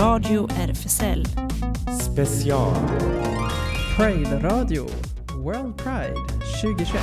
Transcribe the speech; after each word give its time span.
Radio 0.00 0.48
RFSL. 0.50 1.24
Special. 2.00 2.74
Pride 3.96 4.38
Radio, 4.42 4.86
World 5.36 5.76
Pride 5.76 6.14
2021. 6.62 7.02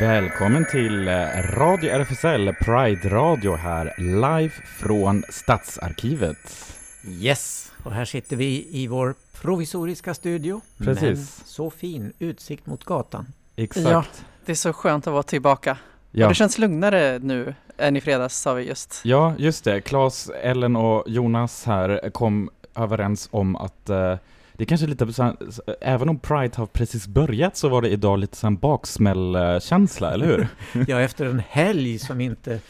Välkommen 0.00 0.66
till 0.70 1.08
eh, 1.08 1.14
Radio 1.56 1.90
RFSL 1.90 2.54
Pride 2.60 3.08
Radio 3.08 3.54
här, 3.56 3.94
live 3.98 4.54
från 4.78 5.22
Stadsarkivet. 5.28 6.66
Yes, 7.04 7.72
och 7.84 7.92
här 7.92 8.04
sitter 8.04 8.36
vi 8.36 8.68
i 8.70 8.86
vår 8.86 9.14
provisoriska 9.40 10.14
studio. 10.14 10.60
Precis. 10.78 11.02
Men 11.02 11.16
så 11.44 11.70
fin 11.70 12.12
utsikt 12.18 12.66
mot 12.66 12.84
gatan. 12.84 13.26
Exakt. 13.56 13.86
Ja, 13.86 14.04
det 14.44 14.52
är 14.52 14.56
så 14.56 14.72
skönt 14.72 15.06
att 15.06 15.12
vara 15.12 15.22
tillbaka. 15.22 15.78
Ja. 16.10 16.26
Och 16.26 16.30
det 16.30 16.34
känns 16.34 16.58
lugnare 16.58 17.18
nu 17.18 17.54
än 17.78 17.96
i 17.96 18.00
fredags 18.00 18.38
sa 18.38 18.54
vi 18.54 18.64
just. 18.68 19.00
Ja, 19.04 19.34
just 19.38 19.64
det. 19.64 19.80
Claes, 19.80 20.30
Ellen 20.42 20.76
och 20.76 21.04
Jonas 21.06 21.64
här 21.64 22.10
kom 22.10 22.50
överens 22.74 23.28
om 23.32 23.56
att 23.56 23.88
eh, 23.90 24.16
det 24.52 24.64
är 24.64 24.66
kanske 24.66 24.86
lite 24.86 25.12
så 25.12 25.22
här, 25.22 25.36
även 25.80 26.08
om 26.08 26.18
Pride 26.18 26.56
har 26.56 26.66
precis 26.66 27.06
börjat 27.06 27.56
så 27.56 27.68
var 27.68 27.82
det 27.82 27.88
idag 27.88 28.18
lite 28.18 28.36
sån 28.36 28.56
baksmällkänsla, 28.56 30.12
eller 30.12 30.26
hur? 30.26 30.48
Ja, 30.88 31.00
efter 31.00 31.26
en 31.26 31.42
helg 31.48 31.98
som 31.98 32.20
inte 32.20 32.60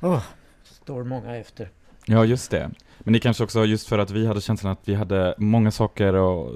åh, 0.00 0.22
står 0.64 1.04
många 1.04 1.36
efter. 1.36 1.68
Ja, 2.06 2.24
just 2.24 2.50
det. 2.50 2.70
Men 2.98 3.12
det 3.12 3.18
är 3.18 3.20
kanske 3.20 3.44
också 3.44 3.64
just 3.64 3.88
för 3.88 3.98
att 3.98 4.10
vi 4.10 4.26
hade 4.26 4.40
känslan 4.40 4.72
att 4.72 4.80
vi 4.88 4.94
hade 4.94 5.34
många 5.38 5.70
saker 5.70 6.14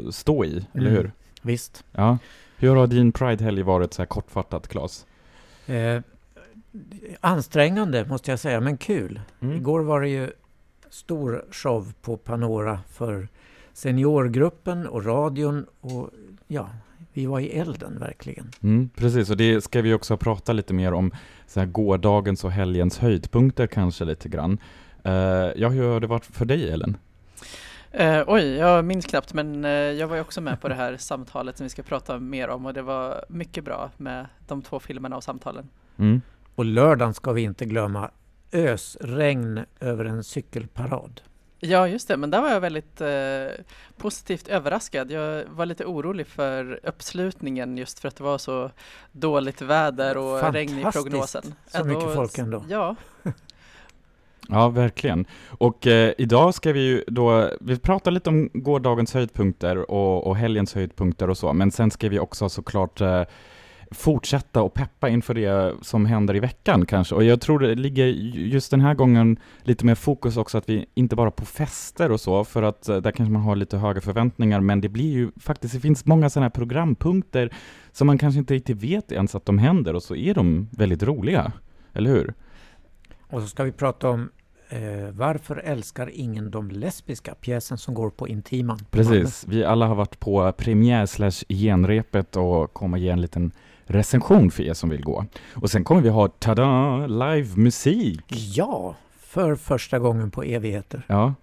att 0.09 0.15
stå 0.15 0.45
i, 0.45 0.67
eller 0.75 0.87
Mm. 0.91 0.93
hur? 0.97 1.13
Visst. 1.43 1.85
Ja. 1.93 2.19
Hur 2.57 2.77
har 2.77 2.87
din 2.87 3.13
Pride-helg 3.13 3.63
varit 3.63 3.95
så 3.95 4.03
här 4.03 4.07
kortfattat, 4.07 4.69
Claes? 4.69 5.07
Eh, 5.67 6.01
ansträngande 7.21 8.05
måste 8.05 8.31
jag 8.31 8.41
säga, 8.41 8.61
men 8.61 8.77
kul. 8.77 9.21
Mm. 9.41 9.57
Igår 9.57 9.81
var 9.81 10.01
det 10.01 10.09
ju 10.09 10.31
stor 10.91 11.45
show 11.51 11.93
på 12.03 12.17
Panora 12.17 12.81
för 12.91 13.29
seniorgruppen 13.73 14.87
och 14.87 15.05
radion 15.05 15.67
och 15.81 16.11
ja, 16.47 16.71
vi 17.13 17.27
var 17.27 17.41
i 17.41 17.49
elden 17.49 17.99
verkligen. 17.99 18.51
Mm, 18.63 18.91
precis, 18.97 19.31
och 19.31 19.37
det 19.37 19.65
ska 19.65 19.83
vi 19.83 19.95
också 19.95 20.17
prata 20.17 20.53
lite 20.53 20.75
mer 20.75 20.93
om 20.93 21.13
så 21.47 21.61
här 21.61 21.67
gårdagens 21.67 22.45
och 22.45 22.51
helgens 22.51 22.99
höjdpunkter 22.99 23.67
kanske 23.67 24.05
lite 24.05 24.29
grann. 24.29 24.59
Eh, 25.03 25.13
ja, 25.57 25.69
hur 25.69 25.93
har 25.93 26.01
det 26.01 26.07
varit 26.07 26.25
för 26.25 26.45
dig 26.45 26.71
Ellen? 26.71 26.97
Eh, 27.91 28.23
oj, 28.27 28.45
jag 28.45 28.85
minns 28.85 29.07
knappt 29.07 29.35
men 29.35 29.65
eh, 29.65 29.71
jag 29.71 30.09
var 30.09 30.17
ju 30.17 30.23
också 30.23 30.41
med 30.41 30.61
på 30.61 30.69
det 30.69 30.75
här 30.75 30.97
samtalet 30.99 31.57
som 31.57 31.65
vi 31.65 31.71
ska 31.71 31.83
prata 31.83 32.19
mer 32.19 32.49
om 32.49 32.67
och 32.67 32.75
det 32.75 32.83
var 32.83 33.25
mycket 33.29 33.65
bra 33.65 33.91
med 33.97 34.27
de 34.47 34.63
två 34.63 34.81
filmerna 34.81 35.17
och 35.17 35.25
samtalen. 35.25 35.69
Mm. 35.97 36.21
Och 36.59 36.65
lördagen 36.65 37.15
ska 37.15 37.33
vi 37.33 37.43
inte 37.43 37.65
glömma 37.65 38.11
ösregn 38.53 39.65
över 39.81 40.05
en 40.05 40.25
cykelparad. 40.25 41.21
Ja, 41.61 41.89
just 41.89 42.09
det, 42.09 42.17
men 42.17 42.31
där 42.31 42.43
var 42.43 42.49
jag 42.49 42.61
väldigt 42.61 43.01
eh, 43.01 43.65
positivt 43.97 44.49
överraskad. 44.49 45.11
Jag 45.11 45.45
var 45.51 45.67
lite 45.67 45.85
orolig 45.85 46.27
för 46.27 46.81
uppslutningen 46.83 47.79
just 47.79 47.99
för 47.99 48.09
att 48.09 48.17
det 48.17 48.25
var 48.25 48.39
så 48.39 48.71
dåligt 49.13 49.63
väder 49.63 50.17
och 50.17 50.53
regn 50.53 50.79
i 50.79 50.83
Fantastiskt, 50.83 51.11
prognosen. 51.11 51.55
så 51.67 51.85
mycket 51.85 52.15
folk 52.15 52.39
ändå. 52.39 52.65
Ja, 52.69 52.97
Ja, 54.49 54.69
verkligen. 54.69 55.27
Och 55.49 55.87
eh, 55.87 56.13
idag 56.19 56.55
ska 56.55 56.73
vi 56.73 56.81
ju 56.81 57.05
då, 57.07 57.51
vi 57.61 57.79
pratar 57.79 58.11
lite 58.11 58.31
om 58.31 58.51
gårdagens 58.53 59.15
höjdpunkter 59.15 59.91
och, 59.91 60.27
och 60.27 60.37
helgens 60.37 60.75
höjdpunkter 60.75 61.31
och 61.31 61.39
så, 61.39 61.53
men 61.53 61.71
sen 61.71 61.91
ska 61.91 62.09
vi 62.09 62.19
också 62.19 62.49
såklart 62.49 63.01
eh, 63.01 63.23
fortsätta 63.91 64.63
och 64.63 64.75
peppa 64.75 65.09
inför 65.09 65.35
det 65.35 65.75
som 65.83 66.07
händer 66.07 66.37
i 66.37 66.41
veckan 66.41 66.87
kanske. 66.87 67.15
Och 67.15 67.25
jag 67.25 67.41
tror 67.41 67.59
det 67.59 67.75
ligger 67.75 68.07
just 68.07 68.71
den 68.71 68.81
här 68.81 68.95
gången 68.95 69.39
lite 69.63 69.87
mer 69.87 69.95
fokus 69.95 70.37
också 70.37 70.59
att 70.59 70.69
vi 70.69 70.87
inte 70.95 71.17
bara 71.17 71.31
på 71.31 71.45
fester 71.45 72.13
och 72.13 72.21
så, 72.21 72.45
för 72.45 72.63
att 72.63 72.89
eh, 72.89 72.97
där 72.97 73.11
kanske 73.11 73.33
man 73.33 73.43
har 73.43 73.57
lite 73.57 73.79
höga 73.79 74.01
förväntningar, 74.01 74.61
men 74.61 74.81
det 74.81 74.89
blir 74.89 75.13
ju 75.13 75.31
faktiskt, 75.41 75.75
det 75.75 75.81
finns 75.81 76.07
många 76.07 76.31
sådana 76.31 76.45
här 76.45 76.51
programpunkter 76.51 77.51
som 77.93 78.07
man 78.07 78.19
kanske 78.19 78.39
inte 78.39 78.55
riktigt 78.55 78.83
vet 78.83 79.13
ens 79.13 79.35
att 79.35 79.47
de 79.47 79.59
händer 79.59 79.95
och 79.95 80.03
så 80.03 80.17
är 80.17 80.35
de 80.35 80.69
väldigt 80.71 81.03
roliga, 81.03 81.53
eller 81.93 82.11
hur? 82.11 82.35
Och 83.31 83.41
så 83.43 83.49
ska 83.49 83.65
vi 83.65 83.73
prata 83.73 84.11
om 84.11 84.31
eh, 84.69 85.11
Varför 85.13 85.57
älskar 85.57 86.11
ingen 86.15 86.51
de 86.51 86.71
lesbiska? 86.71 87.35
Pjäsen 87.35 87.79
som 87.79 87.95
går 87.95 88.11
på 88.11 88.29
Intiman. 88.29 88.79
Precis, 88.91 89.45
vi 89.49 89.65
alla 89.65 89.87
har 89.87 89.95
varit 89.95 90.21
på 90.21 90.53
premiär 90.53 91.07
slash 91.07 91.45
genrepet 91.49 92.37
och 92.37 92.75
kommer 92.75 92.99
ge 92.99 93.09
en 93.09 93.21
liten 93.21 93.53
recension 93.89 94.51
för 94.51 94.63
er 94.63 94.75
som 94.75 94.91
vill 94.91 95.03
gå. 95.05 95.25
Och 95.55 95.71
sen 95.71 95.85
kommer 95.85 96.01
vi 96.01 96.09
ha, 96.09 96.29
tada, 96.29 97.07
live-musik! 97.07 98.25
Ja, 98.29 98.95
för 99.21 99.55
första 99.55 99.99
gången 99.99 100.31
på 100.31 100.43
evigheter. 100.43 101.03
Ja, 101.07 101.35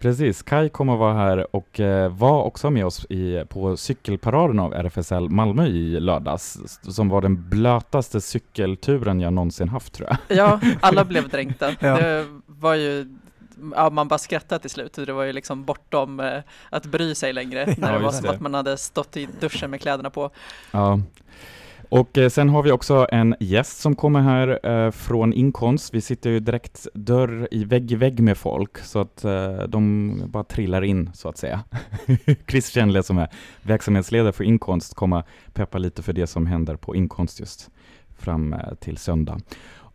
precis. 0.00 0.42
Kai 0.42 0.68
kommer 0.68 0.96
vara 0.96 1.14
här 1.14 1.56
och 1.56 1.80
eh, 1.80 2.12
var 2.12 2.42
också 2.42 2.70
med 2.70 2.86
oss 2.86 3.04
i, 3.04 3.44
på 3.48 3.76
cykelparaden 3.76 4.58
av 4.58 4.74
RFSL 4.74 5.28
Malmö 5.28 5.66
i 5.66 6.00
lördags, 6.00 6.58
som 6.94 7.08
var 7.08 7.20
den 7.20 7.48
blötaste 7.48 8.20
cykelturen 8.20 9.20
jag 9.20 9.32
någonsin 9.32 9.68
haft 9.68 9.92
tror 9.92 10.08
jag. 10.08 10.36
ja 10.38 10.60
alla 10.80 11.04
blev 11.04 11.28
dränkta. 11.28 11.70
Ja. 11.80 11.96
Det 11.96 12.26
var 12.46 12.74
ju 12.74 13.16
Ja, 13.76 13.90
man 13.90 14.08
bara 14.08 14.18
skrattade 14.18 14.60
till 14.60 14.70
slut. 14.70 14.92
Det 15.06 15.12
var 15.12 15.24
ju 15.24 15.32
liksom 15.32 15.64
bortom 15.64 16.20
eh, 16.20 16.38
att 16.70 16.86
bry 16.86 17.14
sig 17.14 17.32
längre. 17.32 17.66
När 17.78 17.92
Ja, 17.92 17.98
det 17.98 18.04
var 18.04 18.12
som 18.12 18.22
det. 18.22 18.30
att 18.30 18.40
man 18.40 18.54
hade 18.54 18.76
stått 18.76 19.16
i 19.16 19.28
duschen 19.40 19.70
med 19.70 19.80
kläderna 19.80 20.10
på. 20.10 20.30
Ja. 20.70 21.00
Och 21.90 22.18
eh, 22.18 22.28
sen 22.28 22.48
har 22.48 22.62
vi 22.62 22.72
också 22.72 23.06
en 23.12 23.34
gäst 23.40 23.80
som 23.80 23.96
kommer 23.96 24.20
här 24.20 24.66
eh, 24.66 24.90
från 24.90 25.32
Inkonst. 25.32 25.94
Vi 25.94 26.00
sitter 26.00 26.30
ju 26.30 26.40
direkt 26.40 26.86
dörr 26.94 27.48
i 27.50 27.64
vägg 27.64 27.92
i 27.92 27.94
vägg 27.94 28.20
med 28.20 28.38
folk, 28.38 28.78
så 28.78 28.98
att 28.98 29.24
eh, 29.24 29.58
de 29.68 30.22
bara 30.26 30.44
trillar 30.44 30.84
in, 30.84 31.10
så 31.14 31.28
att 31.28 31.38
säga. 31.38 31.60
Chris 32.48 32.68
Kjennle 32.68 33.02
som 33.02 33.18
är 33.18 33.28
verksamhetsledare 33.62 34.32
för 34.32 34.44
Inkonst 34.44 34.94
kommer 34.94 35.24
peppa 35.52 35.78
lite 35.78 36.02
för 36.02 36.12
det 36.12 36.26
som 36.26 36.46
händer 36.46 36.76
på 36.76 36.96
Inkonst 36.96 37.40
just 37.40 37.70
fram 38.18 38.52
eh, 38.52 38.74
till 38.74 38.96
söndag. 38.96 39.40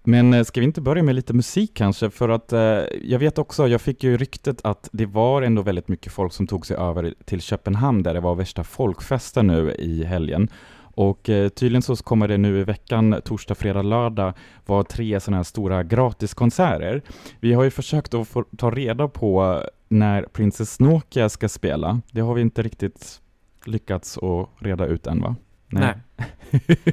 Men 0.04 0.34
eh, 0.34 0.44
ska 0.44 0.60
vi 0.60 0.66
inte 0.66 0.82
börja 0.82 1.04
med 1.04 1.16
lite 1.16 1.34
musik 1.34 1.72
kanske? 1.74 2.10
För 2.10 2.30
att 2.30 2.54
eh, 2.54 2.60
jag 3.04 3.20
vet 3.20 3.38
också, 3.38 3.68
jag 3.68 3.82
fick 3.82 4.04
ju 4.04 4.18
ryktet 4.18 4.62
att 4.64 4.90
det 4.92 5.06
var 5.06 5.42
ändå 5.42 5.62
väldigt 5.62 5.88
mycket 5.88 6.14
folk 6.14 6.34
som 6.34 6.48
tog 6.48 6.66
sig 6.66 6.78
över 6.78 7.14
till 7.26 7.42
Köpenhamn 7.42 8.04
där 8.04 8.14
det 8.14 8.20
var 8.20 8.36
värsta 8.36 8.64
folkfesten 8.64 9.48
nu 9.48 9.72
i 9.72 10.04
helgen. 10.04 10.50
Och 10.96 11.30
eh, 11.30 11.50
tydligen 11.50 11.82
så 11.82 11.96
kommer 11.96 12.28
det 12.28 12.38
nu 12.38 12.60
i 12.60 12.64
veckan, 12.64 13.22
torsdag, 13.26 13.56
fredag, 13.56 13.82
lördag, 13.82 14.34
vara 14.66 14.84
tre 14.84 15.20
sådana 15.20 15.38
här 15.38 15.44
stora 15.44 15.84
gratiskonserter. 15.84 17.02
Vi 17.40 17.54
har 17.54 17.64
ju 17.64 17.70
försökt 17.70 18.14
att 18.14 18.28
få 18.28 18.44
ta 18.58 18.72
reda 18.72 19.08
på 19.08 19.62
när 19.88 20.22
Princess 20.24 20.80
Nokia 20.80 21.30
ska 21.30 21.50
spela. 21.50 22.02
Det 22.12 22.22
har 22.22 22.34
vi 22.34 22.42
inte 22.42 22.62
riktigt 22.62 23.22
lyckats 23.66 24.18
att 24.18 24.50
reda 24.60 24.86
ut 24.86 25.08
än 25.08 25.22
va? 25.22 25.36
Nej. 25.68 25.94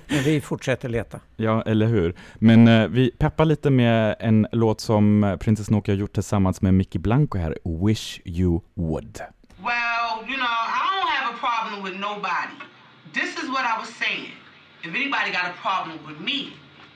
Men 0.08 0.22
vi 0.24 0.40
fortsätter 0.40 0.88
leta. 0.88 1.20
Ja, 1.36 1.62
eller 1.62 1.86
hur? 1.86 2.14
Men 2.34 2.68
eh, 2.68 2.88
vi 2.88 3.10
peppar 3.10 3.44
lite 3.44 3.70
med 3.70 4.16
en 4.20 4.46
låt 4.52 4.80
som 4.80 5.36
Princess 5.40 5.70
Nokia 5.70 5.94
har 5.94 5.98
gjort 5.98 6.12
tillsammans 6.12 6.62
med 6.62 6.74
Mickey 6.74 6.98
Blanco 6.98 7.38
här, 7.38 7.58
Wish 7.64 8.20
You 8.24 8.60
Would. 8.74 9.20
Well, 9.58 10.28
you 10.28 10.36
know, 10.36 10.52
I 10.68 10.88
don't 10.88 11.08
have 11.16 11.34
a 11.34 11.38
problem 11.40 11.84
with 11.84 12.00
nobody. 12.00 12.72
This 13.12 13.36
is 13.36 13.50
what 13.50 13.66
I 13.66 13.78
was 13.78 13.90
saying. 13.96 14.30
If 14.82 14.94
anybody 14.94 15.32
got 15.32 15.50
a 15.50 15.54
problem 15.58 15.98
with 16.06 16.18
me, 16.18 16.54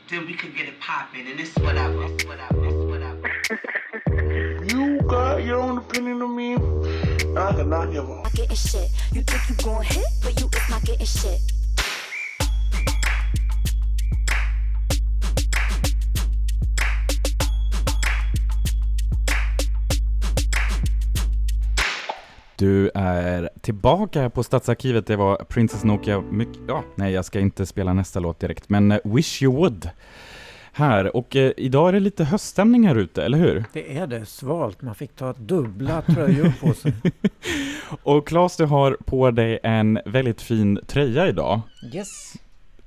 then 0.09 0.27
we 0.27 0.33
could 0.33 0.57
get 0.57 0.67
it 0.67 0.81
popping. 0.81 1.27
And 1.27 1.39
this 1.39 1.51
is 1.55 1.63
what 1.63 1.77
I 1.77 1.91
was, 1.91 2.11
this 2.13 2.23
is 2.23 2.27
what 2.27 2.41
I 2.41 2.55
was, 2.55 2.75
what 2.87 3.03
I. 4.73 4.75
You 4.75 5.03
got 5.03 5.45
your 5.45 5.61
own 5.61 5.77
opinion 5.77 6.23
of 6.23 6.31
me. 6.31 6.55
I 6.55 7.53
cannot 7.53 7.93
give 7.93 8.09
a 8.09 8.23
not 8.23 8.33
getting 8.33 8.57
shit. 8.57 8.91
You 9.13 9.23
think 9.23 9.43
you 9.51 9.55
gon' 9.63 9.85
hit, 9.85 10.07
but 10.23 10.41
you 10.41 10.47
is 10.47 10.71
not 10.71 10.85
getting 10.85 11.07
shit. 11.07 11.39
Du 22.59 22.91
är 22.95 23.51
tillbaka 23.61 24.21
här 24.21 24.29
på 24.29 24.43
Stadsarkivet. 24.43 25.07
Det 25.07 25.17
var 25.17 25.37
Princess 25.37 25.85
Nokia. 25.85 26.21
Mycket, 26.21 26.63
ja, 26.69 26.85
nej, 26.95 27.13
jag 27.13 27.25
ska 27.25 27.41
inte 27.41 27.67
spela 27.67 27.93
nästa 27.93 28.21
låt 28.21 28.41
direkt, 28.41 28.69
men 28.69 28.93
eh, 28.93 28.99
Wish 29.05 29.43
You 29.43 29.57
Would. 29.57 29.91
Här, 30.73 31.17
och 31.17 31.37
eh, 31.37 31.53
idag 31.57 31.89
är 31.89 31.93
det 31.93 32.01
lite 32.01 32.25
höststämning 32.25 32.87
här 32.87 32.95
ute, 32.95 33.25
eller 33.25 33.39
hur? 33.39 33.65
Det 33.73 33.99
är 33.99 34.07
det, 34.07 34.27
svalt. 34.27 34.83
Man 34.83 34.95
fick 34.95 35.17
ta 35.17 35.33
dubbla 35.33 36.03
tröjor 36.03 36.53
på 36.61 36.75
sig. 36.75 36.93
Och 38.03 38.27
Claes, 38.27 38.57
du 38.57 38.65
har 38.65 38.97
på 39.05 39.31
dig 39.31 39.59
en 39.63 39.99
väldigt 40.07 40.43
fin 40.43 40.79
tröja 40.87 41.29
idag. 41.29 41.61
Yes. 41.95 42.35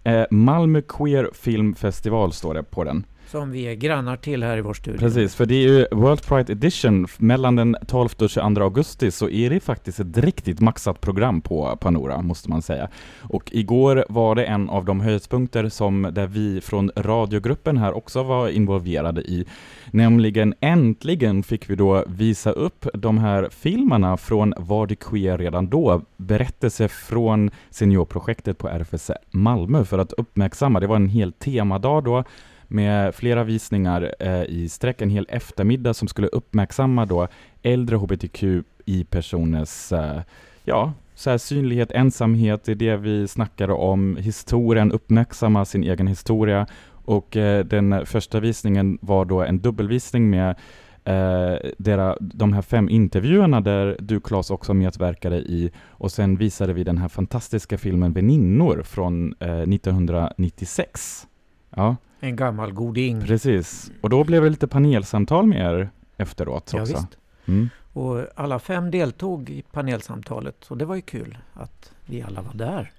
Eh, 0.03 0.25
Malmö 0.29 0.81
Queer 0.81 1.29
Film 1.33 1.75
Festival 1.75 2.33
står 2.33 2.53
det 2.53 2.63
på 2.63 2.83
den. 2.83 3.03
Som 3.31 3.51
vi 3.51 3.63
är 3.63 3.73
grannar 3.73 4.17
till 4.17 4.43
här 4.43 4.57
i 4.57 4.61
vår 4.61 4.73
studio. 4.73 4.99
Precis, 4.99 5.35
för 5.35 5.45
det 5.45 5.55
är 5.55 5.67
ju 5.67 5.85
World 5.91 6.25
Pride 6.25 6.53
Edition. 6.53 7.07
Mellan 7.17 7.55
den 7.55 7.75
12 7.87 8.09
och 8.19 8.29
22 8.29 8.61
augusti 8.61 9.11
så 9.11 9.29
är 9.29 9.49
det 9.49 9.59
faktiskt 9.59 9.99
ett 9.99 10.17
riktigt 10.17 10.59
maxat 10.59 11.01
program 11.01 11.41
på 11.41 11.77
Panora, 11.81 12.21
måste 12.21 12.49
man 12.49 12.61
säga. 12.61 12.89
Och 13.21 13.49
igår 13.51 14.05
var 14.09 14.35
det 14.35 14.45
en 14.45 14.69
av 14.69 14.85
de 14.85 14.99
höjdpunkter 14.99 15.69
som 15.69 16.09
där 16.11 16.27
vi 16.27 16.61
från 16.61 16.91
radiogruppen 16.95 17.77
här 17.77 17.97
också 17.97 18.23
var 18.23 18.49
involverade 18.49 19.21
i. 19.21 19.45
Nämligen 19.91 20.53
äntligen 20.59 21.43
fick 21.43 21.69
vi 21.69 21.75
då 21.75 22.03
visa 22.07 22.51
upp 22.51 22.87
de 22.93 23.17
här 23.17 23.49
filmerna 23.51 24.17
från 24.17 24.53
Var 24.57 24.87
det 24.87 24.95
queer 24.95 25.37
redan 25.37 25.69
då? 25.69 26.01
Berättelse 26.17 26.87
från 26.87 27.51
seniorprojektet 27.69 28.57
på 28.57 28.67
RFSL 28.67 29.13
Malmö 29.31 29.85
för 29.85 29.97
att 29.97 30.13
uppmärksamma. 30.13 30.79
Det 30.79 30.87
var 30.87 30.95
en 30.95 31.09
hel 31.09 31.33
temadag 31.33 32.03
då 32.03 32.23
med 32.71 33.15
flera 33.15 33.43
visningar 33.43 34.15
eh, 34.19 34.43
i 34.43 34.69
sträck, 34.69 35.01
en 35.01 35.09
hel 35.09 35.25
eftermiddag 35.29 35.93
som 35.93 36.07
skulle 36.07 36.27
uppmärksamma 36.27 37.05
då 37.05 37.27
äldre 37.61 37.95
hbtqi-personers 37.95 39.91
eh, 39.91 40.21
ja, 40.63 40.93
så 41.15 41.29
här 41.29 41.37
synlighet, 41.37 41.91
ensamhet, 41.91 42.63
det 42.63 42.71
är 42.71 42.75
det 42.75 42.97
vi 42.97 43.27
snackar 43.27 43.71
om, 43.71 44.17
historien, 44.17 44.91
uppmärksamma 44.91 45.65
sin 45.65 45.83
egen 45.83 46.07
historia. 46.07 46.67
Och 47.05 47.37
eh, 47.37 47.65
den 47.65 48.05
första 48.05 48.39
visningen 48.39 48.97
var 49.01 49.25
då 49.25 49.41
en 49.41 49.59
dubbelvisning 49.59 50.29
med 50.29 50.55
eh, 51.03 51.69
dera, 51.77 52.17
de 52.19 52.53
här 52.53 52.61
fem 52.61 52.89
intervjuerna 52.89 53.61
där 53.61 53.97
du 53.99 54.19
Claes 54.19 54.51
också 54.51 54.73
medverkade 54.73 55.37
i. 55.37 55.71
Och 55.87 56.11
sen 56.11 56.35
visade 56.35 56.73
vi 56.73 56.83
den 56.83 56.97
här 56.97 57.07
fantastiska 57.07 57.77
filmen 57.77 58.13
Väninnor 58.13 58.83
från 58.83 59.33
eh, 59.39 59.59
1996. 59.59 61.27
Ja, 61.75 61.95
en 62.19 62.35
gammal 62.35 62.71
goding. 62.73 63.21
precis. 63.25 63.91
Och 64.01 64.09
då 64.09 64.23
blev 64.23 64.43
det 64.43 64.49
lite 64.49 64.67
panelsamtal 64.67 65.47
med 65.47 65.59
er 65.73 65.89
efteråt 66.17 66.71
Ja, 66.75 66.81
också. 66.81 66.93
visst. 66.93 67.17
Mm. 67.45 67.69
Och 67.93 68.25
alla 68.35 68.59
fem 68.59 68.91
deltog 68.91 69.49
i 69.49 69.61
panelsamtalet 69.71 70.55
så 70.61 70.75
det 70.75 70.85
var 70.85 70.95
ju 70.95 71.01
kul 71.01 71.37
att 71.53 71.91
vi 72.05 72.21
alla 72.21 72.41
var 72.41 72.53
där. 72.53 72.91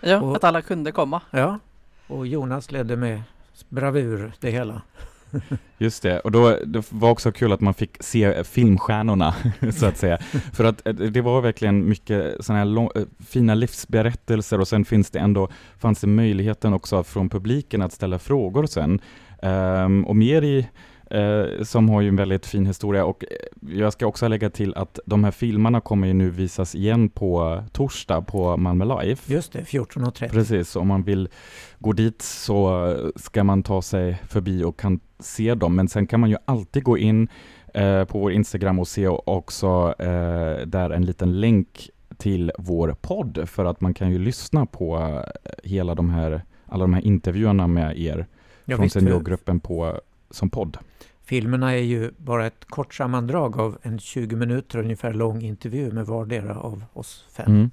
Ja, 0.00 0.20
Och- 0.20 0.36
att 0.36 0.44
alla 0.44 0.62
kunde 0.62 0.92
komma. 0.92 1.20
Ja, 1.30 1.58
och 2.06 2.26
Jonas 2.26 2.70
ledde 2.72 2.96
med 2.96 3.22
bravur 3.68 4.32
det 4.40 4.50
hela. 4.50 4.82
Just 5.78 6.02
det, 6.02 6.20
och 6.20 6.32
då, 6.32 6.58
det 6.66 6.92
var 6.92 7.10
också 7.10 7.32
kul 7.32 7.52
att 7.52 7.60
man 7.60 7.74
fick 7.74 8.02
se 8.02 8.44
filmstjärnorna, 8.44 9.34
så 9.72 9.86
att 9.86 9.96
säga. 9.96 10.18
För 10.52 10.64
att 10.64 10.86
eh, 10.86 10.94
det 10.94 11.20
var 11.20 11.40
verkligen 11.40 11.88
mycket 11.88 12.44
sådana 12.44 12.58
här 12.58 12.66
lång, 12.66 12.90
eh, 12.94 13.02
fina 13.26 13.54
livsberättelser 13.54 14.60
och 14.60 14.68
sen 14.68 14.84
finns 14.84 15.10
det 15.10 15.18
ändå, 15.18 15.48
fanns 15.78 16.00
det 16.00 16.06
möjligheten 16.06 16.72
också 16.72 17.04
från 17.04 17.28
publiken 17.28 17.82
att 17.82 17.92
ställa 17.92 18.18
frågor 18.18 18.66
sen. 18.66 19.00
Ehm, 19.42 20.06
och 20.06 20.16
Meri, 20.16 20.66
eh, 21.10 21.62
som 21.62 21.88
har 21.88 22.00
ju 22.00 22.08
en 22.08 22.16
väldigt 22.16 22.46
fin 22.46 22.66
historia 22.66 23.04
och 23.04 23.24
eh, 23.24 23.76
jag 23.78 23.92
ska 23.92 24.06
också 24.06 24.28
lägga 24.28 24.50
till 24.50 24.74
att 24.74 24.98
de 25.06 25.24
här 25.24 25.30
filmerna 25.30 25.80
kommer 25.80 26.06
ju 26.06 26.14
nu 26.14 26.30
visas 26.30 26.74
igen 26.74 27.08
på 27.08 27.62
torsdag 27.72 28.22
på 28.22 28.56
Malmö 28.56 28.84
Live. 28.84 29.20
Just 29.26 29.52
det, 29.52 29.60
14.30. 29.60 30.28
Precis, 30.28 30.76
om 30.76 30.88
man 30.88 31.02
vill 31.02 31.28
gå 31.78 31.92
dit 31.92 32.22
så 32.22 32.94
ska 33.16 33.44
man 33.44 33.62
ta 33.62 33.82
sig 33.82 34.22
förbi 34.28 34.64
och 34.64 34.80
kan 34.80 35.00
se 35.18 35.54
dem. 35.54 35.76
Men 35.76 35.88
sen 35.88 36.06
kan 36.06 36.20
man 36.20 36.30
ju 36.30 36.36
alltid 36.44 36.82
gå 36.82 36.98
in 36.98 37.28
eh, 37.74 38.04
på 38.04 38.18
vår 38.18 38.32
Instagram 38.32 38.78
och 38.78 38.88
se 38.88 39.08
också 39.08 39.94
eh, 39.98 40.66
där 40.66 40.90
en 40.90 41.04
liten 41.04 41.40
länk 41.40 41.90
till 42.16 42.52
vår 42.58 42.96
podd 43.00 43.48
för 43.48 43.64
att 43.64 43.80
man 43.80 43.94
kan 43.94 44.10
ju 44.10 44.18
lyssna 44.18 44.66
på 44.66 44.96
eh, 45.44 45.50
hela 45.64 45.94
de 45.94 46.10
här, 46.10 46.42
alla 46.66 46.84
de 46.84 46.94
här 46.94 47.06
intervjuerna 47.06 47.66
med 47.66 47.98
er 47.98 48.26
Ja, 48.64 48.76
från 48.76 48.90
seniorgruppen 48.90 49.60
på, 49.60 50.00
som 50.30 50.50
podd. 50.50 50.78
filmerna 51.24 51.72
är 51.72 51.82
ju 51.82 52.10
bara 52.16 52.46
ett 52.46 52.64
kort 52.64 52.94
sammandrag 52.94 53.58
av 53.58 53.78
en 53.82 53.98
20 53.98 54.36
minuter 54.36 54.78
ungefär 54.78 55.12
lång 55.12 55.42
intervju 55.42 55.90
med 55.92 56.06
vardera 56.06 56.58
av 56.58 56.84
oss 56.92 57.24
fem. 57.36 57.46
Mm. 57.46 57.70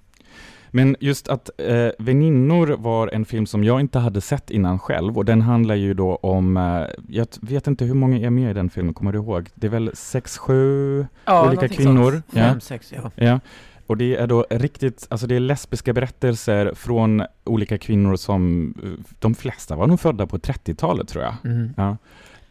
Men 0.76 0.96
just 1.00 1.28
att 1.28 1.50
eh, 1.58 1.90
Väninnor 2.00 2.68
var 2.68 3.08
en 3.08 3.26
film 3.26 3.46
som 3.46 3.64
jag 3.64 3.80
inte 3.80 4.00
hade 4.00 4.22
sett 4.22 4.52
innan 4.52 4.80
själv 4.80 5.18
och 5.18 5.26
den 5.26 5.42
handlar 5.42 5.76
ju 5.76 5.94
då 5.94 6.16
om, 6.16 6.58
eh, 6.58 6.84
jag 7.10 7.28
vet 7.42 7.68
inte 7.68 7.86
hur 7.86 7.94
många 7.94 8.18
är 8.18 8.30
med 8.30 8.52
i 8.52 8.54
den 8.54 8.70
filmen, 8.70 8.94
kommer 8.94 9.12
du 9.12 9.18
ihåg? 9.18 9.50
Det 9.56 9.68
är 9.68 9.72
väl 9.72 9.92
sex, 9.94 10.38
sju 10.38 11.06
Ja, 11.26 11.48
olika 11.48 11.68
kvinnor? 11.68 12.12
sånt. 12.12 12.26
Ja. 12.32 12.42
Fem, 12.44 12.60
sex, 12.60 12.94
ja. 12.96 13.12
ja. 13.16 13.40
Och 13.88 13.98
det 13.98 14.16
är 14.16 14.28
då 14.28 14.46
riktigt, 14.50 15.08
alltså 15.10 15.28
det 15.28 15.36
är 15.36 15.40
lesbiska 15.40 15.94
berättelser 15.94 16.74
från 16.76 17.24
olika 17.44 17.78
kvinnor 17.78 18.16
som, 18.16 18.74
eh, 18.84 18.90
de 19.20 19.36
flesta 19.36 19.76
var 19.76 19.88
nog 19.88 20.00
födda 20.00 20.28
på 20.28 20.38
30-talet 20.38 21.08
tror 21.08 21.24
jag. 21.24 21.36
Mm. 21.44 21.74
Ja, 21.78 21.98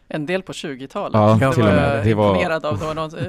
En 0.07 0.25
del 0.25 0.41
på 0.41 0.51
20-talet. 0.51 1.13
ja, 1.13 1.37
Ja, 1.41 1.53
till 1.53 1.63
och 1.63 1.69
med. 1.69 2.05
Det 2.05 2.13
var, 2.13 2.55
av. 2.65 2.79
Det 2.79 2.85
var 2.85 2.95
någon, 2.95 3.17
eh, 3.17 3.25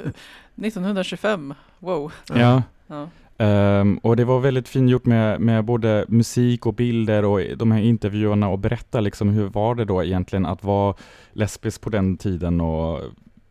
1925, 0.55 1.55
wow. 1.79 2.13
ja. 2.35 2.63
Ja. 2.87 3.09
Um, 3.39 3.99
och 3.99 4.17
det 4.17 4.25
var 4.25 4.41
väldigt 4.41 4.69
fint 4.69 4.91
gjort 4.91 5.07
med, 5.07 5.41
med 5.41 5.65
både 5.65 6.05
musik 6.09 6.67
och 6.67 6.75
bilder 6.75 7.25
och 7.25 7.41
de 7.57 7.73
här 7.73 7.81
intervjuerna 7.81 8.49
och 8.49 8.59
berätta 8.59 9.01
liksom 9.01 9.29
hur 9.29 9.49
var 9.49 9.75
det 9.75 9.85
då 9.85 10.05
egentligen 10.05 10.47
att 10.47 10.65
vara 10.65 10.95
lesbisk 11.33 11.81
på 11.81 11.91
den 11.91 12.17
tiden 12.17 12.61
och, 12.61 13.01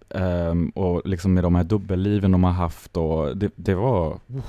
um, 0.10 0.70
och 0.70 1.02
liksom 1.06 1.34
med 1.34 1.44
de 1.44 1.56
här 1.56 1.64
dubbelliven 1.64 2.32
de 2.32 2.44
har 2.44 2.52
haft 2.52 2.98
och 2.98 3.38
det, 3.38 3.52
det 3.56 3.76
var, 3.76 4.14
uh, 4.14 4.44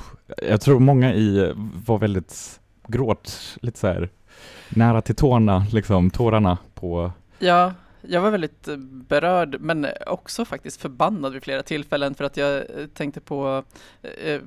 jag 0.48 0.60
tror 0.60 0.80
många 0.80 1.14
i 1.14 1.52
var 1.86 1.98
väldigt 1.98 2.60
gråt, 2.86 3.56
lite 3.62 3.78
så 3.78 3.86
här 3.86 4.08
nära 4.68 5.02
till 5.02 5.14
tårna, 5.14 5.66
liksom 5.72 6.10
tårarna 6.10 6.58
på, 6.74 7.12
Ja, 7.38 7.72
jag 8.08 8.20
var 8.20 8.30
väldigt 8.30 8.68
eh, 8.68 8.76
berörd 8.76 9.56
men 9.60 9.86
också 10.06 10.44
faktiskt 10.44 10.80
förbannad 10.80 11.32
vid 11.32 11.42
flera 11.42 11.62
tillfällen 11.62 12.14
för 12.14 12.24
att 12.24 12.36
jag 12.36 12.56
eh, 12.56 12.86
tänkte 12.94 13.20
på 13.20 13.64
eh, 14.02 14.40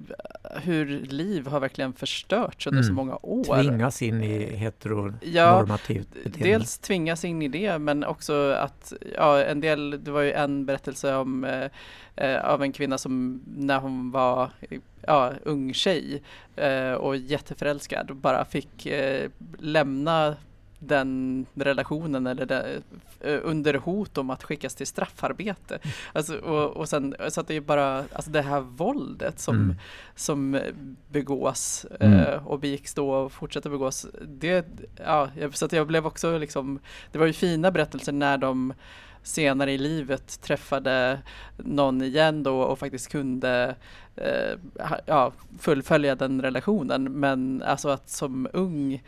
hur 0.63 0.85
liv 1.01 1.47
har 1.47 1.59
verkligen 1.59 1.94
förstörts 1.94 2.67
under 2.67 2.81
så 2.83 2.89
Mm. 2.89 2.95
många 2.95 3.17
år. 3.21 3.63
Tvingas 3.63 4.01
in 4.01 4.23
i 4.23 4.41
Ja, 4.41 4.57
heteronormativt 4.57 6.07
beteende. 6.23 6.39
Dels 6.50 6.77
tvingas 6.77 7.25
in 7.25 7.41
i 7.41 7.47
det 7.47 7.79
men 7.79 8.03
också 8.03 8.51
att, 8.51 8.94
ja 9.15 9.44
en 9.44 9.62
del, 9.62 10.03
det 10.03 10.12
var 10.12 10.21
ju 10.21 10.31
en 10.31 10.65
berättelse 10.65 11.15
om 11.15 11.44
eh, 11.44 11.65
eh, 12.15 12.45
av 12.45 12.63
en 12.63 12.71
kvinna 12.71 12.97
som 12.97 13.41
när 13.57 13.79
hon 13.79 14.12
var 14.12 14.50
ja, 15.07 15.33
ung 15.44 15.73
tjej 15.73 16.21
eh, 16.55 16.91
och 16.91 17.17
jätteförälskad 17.17 18.15
bara 18.15 18.45
fick 18.45 18.85
eh, 18.85 19.29
lämna 19.59 20.35
den 20.79 21.45
relationen 21.53 22.27
eller 22.27 22.45
det, 22.45 22.81
eh, 23.19 23.39
under 23.43 23.73
hot 23.73 24.17
om 24.17 24.29
att 24.29 24.43
skickas 24.43 24.75
till 24.75 24.87
straffarbete. 24.87 25.79
Alltså, 26.13 26.37
och, 26.37 26.77
och 26.77 26.89
sen, 26.89 27.15
så 27.29 27.41
att 27.41 27.47
det 27.47 27.55
är 27.55 27.61
bara 27.61 27.97
alltså 28.13 28.31
det 28.31 28.41
här 28.41 28.59
våldet 28.59 29.39
som, 29.39 29.55
Mm. 29.55 29.75
som 30.15 30.59
begås 31.07 31.85
Mm. 31.99 32.19
eh, 32.19 32.47
och 32.47 32.59
begicks 32.59 32.93
då 32.93 33.11
och 33.11 33.31
fortsätter 33.31 33.69
begås. 33.69 34.05
Det, 34.27 34.65
ja, 35.05 35.29
så 35.53 35.65
att 35.65 35.71
jag 35.73 35.87
blev 35.87 36.05
också 36.05 36.37
liksom, 36.37 36.79
det 37.12 37.19
var 37.19 37.25
ju 37.25 37.33
fina 37.33 37.71
berättelser 37.71 38.12
när 38.12 38.38
de 38.38 38.74
senare 39.24 39.71
i 39.71 39.77
livet 39.77 40.41
träffade 40.41 41.19
någon 41.57 42.01
igen 42.01 42.43
då 42.43 42.62
och 42.62 42.79
faktiskt 42.79 43.12
kunde 43.12 43.75
eh, 44.15 44.57
ja, 45.05 45.31
fullfölja 45.59 46.15
den 46.15 46.41
relationen. 46.41 47.03
Men 47.03 47.63
alltså 47.65 47.89
att 47.89 48.09
som 48.09 48.48
ung, 48.53 49.03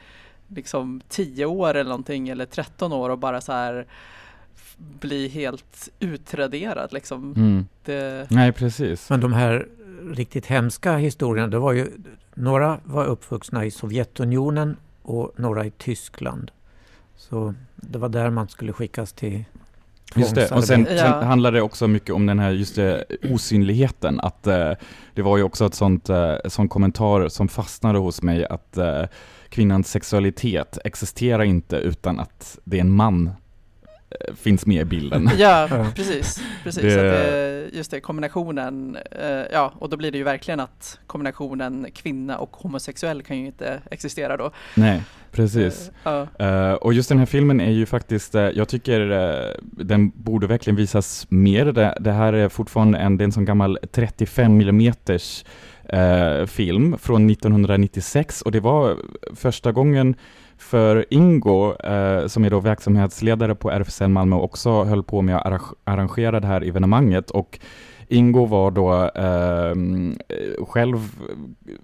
liksom 0.56 1.02
10 1.10 1.46
år 1.46 1.74
eller 1.74 1.90
någonting 1.90 2.30
eller 2.30 2.46
13 2.46 2.94
år 2.94 3.10
och 3.10 3.18
bara 3.18 3.42
så 3.42 3.52
här 3.52 3.88
bli 4.78 5.28
helt 5.28 5.90
utraderad 6.00 6.94
liksom. 6.94 7.34
mm. 7.38 7.66
Det, 7.86 8.28
nej 8.30 8.52
precis. 8.52 9.10
Men 9.10 9.20
de 9.20 9.34
här 9.34 9.68
riktigt 10.12 10.46
hemska 10.46 10.98
historierna, 10.98 11.48
det 11.48 11.60
var 11.60 11.74
ju, 11.74 11.92
några 12.34 12.80
var 12.84 13.06
uppvuxna 13.06 13.66
i 13.66 13.72
Sovjetunionen 13.72 14.78
och 15.02 15.32
några 15.36 15.66
i 15.66 15.72
Tyskland. 15.72 16.52
Så 17.16 17.54
det 17.76 17.98
var 17.98 18.10
där 18.10 18.30
man 18.30 18.48
skulle 18.48 18.74
skickas 18.74 19.14
till 19.14 19.44
Just 20.16 20.36
det, 20.36 20.52
och 20.52 20.64
sen. 20.64 20.88
Ja. 20.98 21.22
handlar 21.22 21.52
det 21.52 21.62
också 21.62 21.88
mycket 21.88 22.16
om 22.16 22.26
den 22.26 22.40
här 22.40 22.52
just 22.52 22.76
det, 22.76 23.06
osynligheten, 23.32 24.20
att 24.20 24.48
eh, 24.48 24.72
det 25.14 25.22
var 25.22 25.38
ju 25.38 25.44
också 25.44 25.66
ett 25.66 25.74
sånt, 25.74 26.10
eh, 26.10 26.36
sån 26.46 26.70
kommentar 26.70 27.30
som 27.30 27.48
fastnade 27.48 28.00
hos 28.00 28.22
mig, 28.22 28.46
att 28.46 28.78
eh, 28.78 29.04
kvinnans 29.52 29.90
sexualitet 29.90 30.78
existerar 30.84 31.44
inte 31.44 31.76
utan 31.76 32.20
att 32.20 32.60
det 32.64 32.78
är 32.78 32.82
en 32.82 32.92
man 32.92 33.30
finns 34.36 34.66
med 34.66 34.82
i 34.82 34.86
bilden. 34.86 35.30
Ja, 35.38 35.68
Ja. 35.72 35.86
precis. 35.96 36.42
precis 36.64 36.82
Det- 36.84 36.96
det, 37.02 37.70
just 37.74 37.92
det, 37.92 38.00
kombinationen, 38.00 38.98
eh, 39.12 39.30
ja, 39.52 39.74
och 39.80 39.90
då 39.90 39.98
blir 39.98 40.12
det 40.12 40.18
ju 40.18 40.24
verkligen 40.24 40.60
att 40.60 41.00
kombinationen 41.08 41.88
kvinna 41.94 42.38
och 42.38 42.56
homosexuell 42.56 43.22
kan 43.24 43.38
ju 43.40 43.46
inte 43.46 43.82
existera 43.92 44.38
då. 44.38 44.52
Nej, 44.76 45.02
Precis. 45.32 45.92
Ja. 46.04 46.28
Eh, 46.40 46.74
och 46.74 46.94
just 46.94 47.10
den 47.10 47.20
här 47.20 47.26
filmen 47.26 47.62
är 47.62 47.72
ju 47.72 47.86
faktiskt, 47.86 48.36
eh, 48.36 48.42
jag 48.42 48.68
tycker 48.68 49.12
eh, 49.12 49.50
den 49.62 50.10
borde 50.16 50.48
verkligen 50.48 50.76
visas 50.78 51.26
mer. 51.30 51.66
Det, 51.66 51.98
det 52.00 52.12
här 52.12 52.34
är 52.34 52.50
fortfarande 52.50 52.98
en, 52.98 53.18
det 53.18 53.24
är 53.24 53.26
en 53.26 53.32
sån 53.32 53.46
gammal 53.46 53.78
35 53.92 54.62
mm 54.62 54.94
film 56.48 56.98
från 56.98 57.30
1996 57.30 58.42
och 58.42 58.52
det 58.52 58.60
var 58.60 58.98
första 59.36 59.72
gången 59.72 60.16
för 60.62 61.06
Ingo, 61.10 61.74
eh, 61.74 62.28
som 62.28 62.46
är 62.46 62.50
då 62.50 62.60
verksamhetsledare 62.60 63.56
på 63.56 63.72
RFSL 63.72 64.10
Malmö, 64.10 64.36
också 64.36 64.84
höll 64.84 65.04
på 65.04 65.22
med 65.22 65.38
att 65.38 65.62
arrangera 65.84 66.40
det 66.40 66.48
här 66.48 66.62
evenemanget. 66.62 67.32
Och 67.32 67.60
Ingo 68.08 68.46
var 68.46 68.72
då 68.72 68.94
eh, 69.16 69.76
själv 70.66 70.98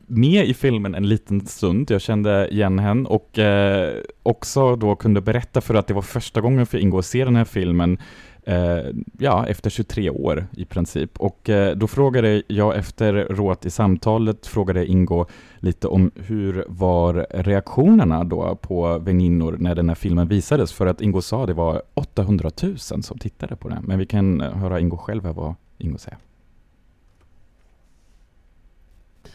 med 0.08 0.46
i 0.46 0.54
filmen 0.54 0.96
en 0.96 1.10
liten 1.10 1.48
stund, 1.48 1.92
jag 1.92 2.02
kände 2.02 2.48
igen 2.52 2.80
henne. 2.80 3.10
Och 3.10 3.40
eh, 3.40 3.94
också 4.24 4.76
då 4.76 4.96
kunde 4.96 5.22
berätta 5.22 5.62
för 5.62 5.76
att 5.76 5.88
det 5.88 5.94
var 5.94 6.02
första 6.02 6.42
gången 6.42 6.66
för 6.66 6.78
Ingo 6.78 7.00
att 7.00 7.06
se 7.06 7.26
den 7.26 7.36
här 7.36 7.46
filmen. 7.46 7.94
eh, 7.94 8.00
Eh, 8.48 8.86
ja, 9.20 9.48
efter 9.48 9.70
23 9.70 10.10
år 10.10 10.48
i 10.58 10.66
princip. 10.66 11.18
Och 11.18 11.50
eh, 11.50 11.76
då 11.76 11.88
frågade 11.88 12.44
jag 12.48 12.78
efter 12.78 13.14
råd 13.14 13.66
i 13.66 13.70
samtalet, 13.70 14.48
frågade 14.48 14.86
Ingo 14.86 15.26
lite 15.60 15.88
om 15.88 16.12
hur 16.16 16.66
var 16.68 17.28
reaktionerna 17.30 18.24
då 18.24 18.56
på 18.56 18.98
väninnor 18.98 19.58
när 19.60 19.76
den 19.76 19.90
här 19.90 19.96
filmen 19.96 20.28
visades? 20.28 20.74
För 20.74 20.86
att 20.86 21.02
Ingo 21.02 21.22
sa 21.22 21.46
det 21.46 21.54
var 21.54 21.82
800 21.94 22.52
000 22.62 22.78
som 22.78 23.04
tittade 23.20 23.56
på 23.56 23.70
den. 23.70 23.84
Men 23.84 24.00
vi 24.00 24.06
kan 24.06 24.42
höra 24.42 24.80
Ingo 24.80 24.98
själv 24.98 25.26
här 25.26 25.34
vad 25.34 25.56
Ingo 25.78 25.98
säger. 25.98 26.18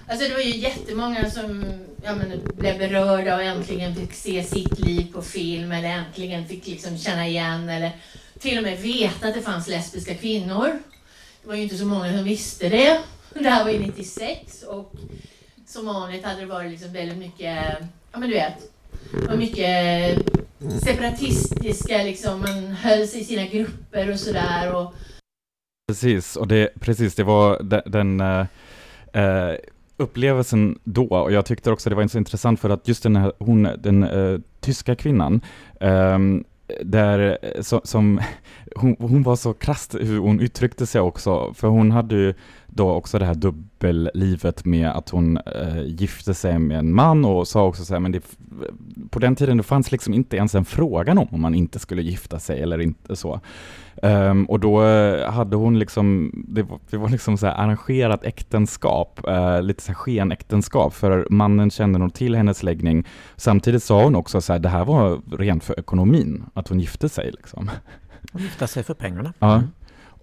Alltså 0.07 0.29
det 0.29 0.35
var 0.35 0.43
ju 0.43 0.57
jättemånga 0.57 1.31
som 1.31 1.65
ja, 2.05 2.15
men, 2.15 2.41
blev 2.57 2.79
berörda 2.79 3.35
och 3.37 3.43
äntligen 3.43 3.95
fick 3.95 4.13
se 4.13 4.43
sitt 4.43 4.79
liv 4.79 5.13
på 5.13 5.23
film 5.23 5.73
eller 5.73 5.89
äntligen 5.89 6.47
fick 6.47 6.67
liksom 6.67 6.99
känna 6.99 7.27
igen 7.27 7.69
eller 7.69 7.93
till 8.43 8.59
och 8.59 8.65
med 8.65 8.79
veta 8.79 9.29
att 9.29 9.35
det 9.35 9.41
fanns 9.41 9.69
lesbiska 9.69 10.15
kvinnor. 10.15 10.79
Det 11.43 11.49
var 11.49 11.55
ju 11.55 11.63
inte 11.63 11.77
så 11.77 11.87
många 11.87 12.13
som 12.13 12.25
visste 12.25 12.69
det. 12.69 13.01
Det 13.35 13.49
här 13.49 13.65
var 13.65 13.71
ju 13.71 13.79
96 13.79 14.63
och 14.63 14.93
som 15.67 15.87
vanligt 15.87 16.25
hade 16.25 16.41
det 16.41 16.47
varit 16.47 16.71
liksom 16.71 16.93
väldigt 16.93 17.19
mycket, 17.19 17.59
ja 18.13 18.19
men 18.19 18.29
du 18.29 18.35
vet, 18.35 18.55
det 19.13 19.29
var 19.29 19.37
mycket 19.37 20.19
separatistiska 20.83 22.03
liksom, 22.03 22.41
man 22.41 22.67
höll 22.67 23.07
sig 23.09 23.21
i 23.21 23.25
sina 23.25 23.47
grupper 23.47 24.11
och 24.11 24.21
sådär 24.21 24.75
och 24.75 24.95
Precis, 25.89 26.37
och 26.37 26.49
det, 26.49 26.71
precis, 26.81 27.15
det 27.15 27.25
var 27.25 27.63
den, 27.63 27.83
den 27.87 28.21
eh, 29.13 29.57
upplevelsen 29.97 30.79
då, 30.85 31.07
och 31.07 31.33
jag 31.33 31.47
tyckte 31.47 31.71
också 31.71 31.91
det 31.91 31.97
var 31.97 32.09
så 32.09 32.19
intressant 32.19 32.61
för 32.61 32.71
att 32.71 32.89
just 32.89 33.03
den 33.03 33.17
här, 33.17 33.33
hon, 33.39 33.69
den 33.79 34.03
eh, 34.03 34.41
tyska 34.61 34.95
kvinnan, 34.95 35.41
ehm, 35.81 36.45
där, 36.81 37.39
eh, 37.43 37.63
som, 37.63 37.81
som, 37.85 38.21
hon, 38.77 38.97
hon 38.99 39.23
var 39.23 39.37
så 39.37 39.53
krasst 39.53 39.95
hur 39.95 40.19
hon 40.19 40.41
uttryckte 40.41 40.87
sig 40.87 41.01
också, 41.01 41.55
för 41.55 41.69
hon 41.69 41.91
hade 41.91 42.15
ju 42.15 42.35
då 42.75 42.91
också 42.91 43.19
det 43.19 43.25
här 43.25 43.35
dubbellivet 43.35 44.65
med 44.65 44.91
att 44.91 45.09
hon 45.09 45.37
eh, 45.37 45.83
gifte 45.83 46.35
sig 46.35 46.59
med 46.59 46.79
en 46.79 46.95
man 46.95 47.25
och 47.25 47.49
sa 47.49 47.65
också 47.65 47.85
så 47.85 47.95
här, 47.95 48.01
men 48.01 48.13
det, 48.13 48.23
på 49.11 49.19
den 49.19 49.37
tiden 49.37 49.57
det 49.57 49.63
fanns 49.63 49.93
liksom 49.93 50.15
inte 50.15 50.37
ens 50.37 50.55
en 50.55 50.65
frågan 50.65 51.19
om 51.19 51.29
om 51.31 51.41
man 51.41 51.55
inte 51.55 51.79
skulle 51.79 52.03
gifta 52.03 52.39
sig 52.39 52.63
eller 52.63 52.81
inte 52.81 53.17
så. 53.17 53.41
Ehm, 54.03 54.45
och 54.45 54.61
då 54.61 54.85
eh, 54.85 55.31
hade 55.31 55.57
hon 55.57 55.79
liksom, 55.79 56.33
det 56.49 56.63
var, 56.63 56.79
det 56.91 56.97
var 56.97 57.09
liksom 57.09 57.39
så 57.39 57.47
arrangerat 57.47 58.25
äktenskap, 58.25 59.21
eh, 59.29 59.63
lite 59.63 59.83
så 59.83 59.89
här 59.89 59.95
skenäktenskap, 59.95 60.95
för 60.95 61.27
mannen 61.31 61.71
kände 61.71 61.99
nog 61.99 62.15
till 62.15 62.35
hennes 62.35 62.63
läggning. 62.63 63.07
Samtidigt 63.37 63.83
sa 63.83 64.05
hon 64.05 64.17
också 64.17 64.41
så 64.41 64.53
här, 64.53 64.61
det 64.61 64.69
här 64.69 64.85
var 64.85 65.21
rent 65.39 65.65
för 65.65 65.79
ekonomin, 65.79 66.45
att 66.55 66.69
hon 66.69 66.81
gifte 66.81 67.09
sig 67.09 67.31
liksom. 67.31 67.71
De 68.33 68.43
gifta 68.43 68.67
sig 68.67 68.83
för 68.83 68.95
pengarna. 68.95 69.33
Ja. 69.39 69.63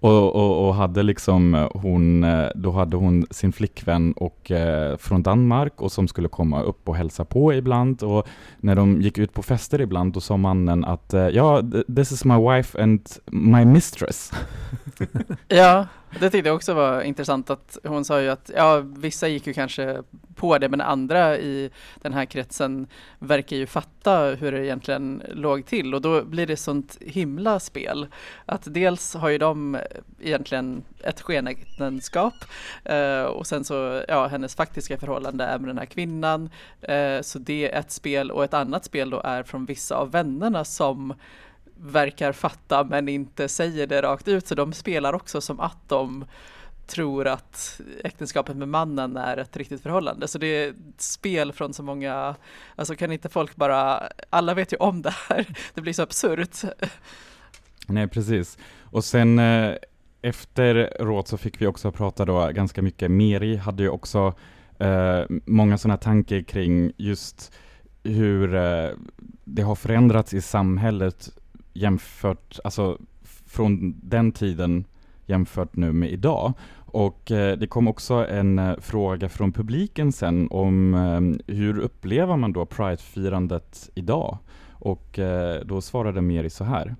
Och, 0.00 0.36
och, 0.36 0.68
och 0.68 0.74
hade 0.74 1.02
liksom 1.02 1.54
eh, 1.54 1.68
hon, 1.74 2.24
eh, 2.24 2.48
då 2.54 2.70
hade 2.70 2.96
hon 2.96 3.26
sin 3.30 3.52
flickvän 3.52 4.12
och, 4.12 4.50
eh, 4.50 4.96
från 4.96 5.22
Danmark 5.22 5.82
och 5.82 5.92
som 5.92 6.08
skulle 6.08 6.28
komma 6.28 6.62
upp 6.62 6.88
och 6.88 6.96
hälsa 6.96 7.24
på 7.24 7.54
ibland 7.54 8.02
och 8.02 8.28
när 8.60 8.74
de 8.74 9.02
gick 9.02 9.18
ut 9.18 9.32
på 9.32 9.42
fester 9.42 9.80
ibland 9.80 10.12
då 10.12 10.20
sa 10.20 10.36
mannen 10.36 10.84
att 10.84 11.14
eh, 11.14 11.28
ja, 11.28 11.62
this 11.96 12.12
is 12.12 12.24
my 12.24 12.36
wife 12.36 12.82
and 12.82 13.00
my 13.26 13.64
mistress. 13.64 14.32
Ja, 15.48 15.86
det 16.18 16.30
tyckte 16.30 16.48
jag 16.48 16.56
också 16.56 16.74
var 16.74 17.02
intressant 17.02 17.50
att 17.50 17.78
hon 17.84 18.04
sa 18.04 18.20
ju 18.20 18.28
att 18.28 18.50
ja, 18.56 18.80
vissa 18.80 19.28
gick 19.28 19.46
ju 19.46 19.52
kanske 19.52 20.02
på 20.34 20.58
det, 20.58 20.68
men 20.68 20.80
andra 20.80 21.38
i 21.38 21.70
den 22.02 22.12
här 22.12 22.24
kretsen 22.24 22.86
verkar 23.18 23.56
ju 23.56 23.66
fatta 23.66 24.20
hur 24.20 24.52
det 24.52 24.66
egentligen 24.66 25.22
låg 25.28 25.66
till 25.66 25.94
och 25.94 26.00
då 26.00 26.24
blir 26.24 26.46
det 26.46 26.56
sånt 26.56 26.98
himla 27.00 27.60
spel. 27.60 28.06
Att 28.46 28.62
dels 28.64 29.14
har 29.14 29.28
ju 29.28 29.38
de 29.38 29.78
egentligen 30.20 30.82
ett 31.04 31.20
skenäktenskap 31.20 32.34
eh, 32.84 33.22
och 33.22 33.46
sen 33.46 33.64
så, 33.64 34.02
ja, 34.08 34.26
hennes 34.26 34.54
faktiska 34.54 34.98
förhållande 34.98 35.44
är 35.44 35.58
med 35.58 35.68
den 35.68 35.78
här 35.78 35.86
kvinnan. 35.86 36.50
Eh, 36.80 37.20
så 37.20 37.38
det 37.38 37.72
är 37.72 37.78
ett 37.78 37.90
spel 37.90 38.30
och 38.30 38.44
ett 38.44 38.54
annat 38.54 38.84
spel 38.84 39.10
då 39.10 39.20
är 39.24 39.42
från 39.42 39.64
vissa 39.64 39.96
av 39.96 40.10
vännerna 40.10 40.64
som 40.64 41.14
verkar 41.82 42.32
fatta 42.32 42.84
men 42.84 43.08
inte 43.08 43.48
säger 43.48 43.86
det 43.86 44.02
rakt 44.02 44.28
ut 44.28 44.46
så 44.46 44.54
de 44.54 44.72
spelar 44.72 45.12
också 45.12 45.40
som 45.40 45.60
att 45.60 45.88
de 45.88 46.24
tror 46.86 47.26
att 47.26 47.80
äktenskapet 48.04 48.56
med 48.56 48.68
mannen 48.68 49.16
är 49.16 49.36
ett 49.36 49.56
riktigt 49.56 49.82
förhållande. 49.82 50.28
Så 50.28 50.38
det 50.38 50.46
är 50.46 50.68
ett 50.68 51.00
spel 51.00 51.52
från 51.52 51.74
så 51.74 51.82
många, 51.82 52.34
alltså 52.76 52.94
kan 52.94 53.12
inte 53.12 53.28
folk 53.28 53.56
bara, 53.56 54.08
alla 54.30 54.54
vet 54.54 54.72
ju 54.72 54.76
om 54.76 55.02
det 55.02 55.14
här, 55.28 55.46
det 55.74 55.80
blir 55.80 55.92
så 55.92 56.02
absurt. 56.02 56.56
Nej, 57.86 58.08
precis. 58.08 58.58
Och 58.82 59.04
sen 59.04 59.38
eh, 59.38 59.74
efter 60.22 60.94
råd 61.00 61.28
så 61.28 61.38
fick 61.38 61.60
vi 61.60 61.66
också 61.66 61.92
prata 61.92 62.24
då 62.24 62.50
ganska 62.52 62.82
mycket. 62.82 63.10
Meri 63.10 63.56
hade 63.56 63.82
ju 63.82 63.88
också 63.88 64.34
eh, 64.78 65.20
många 65.46 65.78
sådana 65.78 65.96
tankar 65.96 66.42
kring 66.42 66.92
just 66.96 67.52
hur 68.02 68.54
eh, 68.54 68.90
det 69.44 69.62
har 69.62 69.74
förändrats 69.74 70.34
i 70.34 70.40
samhället 70.40 71.30
jämfört, 71.72 72.58
alltså 72.64 72.98
från 73.46 73.94
den 74.02 74.32
tiden 74.32 74.84
jämfört 75.26 75.76
nu 75.76 75.92
med 75.92 76.10
idag. 76.10 76.52
Och 76.92 77.30
eh, 77.30 77.56
det 77.58 77.66
kom 77.66 77.88
också 77.88 78.14
en 78.14 78.58
eh, 78.58 78.76
fråga 78.80 79.28
från 79.28 79.52
publiken 79.52 80.12
sen 80.12 80.48
om 80.50 80.94
eh, 80.94 81.54
hur 81.54 81.78
upplever 81.78 82.36
man 82.36 82.52
då 82.52 82.66
Pride-firandet 82.66 83.90
idag? 83.94 84.38
Och 84.72 85.18
eh, 85.18 85.60
då 85.64 85.80
svarade 85.80 86.20
Meri 86.20 86.50
så 86.50 86.64
här. 86.64 86.96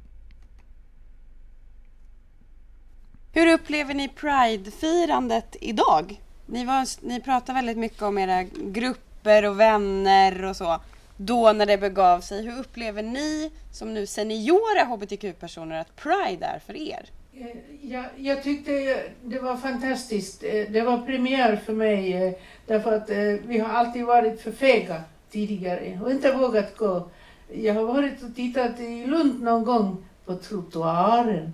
Hur 3.32 3.52
upplever 3.52 3.94
ni 3.94 4.08
Pride-firandet 4.08 5.56
idag? 5.60 6.20
Ni, 6.46 6.64
var, 6.64 7.06
ni 7.06 7.20
pratar 7.20 7.54
väldigt 7.54 7.78
mycket 7.78 8.02
om 8.02 8.18
era 8.18 8.42
grupper 8.42 9.48
och 9.48 9.60
vänner 9.60 10.44
och 10.44 10.56
så. 10.56 10.80
Då 11.22 11.52
när 11.52 11.66
det 11.66 11.78
begav 11.78 12.20
sig. 12.20 12.42
Hur 12.42 12.58
upplever 12.60 13.02
ni 13.02 13.50
som 13.72 13.94
nu 13.94 14.06
seniora 14.06 14.84
hbtq-personer 14.84 15.80
att 15.80 15.96
Pride 15.96 16.46
är 16.46 16.58
för 16.58 16.76
er? 16.76 17.04
Eh, 17.34 17.46
Jag, 17.82 18.04
jag 18.16 18.42
tyckte 18.42 19.02
det 19.24 19.38
var 19.38 19.56
fantastiskt. 19.56 20.42
Eh, 20.44 20.70
Det 20.70 20.80
var 20.80 20.98
premiär 20.98 21.56
för 21.56 21.72
mig 21.72 22.12
eh, 22.26 22.32
därför 22.66 22.92
att 22.92 23.10
vi 23.46 23.58
har 23.58 23.68
alltid 23.74 24.04
varit 24.04 24.40
för 24.40 24.52
fega 24.52 25.02
tidigare 25.30 26.00
och 26.04 26.10
inte 26.10 26.32
vågat 26.32 26.76
gå. 26.76 27.08
Jag 27.52 27.74
har 27.74 27.84
varit 27.84 28.22
och 28.22 28.34
tittat 28.36 28.80
i 28.80 29.06
Lund 29.06 29.42
någon 29.42 29.64
gång 29.64 30.04
på 30.24 30.34
trottoaren 30.34 31.52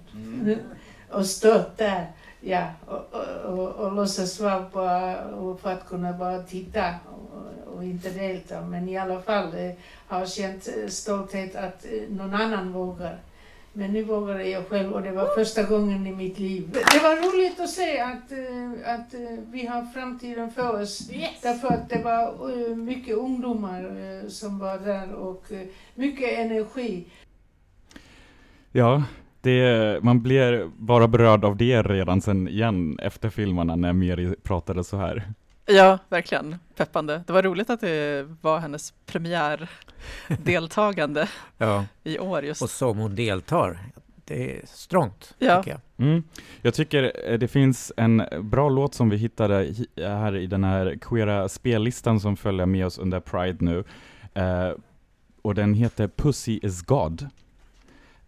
och 1.11 1.27
stått 1.27 1.79
där 1.79 2.07
ja, 2.41 2.71
och, 2.87 3.15
och, 3.15 3.59
och, 3.59 3.69
och 3.69 3.93
låtsas 3.93 4.41
vara 4.41 4.69
bara 4.73 5.17
för 5.63 5.71
att 5.73 5.87
kunna 5.89 6.13
bara 6.13 6.43
titta 6.43 6.95
och, 7.37 7.75
och 7.75 7.85
inte 7.85 8.11
delta. 8.11 8.61
Men 8.61 8.89
i 8.89 8.97
alla 8.97 9.21
fall 9.21 9.55
eh, 9.55 9.73
har 10.07 10.27
känt 10.27 10.69
eh, 10.69 10.89
stolthet 10.89 11.57
att 11.57 11.85
eh, 11.85 12.17
någon 12.17 12.35
annan 12.35 12.73
vågar. 12.73 13.19
Men 13.73 13.93
nu 13.93 14.03
vågade 14.03 14.49
jag 14.49 14.67
själv 14.69 14.93
och 14.93 15.03
det 15.03 15.13
var 15.13 15.35
första 15.35 15.63
gången 15.63 16.07
i 16.07 16.13
mitt 16.13 16.39
liv. 16.39 16.69
Det 16.73 17.03
var 17.03 17.17
roligt 17.17 17.61
att 17.61 17.71
se 17.71 18.01
att, 18.01 18.33
eh, 18.33 18.95
att 18.95 19.15
eh, 19.15 19.21
vi 19.51 19.67
har 19.67 19.85
framtiden 19.95 20.51
för 20.51 20.83
oss. 20.83 21.11
Därför 21.43 21.69
att 21.69 21.89
det 21.89 22.03
var 22.03 22.51
eh, 22.51 22.77
mycket 22.77 23.17
ungdomar 23.17 23.81
eh, 23.85 24.29
som 24.29 24.59
var 24.59 24.79
där 24.79 25.13
och 25.13 25.53
eh, 25.53 25.67
mycket 25.95 26.39
energi. 26.39 27.05
Ja, 28.73 29.03
det, 29.41 29.99
man 30.03 30.23
blir 30.23 30.71
bara 30.77 31.09
berörd 31.09 31.45
av 31.45 31.57
det 31.57 31.83
redan 31.83 32.21
sen 32.21 32.49
igen 32.49 32.99
efter 33.03 33.31
filmerna 33.31 33.77
när 33.77 33.93
Meri 33.93 34.35
pratade 34.43 34.85
så 34.85 34.97
här. 34.97 35.25
Ja, 35.67 35.99
verkligen 36.09 36.57
peppande. 36.77 37.23
Det 37.27 37.33
var 37.33 37.43
roligt 37.43 37.71
att 37.71 37.81
det 37.81 38.27
var 38.41 38.59
hennes 38.59 38.95
premiärdeltagande 40.29 41.29
Ja, 41.59 41.85
i 42.05 42.19
år 42.19 42.45
just. 42.45 42.63
och 42.63 42.71
som 42.71 42.99
hon 42.99 43.15
deltar. 43.15 43.79
Det 44.25 44.57
är 44.59 44.67
strångt, 44.67 45.35
Ja. 45.39 45.63
tycker 45.63 45.71
jag. 45.97 46.07
Mm. 46.09 46.23
Jag 46.63 46.75
tycker 46.75 47.13
eh, 47.31 47.39
det 47.39 47.49
finns 47.49 47.93
en 47.97 48.23
bra 48.41 48.69
låt 48.69 48.95
som 48.95 49.11
vi 49.11 49.17
hittade 49.17 49.65
hi- 49.65 50.09
här 50.09 50.37
i 50.37 50.47
den 50.47 50.65
här 50.65 50.99
queera 51.01 51.49
spellistan 51.49 52.21
som 52.21 52.37
följer 52.37 52.67
med 52.67 52.87
oss 52.87 52.99
under 52.99 53.21
Pride 53.21 53.59
nu. 53.61 53.85
Eh, 54.35 54.71
och 55.43 55.55
den 55.55 55.75
heter 55.75 56.09
Pussy 56.09 56.61
is 56.63 56.83
God 56.83 57.29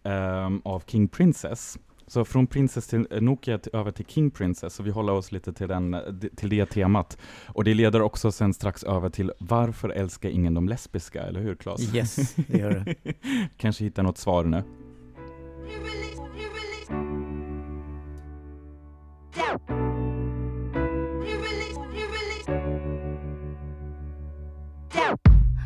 ehm, 0.03 0.61
av 0.65 0.83
King 0.87 1.07
Princess. 1.07 1.77
Så 2.09 2.25
från 2.25 2.47
Princess 2.47 2.87
till 2.87 3.07
Nokia 3.21 3.57
till, 3.57 3.75
över 3.75 3.91
till 3.91 4.05
King 4.05 4.31
Princess, 4.31 4.73
så 4.73 4.83
vi 4.83 4.91
håller 4.91 5.13
oss 5.13 5.31
lite 5.31 5.53
till, 5.53 5.67
den, 5.67 5.95
till 6.35 6.49
det 6.49 6.65
temat. 6.65 7.17
Och 7.45 7.63
det 7.63 7.73
leder 7.73 8.01
också 8.01 8.31
sen 8.31 8.53
strax 8.53 8.83
över 8.83 9.09
till 9.09 9.31
Varför 9.39 9.89
älskar 9.89 10.29
ingen 10.29 10.53
de 10.53 10.69
lesbiska, 10.69 11.21
eller 11.21 11.39
hur 11.39 11.55
Claes? 11.55 11.95
Yes, 11.95 12.35
det 12.35 12.57
gör 12.57 12.71
det. 13.03 13.13
Kanske 13.57 13.83
hittar 13.83 14.03
något 14.03 14.17
svar 14.17 14.43
nu. 14.43 14.63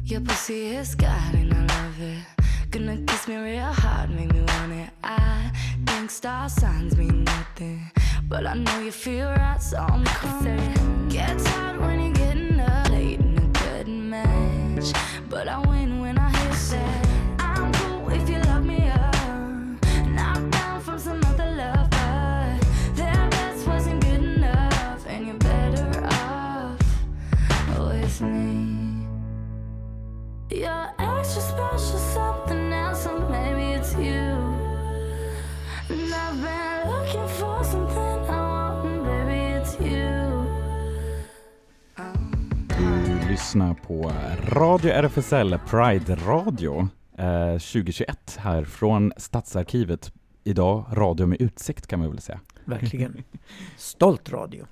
Your 0.05 0.21
pussy 0.21 0.53
is 0.53 0.95
God 0.95 1.07
and 1.07 1.53
I 1.53 1.55
love 1.55 2.17
it. 2.17 2.42
Gonna 2.73 2.97
kiss 3.05 3.27
me 3.27 3.35
real 3.37 3.71
hard, 3.71 4.09
make 4.09 4.33
me 4.33 4.41
want 4.41 4.71
it. 4.71 4.89
I 5.03 5.51
think 5.85 6.09
star 6.09 6.49
signs 6.49 6.97
mean 6.97 7.23
nothing, 7.23 7.91
but 8.27 8.47
I 8.47 8.55
know 8.55 8.79
you 8.79 8.91
feel 8.91 9.29
right, 9.29 9.61
so 9.61 9.77
I'm 9.77 10.03
coming. 10.05 11.07
Gets 11.07 11.45
hard 11.45 11.79
when 11.79 12.01
you're 12.01 12.13
getting 12.13 12.59
up 12.59 12.89
late 12.89 13.19
in 13.19 13.37
a 13.37 13.47
good 13.59 13.87
match, 13.87 14.91
but 15.29 15.47
I 15.47 15.59
win 15.59 16.01
when 16.01 16.17
I 16.17 16.31
hit 16.31 16.51
that. 16.71 17.07
I'm 17.41 17.71
cool 17.73 18.09
if 18.09 18.27
you 18.27 18.39
love 18.39 18.65
me 18.65 18.89
up, 18.89 19.85
knocked 20.07 20.49
down 20.49 20.81
from 20.81 20.97
some 20.97 21.23
other 21.25 21.51
love, 21.51 21.91
their 22.95 23.29
best 23.29 23.67
wasn't 23.67 24.01
good 24.03 24.23
enough, 24.23 25.05
and 25.07 25.27
you're 25.27 25.35
better 25.35 26.07
off 26.07 26.79
with 27.77 28.19
me. 28.21 29.05
You're 30.49 30.89
extra 30.97 31.41
special, 31.41 31.99
something 31.99 32.62
else, 33.03 33.09
or 33.09 33.29
maybe 33.29 33.79
it's 33.79 33.95
you. 33.97 34.37
And 35.89 36.13
I've 36.13 36.41
been 36.41 36.91
looking 36.91 37.27
for 37.27 37.63
something 37.63 38.29
I 38.29 38.37
want, 38.37 38.85
and 38.85 39.03
baby, 39.03 39.61
it's 39.61 39.79
you. 39.81 40.43
Du 43.05 43.29
lyssnar 43.29 43.73
på 43.73 44.11
Radio 44.47 44.91
RFSL 44.93 45.57
Pride 45.69 46.15
Radio 46.15 46.89
eh, 47.17 47.51
2021 47.51 48.37
här 48.39 48.63
från 48.63 49.13
Stadsarkivet. 49.17 50.11
Idag 50.45 50.85
radio 50.91 51.25
med 51.27 51.41
utsikt 51.41 51.87
kan 51.87 51.99
man 51.99 52.09
väl 52.09 52.21
säga. 52.21 52.39
Verkligen. 52.65 53.23
Stolt 53.77 54.31
radio. 54.31 54.65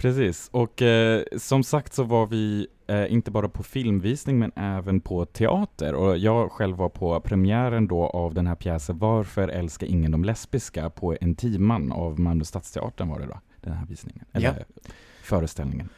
Precis, 0.00 0.48
och 0.52 0.82
eh, 0.82 1.22
som 1.38 1.62
sagt 1.64 1.92
så 1.94 2.02
var 2.02 2.26
vi 2.26 2.66
eh, 2.86 3.12
inte 3.12 3.30
bara 3.30 3.48
på 3.48 3.62
filmvisning 3.62 4.38
men 4.38 4.52
även 4.56 5.00
på 5.00 5.24
teater 5.24 5.94
och 5.94 6.18
jag 6.18 6.52
själv 6.52 6.76
var 6.76 6.88
på 6.88 7.20
premiären 7.20 7.86
då 7.86 8.06
av 8.06 8.34
den 8.34 8.46
här 8.46 8.54
pjäsen 8.54 8.98
Varför 8.98 9.48
älskar 9.48 9.86
ingen 9.86 10.10
de 10.10 10.24
lesbiska 10.24 10.90
på 10.90 11.16
en 11.20 11.34
timman 11.34 11.92
av 11.92 12.20
Malmö 12.20 12.44
Stadsteatern 12.44 13.08
var 13.08 13.18
det 13.18 13.26
då, 13.26 13.40
den 13.60 13.72
här 13.72 13.86
visningen, 13.86 14.24
eller 14.32 14.46
Ja. 14.74 14.82
föreställningen. 15.22 15.88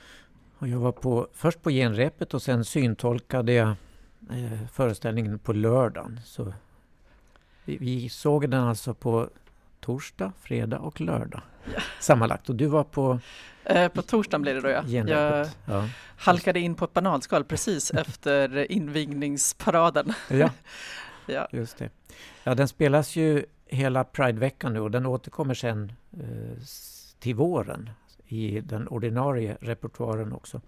Och 0.58 0.68
jag 0.68 0.78
var 0.78 0.92
på, 0.92 1.28
först 1.32 1.62
på 1.62 1.70
genrepet 1.70 2.34
och 2.34 2.42
sen 2.42 2.64
syntolkade 2.64 3.52
jag 3.52 3.68
eh, 4.30 4.66
föreställningen 4.72 5.38
på 5.38 5.52
lördagen. 5.52 6.20
Så 6.24 6.52
vi, 7.64 7.76
vi 7.76 8.08
såg 8.08 8.50
den 8.50 8.64
alltså 8.64 8.94
på 8.94 9.28
torsdag, 9.82 10.32
fredag 10.40 10.78
och 10.78 11.00
lördag 11.00 11.40
sammanlagt. 12.00 12.48
Och 12.48 12.54
du 12.56 12.66
var 12.66 12.84
på 12.84 13.18
Eh, 13.64 13.88
på 13.88 14.02
torsdagen 14.02 14.42
blir 14.42 14.54
det 14.54 14.60
då 14.60 14.68
ja. 14.68 14.74
Jag 14.74 14.88
genrepet. 14.88 15.58
Ja. 15.66 15.88
halkade 16.16 16.60
in 16.60 16.74
på 16.74 16.84
ett 16.84 16.92
bananskal 16.92 17.44
precis 17.44 17.90
efter 17.94 18.72
invigningsparaden. 18.72 20.12
ja, 20.30 20.50
Ja. 21.26 21.48
just 21.52 21.78
det. 21.78 21.90
Ja, 22.44 22.54
den 22.54 22.68
spelas 22.68 23.16
ju 23.16 23.44
hela 23.66 24.04
Prideveckan 24.04 24.72
nu 24.74 24.80
och 24.80 24.90
den 24.90 25.06
återkommer 25.06 25.54
sen 25.54 25.92
eh, 26.12 26.62
till 27.20 27.34
våren 27.34 27.90
i 28.26 28.60
den 28.60 28.88
ordinarie 28.88 29.56
repertoaren 29.60 30.32
också. 30.32 30.60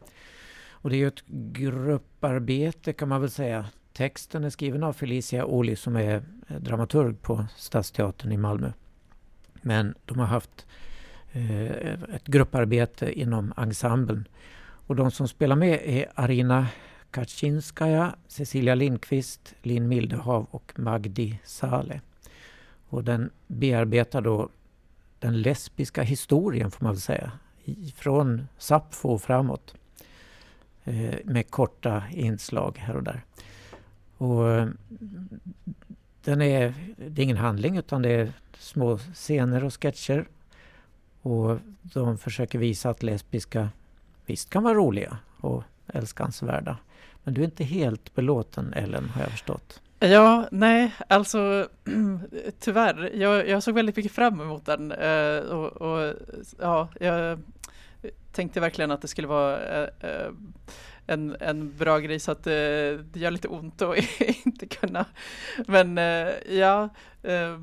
Och 0.71 0.91
det 0.91 0.97
är 0.97 0.99
ju 0.99 1.09
ett 1.09 1.25
grupparbete 1.27 2.93
kan 2.93 3.09
man 3.09 3.21
väl 3.21 3.31
säga. 3.31 3.67
Texten 3.93 4.45
är 4.45 4.51
skriven 4.51 4.83
av 4.83 4.93
Felicia 4.93 5.45
Oli 5.47 5.77
som 5.77 5.97
är 5.97 6.23
eh, 6.49 6.57
dramaturg 6.57 7.23
på 7.23 7.47
Stadsteatern 7.57 8.33
i 8.33 8.37
Malmö. 8.37 8.73
Men 9.65 9.95
de 10.05 10.19
har 10.19 10.27
haft 10.27 10.67
eh, 11.33 11.93
ett 12.15 12.25
grupparbete 12.25 13.21
inom 13.21 13.53
ensemblen. 13.57 14.29
Och 14.87 14.97
de 14.97 15.11
som 15.11 15.29
spelar 15.29 15.57
med 15.57 15.81
är 15.85 16.07
Arina 16.15 16.67
Kaczynskaja, 17.11 18.17
Cecilia 18.29 18.75
Lindqvist, 18.75 19.55
Linn 19.63 19.89
Mildehav 19.89 20.47
och 20.51 20.73
Magdi 20.77 21.41
Saleh. 21.45 22.01
Och 22.89 23.05
den 23.05 23.31
bearbetar 23.47 24.21
då 24.21 24.49
den 25.19 25.43
lesbiska 25.43 26.03
historien 26.03 26.71
får 26.71 26.85
man 26.85 26.93
väl 26.93 27.01
säga. 27.01 27.33
Från 27.97 28.49
Sappho 28.59 29.09
och 29.09 29.23
framåt. 29.23 29.75
Eh, 30.85 31.15
med 31.25 31.51
korta 31.51 32.03
inslag 32.11 32.79
här 32.79 32.97
och 32.97 33.03
där. 33.03 33.25
Och 34.17 34.69
den 36.25 36.43
är, 36.43 36.75
det 36.97 37.23
är 37.23 37.25
ingen 37.25 37.37
handling 37.37 37.77
utan 37.77 38.03
det 38.03 38.11
är 38.11 38.33
små 38.59 38.99
scener 38.99 39.65
och 39.65 39.83
sketcher. 39.83 40.29
Och 41.23 41.59
de 41.83 42.19
försöker 42.19 42.59
visa 42.59 42.91
att 42.91 43.03
lesbiska 43.03 43.69
visst 44.27 44.51
kan 44.51 44.63
vara 44.63 44.75
roliga 44.75 45.19
och 45.41 45.63
älskansvärda. 45.87 46.77
Men 47.25 47.35
du 47.35 47.41
är 47.41 47.45
inte 47.45 47.65
helt 47.65 48.15
belåten 48.15 48.73
Ellen 48.73 49.09
har 49.09 49.23
jag 49.23 49.31
förstått. 49.31 49.81
Ja, 49.99 50.49
nej, 50.51 50.95
alltså 51.09 51.69
tyvärr. 52.61 53.11
Jag, 53.15 53.49
jag 53.49 53.63
såg 53.63 53.75
väldigt 53.75 53.97
mycket 53.97 54.13
fram 54.13 54.41
emot 54.41 54.67
den 54.67 54.93
eh, 54.93 55.39
och, 55.39 55.73
och 55.73 56.15
ja, 56.61 56.89
jag 57.01 57.39
tänkte 58.33 58.61
verkligen 58.61 58.91
att 58.91 59.03
det 59.03 59.09
skulle 59.09 59.29
vara 59.29 59.61
eh, 59.61 59.89
eh, 60.01 60.31
en, 61.07 61.37
en 61.41 61.77
bra 61.77 61.99
grej 61.99 62.21
så 62.21 62.33
att 62.33 62.47
eh, 62.47 62.53
det 62.53 63.17
gör 63.17 63.31
lite 63.31 63.49
ont 63.49 63.83
att 63.83 63.97
inte 64.47 64.67
kunna. 64.67 65.05
Men 65.67 65.99
eh, 65.99 66.55
ja, 66.59 66.89
eh, 67.23 67.59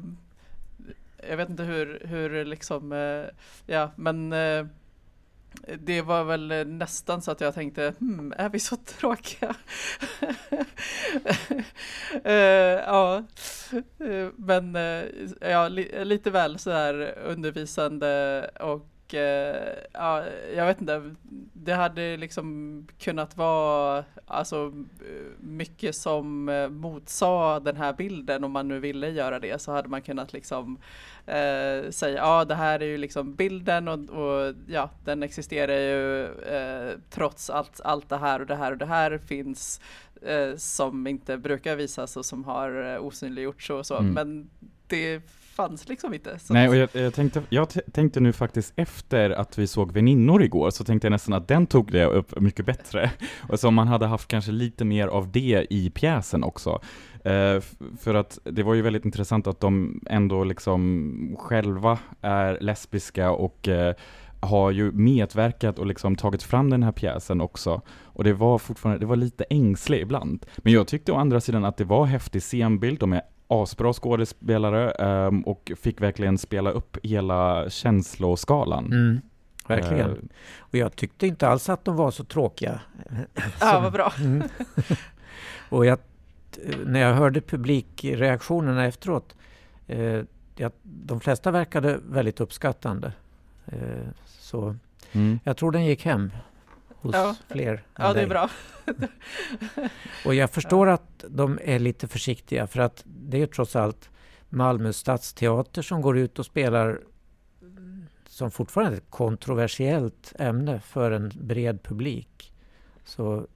jag 1.30 1.38
vet 1.38 1.50
inte 1.50 1.64
hur, 1.64 2.02
hur 2.06 2.46
liksom, 2.46 2.92
eh, 2.92 3.26
ja, 3.66 3.92
men 3.96 4.34
eh, 4.34 4.66
det 5.80 6.02
var 6.02 6.24
väl 6.24 6.68
nästan 6.68 7.22
så 7.22 7.32
att 7.32 7.42
jag 7.42 7.54
tänkte, 7.54 7.94
hmm, 8.00 8.34
är 8.38 8.50
vi 8.50 8.60
så 8.60 8.76
tråkiga? 9.00 9.56
uh, 12.26 12.32
ja, 12.86 13.24
eh, 14.00 14.30
men 14.36 14.76
uh, 14.76 15.04
ja, 15.42 15.68
li, 15.68 16.06
lite 16.06 16.32
väl 16.32 16.60
sådär 16.60 17.18
undervisande 17.26 18.50
och 18.60 18.91
eh, 19.14 19.74
ja, 19.94 20.24
jag 20.56 20.66
vet 20.66 20.82
inte, 20.82 21.16
det 21.54 21.74
hade 21.74 22.18
liksom 22.18 22.88
kunnat 23.00 23.38
vara 23.38 24.04
alltså 24.26 24.74
mycket 25.40 25.96
som 25.96 26.50
eh, 26.50 26.70
motsade 26.70 27.72
den 27.72 27.82
här 27.82 27.94
bilden. 27.94 28.44
Om 28.44 28.52
man 28.52 28.68
nu 28.68 28.80
ville 28.80 29.10
göra 29.10 29.40
det 29.40 29.62
så 29.62 29.72
hade 29.72 29.90
man 29.90 30.02
kunnat 30.02 30.34
liksom 30.34 30.78
eh, 31.26 31.90
säga 31.90 32.16
ja 32.16 32.46
det 32.46 32.56
här 32.56 32.80
är 32.80 32.86
ju 32.86 32.98
liksom 32.98 33.36
bilden 33.36 33.88
och, 33.88 34.10
och 34.10 34.56
ja 34.68 34.90
den 35.06 35.24
existerar 35.24 35.74
ju 35.74 36.26
eh, 36.26 36.98
trots 37.10 37.50
allt, 37.50 37.82
allt 37.84 38.10
det 38.10 38.18
här 38.18 38.40
och 38.40 38.48
det 38.48 38.56
här 38.56 38.72
och 38.72 38.78
det 38.78 38.86
här 38.86 39.18
finns 39.18 39.82
eh, 40.22 40.56
som 40.56 41.08
inte 41.08 41.38
brukar 41.38 41.76
visas 41.76 42.18
och 42.18 42.26
som 42.26 42.44
har 42.44 43.00
osynliggjorts 43.00 43.70
och 43.70 43.86
så. 43.86 43.98
Mm. 43.98 44.14
men 44.14 44.50
det 44.92 45.22
fanns 45.56 45.90
liksom 45.90 46.14
inte. 46.14 46.40
Så 46.40 46.54
Nej, 46.54 46.70
och 46.70 46.76
jag, 46.76 46.90
jag, 46.94 47.14
tänkte, 47.14 47.44
jag 47.50 47.68
tänkte 47.94 48.20
nu 48.20 48.34
faktiskt 48.34 48.74
efter 48.76 49.30
att 49.30 49.58
vi 49.58 49.68
såg 49.68 49.92
Väninnor 49.92 50.44
igår, 50.44 50.70
så 50.70 50.84
tänkte 50.84 51.06
jag 51.06 51.12
nästan 51.12 51.34
att 51.34 51.48
den 51.48 51.68
tog 51.68 51.92
det 51.92 52.06
upp 52.06 52.40
mycket 52.42 52.66
bättre. 52.66 53.12
Och 53.50 53.60
så 53.60 53.72
man 53.72 53.88
hade 53.88 54.06
haft 54.06 54.28
kanske 54.28 54.52
lite 54.52 54.86
mer 54.86 55.08
av 55.08 55.32
det 55.32 55.68
i 55.70 55.90
pjäsen 55.90 56.44
också. 56.44 56.82
Eh, 57.24 57.62
för 58.00 58.14
att 58.14 58.40
det 58.44 58.64
var 58.64 58.74
ju 58.74 58.82
väldigt 58.82 59.06
intressant 59.06 59.48
att 59.48 59.60
de 59.60 60.02
ändå 60.10 60.44
liksom 60.44 61.36
själva 61.40 62.00
är 62.22 62.58
lesbiska 62.62 63.32
och 63.32 63.68
eh, 63.68 63.96
har 64.40 64.72
ju 64.72 64.92
medverkat 64.92 65.80
och 65.80 65.86
liksom 65.86 66.16
tagit 66.16 66.44
fram 66.44 66.70
den 66.70 66.84
här 66.84 66.92
pjäsen 66.92 67.42
också. 67.42 67.82
Och 68.04 68.24
det 68.24 68.34
var 68.34 68.58
fortfarande, 68.58 69.00
det 69.00 69.06
var 69.06 69.16
lite 69.16 69.44
ängslig 69.44 70.02
ibland. 70.02 70.46
Men 70.58 70.74
jag 70.74 70.88
tyckte 70.88 71.12
å 71.12 71.16
andra 71.16 71.42
sidan 71.42 71.66
att 71.66 71.78
det 71.78 71.84
var 71.84 72.06
häftig 72.06 72.44
scenbild, 72.44 73.00
de 73.00 73.14
är 73.14 73.22
asbra 73.52 73.94
skådespelare 73.94 74.92
ehm, 74.92 75.42
och 75.42 75.72
fick 75.82 76.02
verkligen 76.02 76.38
spela 76.38 76.72
upp 76.72 76.98
hela 77.04 77.70
känsloskalan. 77.70 78.86
Mm, 78.86 79.22
verkligen. 79.68 80.10
Eh, 80.10 80.16
Och 80.60 80.76
jag 80.76 80.96
tyckte 80.96 81.28
inte 81.28 81.48
alls 81.48 81.70
att 81.70 81.86
de 81.86 81.96
var 81.96 82.12
så 82.12 82.24
tråkiga. 82.24 82.80
ja, 83.60 83.80
vad 83.80 83.94
bra. 83.94 84.14
Mm. 84.20 84.48
och 85.70 85.86
jag, 85.86 86.00
när 86.86 87.00
jag 87.00 87.14
hörde 87.14 87.42
publikreaktionerna 87.42 88.86
efteråt, 88.86 89.36
eh, 89.88 90.22
jag, 90.56 90.72
de 90.84 91.20
flesta 91.20 91.52
verkade 91.52 92.00
väldigt 92.10 92.40
uppskattande. 92.40 93.14
Eh, 93.66 94.08
så 94.26 94.76
mm. 95.12 95.40
jag 95.44 95.58
tror 95.58 95.72
den 95.72 95.86
gick 95.86 96.06
hem. 96.06 96.32
Hos 97.02 97.16
Ja. 97.16 97.36
fler 97.50 97.74
än 97.74 97.80
Ja, 97.98 98.04
det 98.04 98.10
är 98.10 98.14
dig. 98.14 98.28
bra. 98.28 98.50
Och 100.26 100.36
jag 100.36 100.50
förstår 100.50 100.88
att 100.90 101.26
de 101.30 101.60
är 101.64 101.80
lite 101.80 102.08
försiktiga 102.08 102.68
för 102.68 102.80
att 102.80 103.04
det 103.06 103.42
är 103.42 103.48
trots 103.48 103.76
allt 103.76 104.10
Malmö 104.50 104.94
stadsteater 104.94 105.82
som 105.82 106.02
går 106.02 106.18
ut 106.18 106.40
och 106.40 106.46
spelar 106.46 107.00
som 108.28 108.52
fortfarande 108.52 108.94
är 108.98 108.98
ett 108.98 109.10
kontroversiellt 109.10 110.34
ämne 110.40 110.80
för 110.80 111.12
en 111.12 111.32
bred 111.36 111.84
publik. 111.84 112.54
Så 113.06 113.48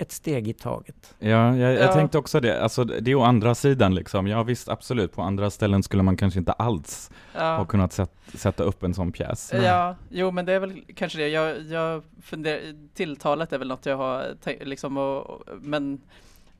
ett 0.00 0.12
steg 0.12 0.48
i 0.48 0.52
taget. 0.52 1.14
Ja, 1.18 1.28
jag, 1.56 1.72
jag 1.72 1.82
Ja. 1.82 1.92
tänkte 1.92 2.18
också 2.18 2.40
det. 2.40 2.62
Alltså 2.62 2.84
det 2.84 3.10
är 3.10 3.14
å 3.14 3.22
andra 3.22 3.54
sidan 3.54 3.94
liksom. 3.94 4.26
Ja 4.26 4.42
visst, 4.42 4.68
absolut. 4.68 5.12
På 5.12 5.22
andra 5.22 5.50
ställen 5.50 5.82
skulle 5.82 6.02
man 6.02 6.16
kanske 6.16 6.38
inte 6.38 6.52
alls 6.52 7.10
ha 7.34 7.40
Ja. 7.58 7.64
kunnat 7.64 7.92
sätt, 7.92 8.12
sätta 8.34 8.64
upp 8.64 8.82
en 8.82 8.94
sån 8.94 9.12
pjäs. 9.12 9.52
Ja, 9.54 9.96
jo 10.10 10.30
men 10.30 10.44
det 10.46 10.52
är 10.52 10.60
väl 10.60 10.82
kanske 10.96 11.18
det. 11.18 11.28
Jag, 11.28 11.60
jag 11.62 12.02
funderar, 12.22 12.60
tilltalet 12.94 13.52
är 13.52 13.58
väl 13.58 13.68
något 13.68 13.86
jag 13.86 13.96
har 13.96 14.24
liksom, 14.64 14.96
och, 14.96 15.30
och- 15.30 15.42
men 15.60 16.00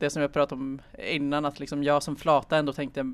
det 0.00 0.10
som 0.10 0.22
jag 0.22 0.32
pratade 0.32 0.60
om 0.60 0.80
innan, 0.98 1.44
att 1.44 1.60
liksom 1.60 1.84
jag 1.84 2.02
som 2.02 2.16
flata 2.16 2.56
ändå 2.56 2.72
tänkte, 2.72 3.12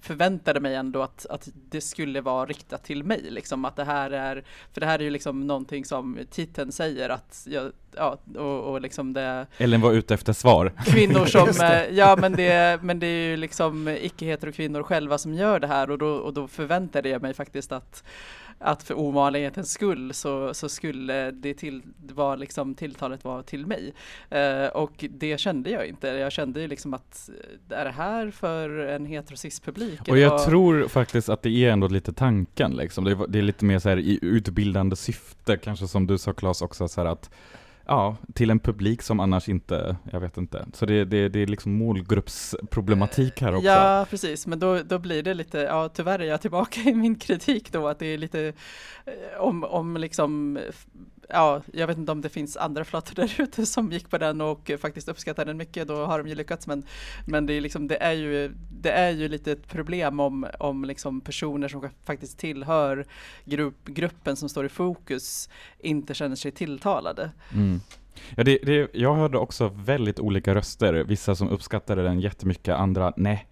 förväntade 0.00 0.60
mig 0.60 0.74
ändå 0.74 1.02
att, 1.02 1.26
att 1.26 1.48
det 1.70 1.80
skulle 1.80 2.20
vara 2.20 2.46
riktat 2.46 2.84
till 2.84 3.04
mig, 3.04 3.22
liksom 3.30 3.64
att 3.64 3.76
det 3.76 3.84
här 3.84 4.10
är, 4.10 4.44
för 4.72 4.80
det 4.80 4.86
här 4.86 4.98
är 4.98 5.02
ju 5.02 5.10
liksom 5.10 5.46
någonting 5.46 5.84
som 5.84 6.18
titeln 6.30 6.72
säger 6.72 7.08
att 7.08 7.46
jag, 7.50 7.72
ja, 7.96 8.18
och, 8.36 8.72
och 8.72 8.80
liksom 8.80 9.12
det 9.12 9.46
Ellen 9.58 9.80
var 9.80 9.92
ute 9.92 10.14
efter 10.14 10.32
svar. 10.32 10.72
kvinnor 10.86 11.26
som, 11.26 11.48
eh, 11.66 11.82
ja 11.90 12.16
men 12.20 12.32
det, 12.32 12.82
men 12.82 13.00
det 13.00 13.06
är 13.06 13.30
ju 13.30 13.36
liksom 13.36 13.88
icke-hetero 13.88 14.52
kvinnor 14.52 14.82
själva 14.82 15.18
som 15.18 15.34
gör 15.34 15.60
det 15.60 15.66
här 15.66 15.90
och 15.90 15.98
då, 15.98 16.08
och 16.08 16.34
då 16.34 16.48
förväntade 16.48 17.08
jag 17.08 17.22
mig 17.22 17.34
faktiskt 17.34 17.72
att 17.72 18.04
att 18.62 18.82
för 18.82 18.98
ovanlighetens 18.98 19.70
skull 19.72 20.14
så, 20.14 20.54
så 20.54 20.68
skulle 20.68 21.30
det 21.30 21.54
till, 21.54 21.82
var 22.12 22.36
liksom 22.36 22.74
tilltalet 22.74 23.24
vara 23.24 23.42
till 23.42 23.66
mig. 23.66 23.92
Eh, 24.30 24.66
och 24.66 25.04
det 25.10 25.38
kände 25.40 25.70
jag 25.70 25.86
inte. 25.86 26.08
Jag 26.08 26.32
kände 26.32 26.60
ju 26.60 26.68
liksom 26.68 26.94
att 26.94 27.30
eh, 27.70 27.78
är 27.78 27.84
det 27.84 27.90
här 27.90 28.30
för 28.30 28.78
en 28.78 29.06
heterosis-publik? 29.06 30.00
Och 30.08 30.18
jag 30.18 30.30
vad- 30.30 30.44
tror 30.44 30.88
faktiskt 30.88 31.28
att 31.28 31.42
det 31.42 31.50
är 31.50 31.70
ändå 31.72 31.88
lite 31.88 32.12
tanken 32.12 32.70
liksom. 32.76 33.04
Det 33.04 33.10
är, 33.10 33.26
det 33.28 33.38
är 33.38 33.42
lite 33.42 33.64
mer 33.64 33.78
så 33.78 33.88
här 33.88 33.98
i 33.98 34.18
utbildande 34.22 34.96
syfte, 34.96 35.56
kanske 35.56 35.88
som 35.88 36.06
du 36.06 36.18
sa 36.18 36.32
Claes 36.32 36.62
också, 36.62 36.88
så 36.88 37.00
här 37.00 37.08
att 37.08 37.30
Ja, 37.86 38.16
till 38.34 38.50
en 38.50 38.58
publik 38.58 39.02
som 39.02 39.20
annars 39.20 39.48
inte, 39.48 39.96
jag 40.12 40.20
vet 40.20 40.36
inte. 40.36 40.66
Så 40.72 40.86
det, 40.86 41.04
det, 41.04 41.28
det 41.28 41.40
är 41.40 41.46
liksom 41.46 41.72
målgruppsproblematik 41.72 43.40
här 43.40 43.54
också. 43.54 43.68
Ja, 43.68 44.06
precis, 44.10 44.46
men 44.46 44.58
då, 44.58 44.78
då 44.82 44.98
blir 44.98 45.22
det 45.22 45.34
lite, 45.34 45.58
ja 45.58 45.88
tyvärr 45.88 46.18
är 46.18 46.24
jag 46.24 46.40
tillbaka 46.40 46.80
i 46.80 46.94
min 46.94 47.14
kritik 47.14 47.72
då, 47.72 47.88
att 47.88 47.98
det 47.98 48.06
är 48.06 48.18
lite 48.18 48.52
eh, 49.04 49.40
om, 49.40 49.64
om 49.64 49.96
liksom, 49.96 50.58
ja, 51.28 51.62
jag 51.72 51.86
vet 51.86 51.98
inte 51.98 52.12
om 52.12 52.20
det 52.20 52.28
finns 52.28 52.56
andra 52.56 52.84
flator 52.84 53.14
där 53.16 53.34
ute 53.38 53.66
som 53.66 53.92
gick 53.92 54.10
på 54.10 54.18
den 54.18 54.40
och 54.40 54.70
faktiskt 54.80 55.08
uppskattar 55.08 55.44
den 55.44 55.56
mycket, 55.56 55.88
då 55.88 56.06
har 56.06 56.18
de 56.18 56.28
ju 56.28 56.34
lyckats, 56.34 56.66
men, 56.66 56.84
men 57.26 57.46
det 57.46 57.54
är 57.54 57.60
liksom, 57.60 57.88
det 57.88 58.02
är 58.02 58.12
ju, 58.12 58.54
det 58.70 58.90
är 58.90 59.10
ju 59.10 59.28
lite 59.28 59.52
ett 59.52 59.68
problem 59.68 60.20
om, 60.20 60.46
om 60.58 60.84
liksom 60.84 61.20
personer 61.20 61.68
som 61.68 61.88
faktiskt 62.04 62.38
tillhör 62.38 63.06
grupp, 63.44 63.84
gruppen 63.84 64.36
som 64.36 64.48
står 64.48 64.66
i 64.66 64.68
fokus 64.68 65.48
inte 65.78 66.14
känner 66.14 66.36
sig 66.36 66.50
tilltalade. 66.50 67.30
Mm. 67.54 67.80
Ja, 68.36 68.44
det, 68.44 68.58
det, 68.62 68.90
jag 68.92 69.14
hörde 69.14 69.38
också 69.38 69.68
väldigt 69.68 70.20
olika 70.20 70.54
röster, 70.54 70.92
vissa 70.92 71.34
som 71.34 71.48
uppskattade 71.48 72.02
den 72.02 72.20
jättemycket, 72.20 72.74
andra 72.74 73.12
nej, 73.16 73.48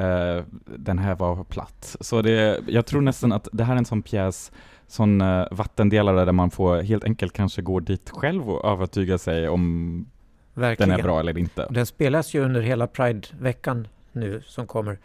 Uh, 0.00 0.44
den 0.64 0.98
här 0.98 1.14
var 1.14 1.44
platt. 1.44 1.96
Så 2.00 2.22
det, 2.22 2.60
jag 2.66 2.86
tror 2.86 3.00
nästan 3.00 3.32
att 3.32 3.48
det 3.52 3.64
här 3.64 3.74
är 3.74 3.78
en 3.78 3.84
sån 3.84 4.02
pjäs, 4.02 4.52
sån 4.92 5.20
eh, 5.20 5.44
vattendelare 5.50 6.24
där 6.24 6.32
man 6.32 6.50
får 6.50 6.82
helt 6.82 7.04
enkelt 7.04 7.32
kanske 7.32 7.62
gå 7.62 7.80
dit 7.80 8.10
själv 8.10 8.50
och 8.50 8.64
övertyga 8.72 9.18
sig 9.18 9.48
om 9.48 10.06
Verkligen. 10.54 10.90
den 10.90 10.98
är 10.98 11.02
bra 11.02 11.20
eller 11.20 11.38
inte. 11.38 11.66
Den 11.70 11.86
spelas 11.86 12.34
ju 12.34 12.44
under 12.44 12.60
hela 12.60 12.86
Pride-veckan 12.86 13.88
nu 14.12 14.42
som 14.46 14.66
kommer. 14.66 14.98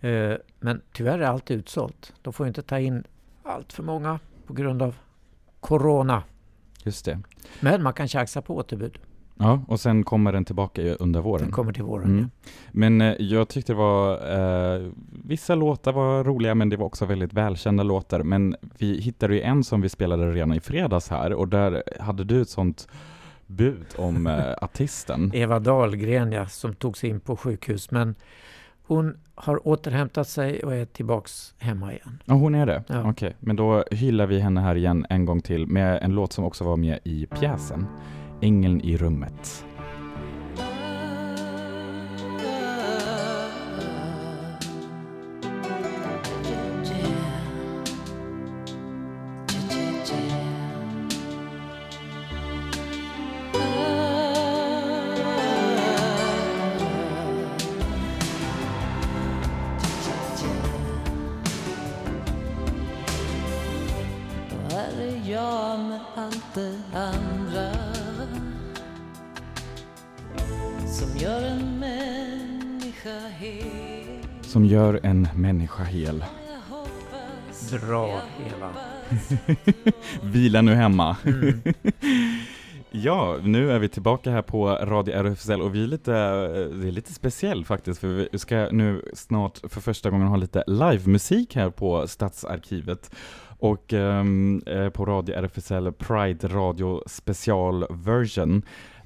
Eh, 0.00 0.32
Men 0.60 0.80
tyvärr 0.92 1.18
är 1.18 1.22
allt 1.26 1.50
utsålt. 1.50 2.12
De 2.22 2.32
får 2.32 2.46
inte 2.46 2.62
ta 2.62 2.78
in 2.78 3.04
allt 3.42 3.72
för 3.72 3.82
många 3.82 4.18
på 4.46 4.52
grund 4.52 4.82
av 4.82 4.94
Corona. 5.60 6.22
Just 6.84 7.04
det. 7.04 7.18
Men 7.60 7.82
man 7.82 7.92
kan 7.92 8.08
chansa 8.08 8.42
på 8.42 8.56
återbud. 8.56 8.98
Ja, 9.40 9.60
och 9.68 9.80
sen 9.80 10.04
kommer 10.04 10.32
den 10.32 10.44
tillbaka 10.44 10.94
under 10.94 11.20
våren. 11.20 11.42
Den 11.42 11.52
kommer 11.52 11.72
till 11.72 11.82
våren. 11.82 12.04
Mm. 12.04 12.30
Men 12.70 13.00
eh, 13.00 13.14
jag 13.18 13.48
tyckte 13.48 13.72
det 13.72 13.76
var, 13.76 14.12
eh, 14.76 14.90
vissa 15.24 15.54
låtar 15.54 15.92
var 15.92 16.24
roliga 16.24 16.54
men 16.54 16.68
det 16.68 16.76
var 16.76 16.86
också 16.86 17.06
väldigt 17.06 17.32
välkända 17.32 17.82
låtar. 17.82 18.22
Men 18.22 18.56
vi 18.78 19.00
hittade 19.00 19.34
ju 19.34 19.40
en 19.40 19.64
som 19.64 19.80
vi 19.80 19.88
spelade 19.88 20.32
redan 20.32 20.52
i 20.52 20.60
fredags 20.60 21.10
här 21.10 21.32
och 21.32 21.48
där 21.48 21.82
hade 22.00 22.24
du 22.24 22.42
ett 22.42 22.48
sånt 22.48 22.88
bud 23.46 23.86
om 23.96 24.26
eh, 24.26 24.52
artisten. 24.62 25.30
Eva 25.34 25.58
Dahlgren 25.58 26.32
ja, 26.32 26.46
som 26.46 26.74
tog 26.74 26.96
sig 26.96 27.10
in 27.10 27.20
på 27.20 27.36
sjukhus. 27.36 27.90
Men 27.90 28.14
hon 28.86 29.16
har 29.34 29.68
återhämtat 29.68 30.28
sig 30.28 30.64
och 30.64 30.74
är 30.74 30.84
tillbaks 30.84 31.54
hemma 31.58 31.92
igen. 31.92 32.22
Ja, 32.24 32.34
hon 32.34 32.54
är 32.54 32.66
det? 32.66 32.84
Ja. 32.86 33.10
Okej, 33.10 33.36
men 33.40 33.56
då 33.56 33.84
hyllar 33.90 34.26
vi 34.26 34.40
henne 34.40 34.60
här 34.60 34.74
igen 34.74 35.06
en 35.10 35.24
gång 35.24 35.40
till 35.40 35.66
med 35.66 36.02
en 36.02 36.14
låt 36.14 36.32
som 36.32 36.44
också 36.44 36.64
var 36.64 36.76
med 36.76 36.98
i 37.04 37.26
pjäsen. 37.26 37.86
Ängeln 38.42 38.80
i 38.80 38.96
rummet. 38.96 39.64
Människa 75.40 75.82
hel. 75.82 76.24
Bra 77.70 78.20
Eva. 78.56 78.70
Vila 80.22 80.62
nu 80.62 80.74
hemma. 80.74 81.16
Mm. 81.24 81.62
ja, 82.90 83.38
nu 83.42 83.72
är 83.72 83.78
vi 83.78 83.88
tillbaka 83.88 84.30
här 84.30 84.42
på 84.42 84.68
Radio 84.68 85.14
RFSL 85.14 85.60
och 85.60 85.74
vi 85.74 85.82
är 85.82 85.86
lite, 85.86 86.12
det 86.12 86.88
är 86.88 86.92
lite 86.92 87.12
speciell 87.12 87.64
faktiskt, 87.64 88.00
för 88.00 88.28
vi 88.32 88.38
ska 88.38 88.68
nu 88.72 89.10
snart 89.14 89.60
för 89.68 89.80
första 89.80 90.10
gången 90.10 90.26
ha 90.26 90.36
lite 90.36 90.64
livemusik 90.66 91.56
här 91.56 91.70
på 91.70 92.08
Stadsarkivet. 92.08 93.10
Och 93.58 93.92
ehm, 93.92 94.62
eh, 94.66 94.88
på 94.88 95.04
Radio 95.04 95.34
RFSL 95.34 95.92
Pride 95.92 96.48
Radio 96.48 97.02
special 97.06 97.86
version. 97.90 98.62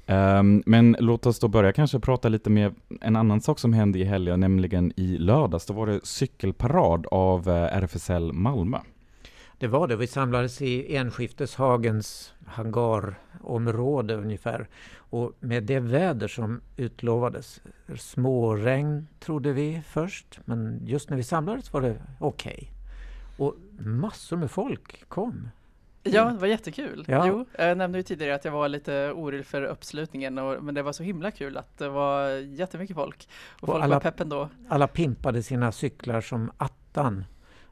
Um, 0.07 0.63
men 0.65 0.95
låt 0.99 1.25
oss 1.25 1.39
då 1.39 1.47
börja 1.47 1.71
kanske 1.71 1.99
prata 1.99 2.29
lite 2.29 2.49
med 2.49 2.75
en 3.01 3.15
annan 3.15 3.41
sak 3.41 3.59
som 3.59 3.73
hände 3.73 3.99
i 3.99 4.03
helgen, 4.03 4.39
nämligen 4.39 4.93
i 4.95 5.17
lördags. 5.17 5.65
Då 5.65 5.73
var 5.73 5.87
det 5.87 6.05
cykelparad 6.05 7.05
av 7.11 7.49
eh, 7.49 7.77
RFSL 7.77 8.33
Malmö. 8.33 8.77
Det 9.57 9.67
var 9.67 9.87
det. 9.87 9.95
Vi 9.95 10.07
samlades 10.07 10.61
i 10.61 10.95
Enskifteshagens 10.95 12.33
hangarområde 12.45 14.15
ungefär. 14.15 14.67
Och 14.95 15.31
med 15.39 15.63
det 15.63 15.79
väder 15.79 16.27
som 16.27 16.61
utlovades, 16.77 17.61
småregn 17.97 19.07
trodde 19.19 19.53
vi 19.53 19.81
först, 19.87 20.39
men 20.45 20.81
just 20.85 21.09
när 21.09 21.17
vi 21.17 21.23
samlades 21.23 21.73
var 21.73 21.81
det 21.81 22.01
okej. 22.19 22.71
Och 23.37 23.55
massor 23.79 24.37
med 24.37 24.51
folk 24.51 25.09
kom. 25.09 25.49
Ja, 26.07 26.25
det 26.25 26.37
var 26.37 26.47
jättekul. 26.47 27.05
Ja. 27.07 27.27
Jo, 27.27 27.45
jag 27.57 27.77
nämnde 27.77 27.99
ju 27.99 28.03
tidigare 28.03 28.35
att 28.35 28.45
jag 28.45 28.51
var 28.51 28.69
lite 28.69 29.11
orolig 29.15 29.45
för 29.45 29.61
uppslutningen, 29.61 30.37
och, 30.37 30.63
men 30.63 30.75
det 30.75 30.81
var 30.83 30.93
så 30.93 31.03
himla 31.03 31.31
kul 31.31 31.57
att 31.57 31.77
det 31.77 31.89
var 31.89 32.29
jättemycket 32.29 32.95
folk. 32.95 33.27
Och, 33.55 33.63
Och 33.63 33.67
folk 33.69 33.83
alla- 33.83 33.95
var 33.95 33.99
pepp 34.01 34.19
ändå. 34.19 34.49
Alla 34.69 34.87
pimpade 34.87 35.43
sina 35.43 35.71
cyklar 35.71 36.21
som 36.21 36.51
attan. 36.57 37.25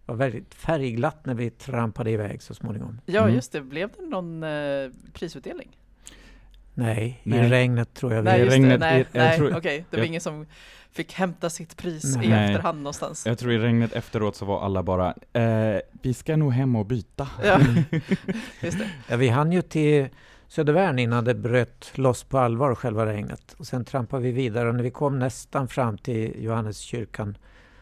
Det 0.05 0.11
var 0.11 0.15
väldigt 0.15 0.53
färgglatt 0.53 1.25
när 1.25 1.33
vi 1.33 1.49
trampade 1.49 2.11
iväg 2.11 2.41
så 2.41 2.53
småningom. 2.53 3.01
Ja, 3.05 3.21
Mm. 3.21 3.35
just 3.35 3.51
det. 3.51 3.61
Blev 3.61 3.89
det 3.97 4.05
någon 4.05 4.43
eh, 4.43 4.89
prisutdelning? 5.13 5.77
Nej, 6.73 7.21
Nej. 7.23 7.45
i 7.45 7.49
regnet 7.49 7.93
tror 7.93 8.13
jag 8.13 8.21
vi 8.21 8.29
Nej, 8.29 8.39
just 8.39 8.51
det. 8.57 8.77
Nej, 8.77 9.05
jag 9.11 9.19
nej 9.23 9.37
tror- 9.37 9.57
okej. 9.57 9.85
Det 9.89 9.97
var 9.97 10.01
jag- 10.01 10.07
ingen 10.07 10.21
som 10.21 10.45
fick 10.93 11.13
hämta 11.13 11.49
sitt 11.49 11.77
pris 11.77 12.15
i 12.15 12.29
Nej. 12.29 12.51
efterhand 12.53 12.77
någonstans. 12.77 13.25
Jag 13.25 13.37
tror 13.37 13.51
i 13.51 13.57
regnet 13.59 13.93
efteråt 13.93 14.35
så 14.35 14.45
var 14.45 14.61
alla 14.65 14.83
bara, 14.83 15.13
eh, 15.33 15.79
vi 16.01 16.13
ska 16.13 16.35
nog 16.37 16.51
hem 16.53 16.75
och 16.75 16.85
byta. 16.85 17.27
Ja, 17.43 17.59
just 18.61 18.79
det. 18.79 18.89
Ja, 19.07 19.17
vi 19.17 19.29
hann 19.29 19.51
ju 19.51 19.61
till 19.61 20.09
Södervärn 20.47 20.99
innan 20.99 21.23
det 21.23 21.33
bröt 21.35 21.91
loss 21.97 22.23
på 22.23 22.37
allvar, 22.39 22.75
själva 22.75 23.05
regnet. 23.05 23.55
Och 23.57 23.67
sen 23.67 23.85
trampade 23.85 24.23
vi 24.23 24.31
vidare 24.31 24.69
och 24.69 24.75
när 24.75 24.83
vi 24.83 24.91
kom 24.91 25.19
nästan 25.19 25.67
fram 25.67 25.97
till 25.97 26.43
Johanneskyrkan 26.43 27.37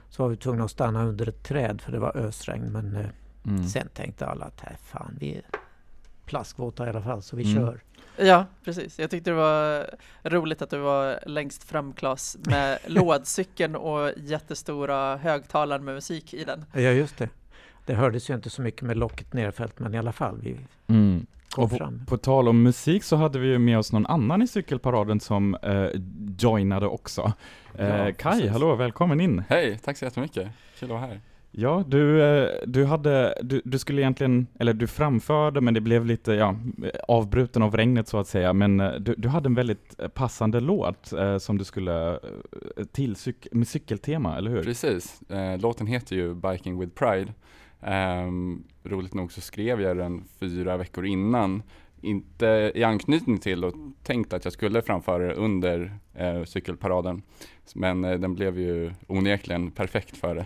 så 0.09 0.23
var 0.23 0.29
vi 0.29 0.37
tvungna 0.37 0.63
att 0.63 0.71
stanna 0.71 1.03
under 1.05 1.29
ett 1.29 1.43
träd 1.43 1.81
för 1.81 1.91
det 1.91 1.99
var 1.99 2.17
ösregn. 2.17 2.71
Men 2.71 2.95
eh, 2.95 3.05
Mm. 3.45 3.63
sen 3.63 3.87
tänkte 3.93 4.25
alla 4.27 4.45
att 4.45 4.61
här, 4.61 4.77
fan, 4.83 5.17
vi 5.19 5.41
plaskvåta 6.35 6.85
i 6.85 6.89
alla 6.89 7.01
fall, 7.01 7.21
så 7.21 7.35
vi 7.35 7.43
Mm. 7.43 7.55
kör. 7.55 7.79
Ja, 8.17 8.45
precis. 8.65 8.99
Jag 8.99 9.09
tyckte 9.11 9.29
det 9.29 9.35
var 9.35 9.85
roligt 10.23 10.61
att 10.61 10.69
du 10.69 10.77
var 10.77 11.19
längst 11.25 11.63
fram 11.63 11.93
Claes 11.93 12.37
med 12.45 12.77
lådcykeln 12.87 13.75
och 13.75 14.11
jättestora 14.17 15.17
högtalare 15.17 15.79
med 15.81 15.95
musik 15.95 16.33
i 16.33 16.43
den. 16.43 16.65
Ja, 16.73 16.79
just 16.79 17.17
det. 17.17 17.29
Det 17.85 17.93
hördes 17.93 18.29
ju 18.29 18.33
inte 18.35 18.49
så 18.49 18.61
mycket 18.61 18.81
med 18.81 18.97
locket 18.97 19.33
nerfällt, 19.33 19.79
men 19.79 19.93
i 19.93 19.97
alla 19.97 20.11
fall, 20.11 20.39
vi 20.41 20.57
Mm. 20.87 21.25
kom 21.49 21.63
Och 21.63 21.69
på, 21.69 21.75
fram. 21.77 22.05
på 22.05 22.17
tal 22.17 22.47
om 22.47 22.63
musik 22.63 23.03
så 23.03 23.15
hade 23.15 23.39
vi 23.39 23.47
ju 23.47 23.59
med 23.59 23.77
oss 23.79 23.91
någon 23.91 24.05
annan 24.05 24.41
i 24.41 24.47
cykelparaden 24.47 25.19
som 25.19 25.55
eh, 25.55 25.87
joinade 26.39 26.87
också. 26.87 27.33
Eh, 27.77 27.87
Ja, 27.87 28.03
Kai, 28.05 28.13
precis. 28.31 28.51
hallå, 28.51 28.75
välkommen 28.75 29.21
in! 29.21 29.43
Hej, 29.49 29.79
tack 29.83 29.97
så 29.97 30.05
jättemycket. 30.05 30.47
Kul 30.79 30.91
att 30.91 30.99
vara 31.01 31.07
här. 31.07 31.19
Ja, 31.53 31.83
du, 31.87 32.23
eh, 32.23 32.49
du 32.67 32.85
hade, 32.85 33.35
du, 33.41 33.61
du 33.65 33.79
skulle 33.79 34.01
egentligen, 34.01 34.47
eller 34.59 34.73
du 34.73 34.87
framförde, 34.87 35.61
men 35.61 35.73
det 35.73 35.81
blev 35.81 36.05
lite, 36.05 36.33
ja, 36.33 36.55
avbruten 37.07 37.61
av 37.61 37.75
regnet 37.77 38.07
så 38.07 38.17
att 38.17 38.27
säga, 38.27 38.53
men 38.53 38.79
eh, 38.79 38.91
du, 38.93 39.15
du 39.17 39.29
hade 39.29 39.47
en 39.47 39.55
väldigt 39.55 39.99
eh, 39.99 40.07
passande 40.07 40.59
låt 40.59 41.13
eh, 41.13 41.37
som 41.37 41.57
du 41.57 41.63
skulle, 41.63 42.19
till 42.91 43.15
cyk, 43.15 43.47
med 43.51 43.67
cykeltema, 43.67 44.37
eller 44.37 44.51
hur? 44.51 44.63
Precis, 44.63 45.21
eh, 45.29 45.59
låten 45.59 45.87
heter 45.87 46.15
ju 46.15 46.35
Biking 46.35 46.79
with 46.79 46.93
Pride. 46.93 47.33
Eh, 47.81 48.31
roligt 48.83 49.13
nog 49.13 49.31
så 49.31 49.41
skrev 49.41 49.81
jag 49.81 49.97
den 49.97 50.23
fyra 50.39 50.77
veckor 50.77 51.05
innan, 51.05 51.63
inte 52.01 52.71
i 52.75 52.83
anknytning 52.83 53.37
till 53.37 53.65
och 53.65 53.73
tänkte 54.03 54.35
att 54.35 54.43
jag 54.43 54.53
skulle 54.53 54.81
framföra 54.81 55.27
det 55.27 55.33
under 55.33 55.91
eh, 56.13 56.43
cykelparaden. 56.43 57.21
Men 57.75 58.03
eh, 58.03 58.19
den 58.19 58.35
blev 58.35 58.59
ju 58.59 58.91
onekligen 59.07 59.71
perfekt 59.71 60.17
för 60.17 60.35
det. 60.35 60.45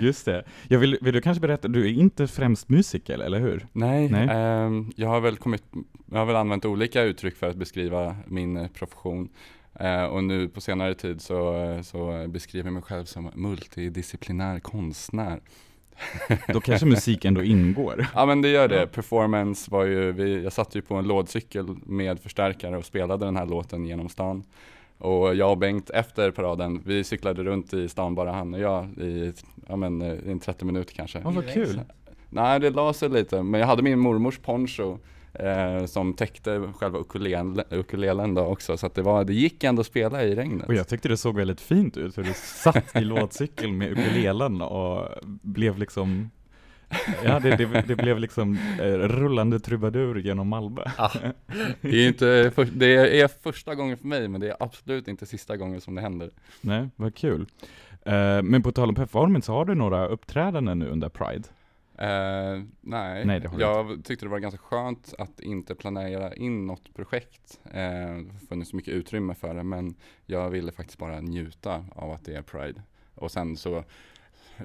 Just 0.00 0.24
det. 0.24 0.44
Jag 0.68 0.78
vill, 0.78 0.98
vill 1.00 1.14
du 1.14 1.20
kanske 1.20 1.40
berätta, 1.40 1.68
du 1.68 1.84
är 1.84 1.92
inte 1.92 2.26
främst 2.26 2.68
musiker, 2.68 3.18
eller 3.18 3.40
hur? 3.40 3.66
Nej, 3.72 4.08
Nej. 4.08 4.28
ehm, 4.30 4.92
jag 4.96 5.08
har 5.08 5.20
väl 5.20 5.36
kommit, 5.36 5.64
jag 6.06 6.18
har 6.18 6.26
väl 6.26 6.36
använt 6.36 6.64
olika 6.64 7.02
uttryck 7.02 7.36
för 7.36 7.48
att 7.48 7.56
beskriva 7.56 8.16
min 8.26 8.56
eh, 8.56 8.68
profession. 8.68 9.28
Eh, 9.74 10.04
och 10.04 10.24
nu 10.24 10.48
på 10.48 10.60
senare 10.60 10.94
tid 10.94 11.20
så, 11.20 11.56
eh, 11.56 11.82
så 11.82 12.28
beskriver 12.28 12.66
jag 12.66 12.74
mig 12.74 12.82
själv 12.82 13.04
som 13.04 13.30
multidisciplinär 13.34 14.60
konstnär. 14.60 15.40
Då 16.48 16.60
kanske 16.60 16.86
musik 16.86 17.24
ändå 17.24 17.42
ingår. 17.42 18.06
Ja 18.14 18.26
men 18.26 18.42
det 18.42 18.48
gör 18.48 18.68
det. 18.68 18.86
Performance 18.86 19.70
var 19.70 19.84
ju, 19.84 20.12
vi, 20.12 20.42
jag 20.42 20.52
satt 20.52 20.74
ju 20.74 20.82
på 20.82 20.94
en 20.94 21.08
lådcykel 21.08 21.66
med 21.86 22.20
förstärkare 22.20 22.76
och 22.76 22.84
spelade 22.84 23.24
den 23.24 23.36
här 23.36 23.46
låten 23.46 23.86
genom 23.86 24.08
stan. 24.08 24.44
Och 24.98 25.34
jag 25.34 25.50
och 25.50 25.58
Bengt 25.58 25.90
efter 25.90 26.30
paraden, 26.30 26.82
vi 26.84 27.04
cyklade 27.04 27.44
runt 27.44 27.74
i 27.74 27.88
stan 27.88 28.14
bara 28.14 28.32
han 28.32 28.54
och 28.54 28.60
jag 28.60 28.84
i, 28.84 29.32
ja 29.68 29.76
men, 29.76 30.02
i 30.02 30.30
en 30.30 30.40
30 30.40 30.64
minuter 30.64 30.94
kanske. 30.94 31.20
Ja, 31.24 31.30
vad 31.30 31.52
kul. 31.52 31.80
Nej, 32.28 32.60
det 32.60 32.70
la 32.70 32.92
sig 32.92 33.08
lite, 33.08 33.42
men 33.42 33.60
jag 33.60 33.66
hade 33.66 33.82
min 33.82 33.98
mormors 33.98 34.38
poncho 34.38 34.98
eh, 35.34 35.86
som 35.86 36.14
täckte 36.14 36.72
själva 36.78 36.98
ukulelen, 36.98 37.62
ukulelen 37.70 38.34
då 38.34 38.42
också, 38.42 38.76
så 38.76 38.86
att 38.86 38.94
det, 38.94 39.02
var, 39.02 39.24
det 39.24 39.34
gick 39.34 39.64
ändå 39.64 39.80
att 39.80 39.86
spela 39.86 40.24
i 40.24 40.34
regnet. 40.34 40.68
Och 40.68 40.74
jag 40.74 40.88
tyckte 40.88 41.08
det 41.08 41.16
såg 41.16 41.36
väldigt 41.36 41.60
fint 41.60 41.96
ut, 41.96 42.18
hur 42.18 42.22
du 42.22 42.32
satt 42.34 42.96
i 42.96 43.00
lådcykeln 43.00 43.78
med 43.78 43.90
ukulelen 43.92 44.62
och 44.62 45.08
blev 45.42 45.78
liksom 45.78 46.30
Ja, 47.24 47.40
det, 47.40 47.56
det, 47.56 47.84
det 47.86 47.96
blev 47.96 48.18
liksom 48.18 48.58
eh, 48.80 48.92
rullande 48.92 49.60
trubadur 49.60 50.18
genom 50.18 50.48
Malmö. 50.48 50.82
Det 51.80 52.04
är, 52.04 52.08
inte 52.08 52.52
för, 52.54 52.64
det 52.64 53.20
är 53.20 53.28
första 53.28 53.74
gången 53.74 53.96
för 53.96 54.06
mig, 54.06 54.28
men 54.28 54.40
det 54.40 54.48
är 54.48 54.56
absolut 54.60 55.08
inte 55.08 55.26
sista 55.26 55.56
gången 55.56 55.80
som 55.80 55.94
det 55.94 56.00
händer. 56.00 56.30
Nej, 56.60 56.88
vad 56.96 57.14
kul. 57.14 57.46
Eh, 58.02 58.42
men 58.42 58.62
på 58.62 58.72
tal 58.72 58.88
om 58.88 58.94
performance, 58.94 59.52
har 59.52 59.64
du 59.64 59.74
några 59.74 60.06
uppträdanden 60.06 60.78
nu 60.78 60.88
under 60.88 61.08
Pride? 61.08 61.48
Eh, 62.00 62.62
nej, 62.80 63.24
Nej, 63.24 63.42
jag 63.58 64.04
tyckte 64.04 64.26
det 64.26 64.30
var 64.30 64.38
ganska 64.38 64.58
skönt 64.58 65.14
att 65.18 65.40
inte 65.40 65.74
planera 65.74 66.34
in 66.34 66.66
något 66.66 66.94
projekt. 66.94 67.60
Eh, 67.64 68.16
det 68.16 68.46
funnits 68.48 68.70
så 68.70 68.76
mycket 68.76 68.94
utrymme 68.94 69.34
för 69.34 69.54
det, 69.54 69.62
men 69.62 69.94
jag 70.26 70.50
ville 70.50 70.72
faktiskt 70.72 70.98
bara 70.98 71.20
njuta 71.20 71.84
av 71.94 72.10
att 72.10 72.24
det 72.24 72.34
är 72.34 72.42
Pride. 72.42 72.82
Och 73.14 73.30
sen 73.30 73.56
så, 73.56 73.84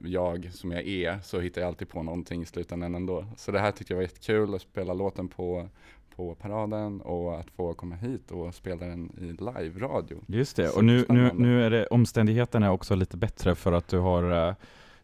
jag 0.04 0.50
som 0.54 0.72
jag 0.72 0.88
är, 0.88 1.20
så 1.24 1.40
hittar 1.40 1.62
jag 1.62 1.68
alltid 1.68 1.90
på 1.90 2.04
någonting 2.04 2.42
i 2.42 2.46
slutändan 2.46 2.96
ändå. 2.96 3.26
Så 3.38 3.52
det 3.52 3.60
här 3.60 3.72
tyckte 3.72 3.94
jag 3.94 3.98
var 3.98 4.04
jättekul 4.04 4.56
att 4.56 4.62
spela 4.62 4.94
låten 4.94 5.28
på, 5.28 5.70
på 6.16 6.36
paraden 6.36 7.02
och 7.02 7.40
att 7.40 7.52
få 7.52 7.74
komma 7.74 7.96
hit 7.96 8.32
och 8.32 8.56
spela 8.56 8.86
den 8.86 9.12
i 9.18 9.24
live-radio. 9.24 10.18
Just 10.28 10.56
det, 10.56 10.70
och 10.70 10.86
nu, 10.86 11.06
nu, 11.10 11.32
nu 11.34 11.64
är 11.66 11.70
det 11.70 11.88
omständigheterna 11.88 12.72
också 12.72 12.96
lite 12.96 13.18
bättre 13.18 13.56
för 13.56 13.72
att 13.72 13.88
du 13.88 13.98
har, 13.98 14.48
eh, 14.50 14.56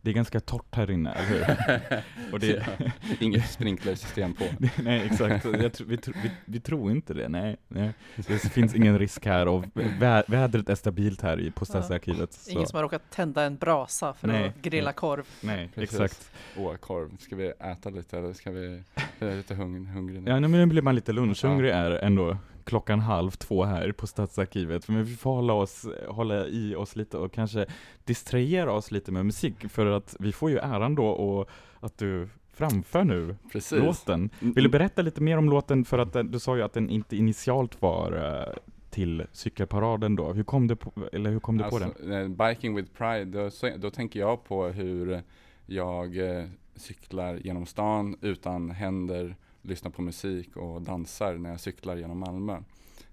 det 0.02 0.10
är 0.10 0.14
ganska 0.14 0.40
torrt 0.40 0.76
här 0.76 0.92
inne, 0.92 1.12
eller 1.12 1.28
hur? 1.28 2.04
och 2.34 2.40
det, 2.40 2.48
Ja, 2.80 2.86
inget 3.20 3.50
sprinklersystem 3.50 4.34
på. 4.34 4.44
nej, 4.84 5.02
exakt. 5.06 5.46
Jag 5.46 5.54
tr- 5.56 5.86
vi, 5.88 5.96
tr- 5.96 6.16
vi, 6.24 6.32
vi 6.46 6.60
tror 6.60 6.92
inte 6.92 7.14
det, 7.14 7.30
nej, 7.30 7.58
nej. 7.68 7.94
Det 8.16 8.40
finns 8.40 8.76
ingen 8.76 9.00
risk 9.00 9.26
här 9.26 9.48
och 9.48 9.66
vä- 9.74 10.24
vädret 10.28 10.70
är 10.70 10.76
stabilt 10.76 11.22
här 11.22 11.40
i, 11.40 11.52
på 11.52 11.66
Stadsarkivet. 11.66 12.34
så- 12.34 12.52
Ingen 12.52 12.68
som 12.68 12.78
har 12.78 12.84
råkat 12.84 13.02
tända 13.10 13.44
en 13.44 13.56
brasa 13.58 14.14
för 14.14 14.28
Nej. 14.28 14.48
att 14.48 14.62
grilla 14.62 14.94
korv. 14.94 15.24
Nej, 15.42 15.70
Precis. 15.76 16.00
exakt. 16.00 16.32
Åh, 16.58 16.76
korv. 16.76 17.18
Ska 17.20 17.36
vi 17.36 17.48
äta 17.60 17.90
lite 17.90 18.18
eller 18.18 18.34
ska 18.34 18.52
vi, 18.52 18.84
jag 19.20 19.30
är 19.32 19.36
lite 19.36 19.56
hung, 19.56 19.86
hungrig 19.86 20.22
nu. 20.24 20.30
Ja, 20.32 20.40
men 20.40 20.52
nu 20.52 20.66
blir 20.66 20.82
man 20.82 20.96
lite 20.96 21.12
lunchhungrig 21.14 21.72
är 21.72 21.92
ändå 21.92 22.38
klockan 22.72 23.00
halv 23.00 23.32
två 23.32 23.64
här 23.64 23.92
på 23.92 24.08
Stadsarkivet. 24.08 24.88
Men 24.88 25.04
vi 25.04 25.16
får 25.16 25.36
hålla, 25.36 25.54
oss, 25.54 25.88
hålla 26.08 26.48
i 26.48 26.76
oss 26.76 26.96
lite 26.96 27.18
och 27.18 27.34
kanske 27.34 27.66
distrahera 28.04 28.74
oss 28.74 28.92
lite 28.92 29.12
med 29.12 29.26
musik 29.26 29.56
för 29.70 29.86
att 29.86 30.16
vi 30.20 30.32
får 30.32 30.50
ju 30.50 30.58
äran 30.58 30.96
då 30.96 31.08
och 31.08 31.50
att 31.80 31.98
du 31.98 32.30
framför 32.54 33.04
nu 33.04 33.36
Precis. 33.52 33.72
Mm, 33.72 33.86
låten. 33.86 34.30
Vill 34.40 34.64
du 34.64 34.70
berätta 34.70 35.02
lite 35.02 35.22
mer 35.22 35.38
om 35.38 35.50
låten 35.50 35.86
för 35.86 36.00
att 36.00 36.14
den, 36.14 36.32
du 36.32 36.40
sa 36.40 36.56
ju 36.56 36.62
att 36.62 36.74
den 36.74 36.90
inte 36.90 37.18
initialt 37.18 37.82
var 37.82 38.12
eh, 38.12 38.54
till 38.90 39.26
cykelparaden 39.32 40.16
då. 40.16 40.34
Hur 40.34 40.44
kom 40.44 40.68
du 40.68 40.76
på, 40.76 40.92
eller 41.14 41.30
hur 41.32 41.40
kom 41.40 41.58
du 41.58 41.64
på 41.64 41.80
den? 41.80 41.88
Alltså, 41.88 42.14
eh, 42.14 42.28
Biking 42.28 42.76
with 42.76 42.92
Pride, 42.98 43.26
då, 43.26 43.50
då 43.78 43.90
tänker 43.90 44.20
jag 44.20 44.44
på 44.44 44.68
hur 44.68 45.22
jag 45.66 46.18
eh, 46.18 46.46
cyklar 46.76 47.36
genom 47.36 47.66
stan 47.66 48.16
utan 48.22 48.72
händer, 48.72 49.36
lyssnar 49.62 49.92
på 49.92 50.02
musik 50.02 50.56
och 50.58 50.82
dansar 50.82 51.34
när 51.34 51.50
jag 51.50 51.60
cyklar 51.60 51.96
genom 51.96 52.20
Malmö. 52.20 52.58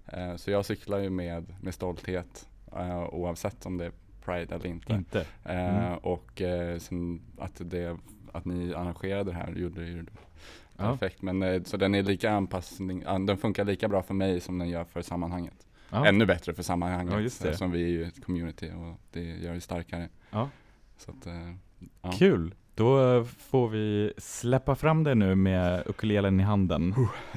Eh, 0.05 0.35
så 0.35 0.51
jag 0.51 0.65
cyklar 0.65 0.97
ju 0.99 1.09
med, 1.09 1.53
med 1.61 1.73
stolthet 1.73 2.47
eh, 2.75 3.03
oavsett 3.13 3.65
om 3.65 3.77
det 3.77 3.85
är 3.85 3.91
Pride 4.25 4.55
eller 4.55 4.67
inte. 4.67 4.93
Inte. 4.93 5.19
Eh, 5.45 5.85
Mm. 5.85 5.97
och 5.97 6.41
sen 6.79 7.21
att, 7.37 7.61
det, 7.65 7.97
att 8.31 8.45
ni 8.45 8.73
arrangerade 8.73 9.31
det 9.31 9.37
här 9.37 9.51
gjorde 9.55 9.85
ju 9.85 10.05
Ja. 10.77 10.83
perfekt. 10.91 11.21
Men 11.21 11.41
eh, 11.43 11.63
så 11.63 11.77
den 11.77 11.95
är 11.95 12.03
lika 12.03 12.31
anpassning, 12.31 13.03
an- 13.05 13.25
den 13.25 13.37
funkar 13.37 13.65
lika 13.65 13.87
bra 13.87 14.03
för 14.03 14.13
mig 14.13 14.39
som 14.39 14.57
den 14.57 14.69
gör 14.69 14.83
för 14.83 15.01
sammanhanget. 15.01 15.67
Ja. 15.89 16.05
Ännu 16.07 16.25
bättre 16.25 16.53
för 16.53 16.63
sammanhanget 16.63 17.13
Ja, 17.13 17.21
eftersom 17.21 17.71
vi 17.71 17.83
är 17.83 17.87
ju 17.87 18.03
ett 18.03 18.25
community 18.25 18.71
och 18.71 18.99
det 19.11 19.21
gör 19.23 19.53
det 19.53 19.61
starkare. 19.61 20.09
Ja. 20.31 20.49
Så 20.97 21.11
att, 21.11 21.27
ja. 22.01 22.11
Kul! 22.11 22.55
Då 22.79 23.15
eh, 23.15 23.23
får 23.23 23.69
vi 23.69 24.13
släppa 24.17 24.75
fram 24.75 25.03
det 25.03 25.15
nu 25.15 25.35
med 25.35 25.83
ukulelen 25.85 26.39
i 26.39 26.43
handen. 26.43 26.95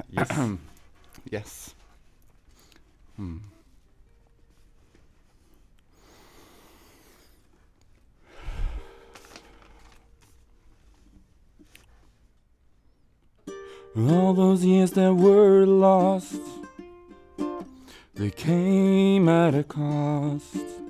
Yes. 0.09 0.29
yes. 1.31 1.75
Mm. 3.15 3.41
All 13.95 14.35
those 14.35 14.65
years 14.65 14.91
that 14.91 15.13
were 15.13 15.65
lost, 15.65 16.41
they 18.17 18.29
came 18.29 19.27
at 19.29 19.55
a 19.55 19.63
cost. 19.63 20.82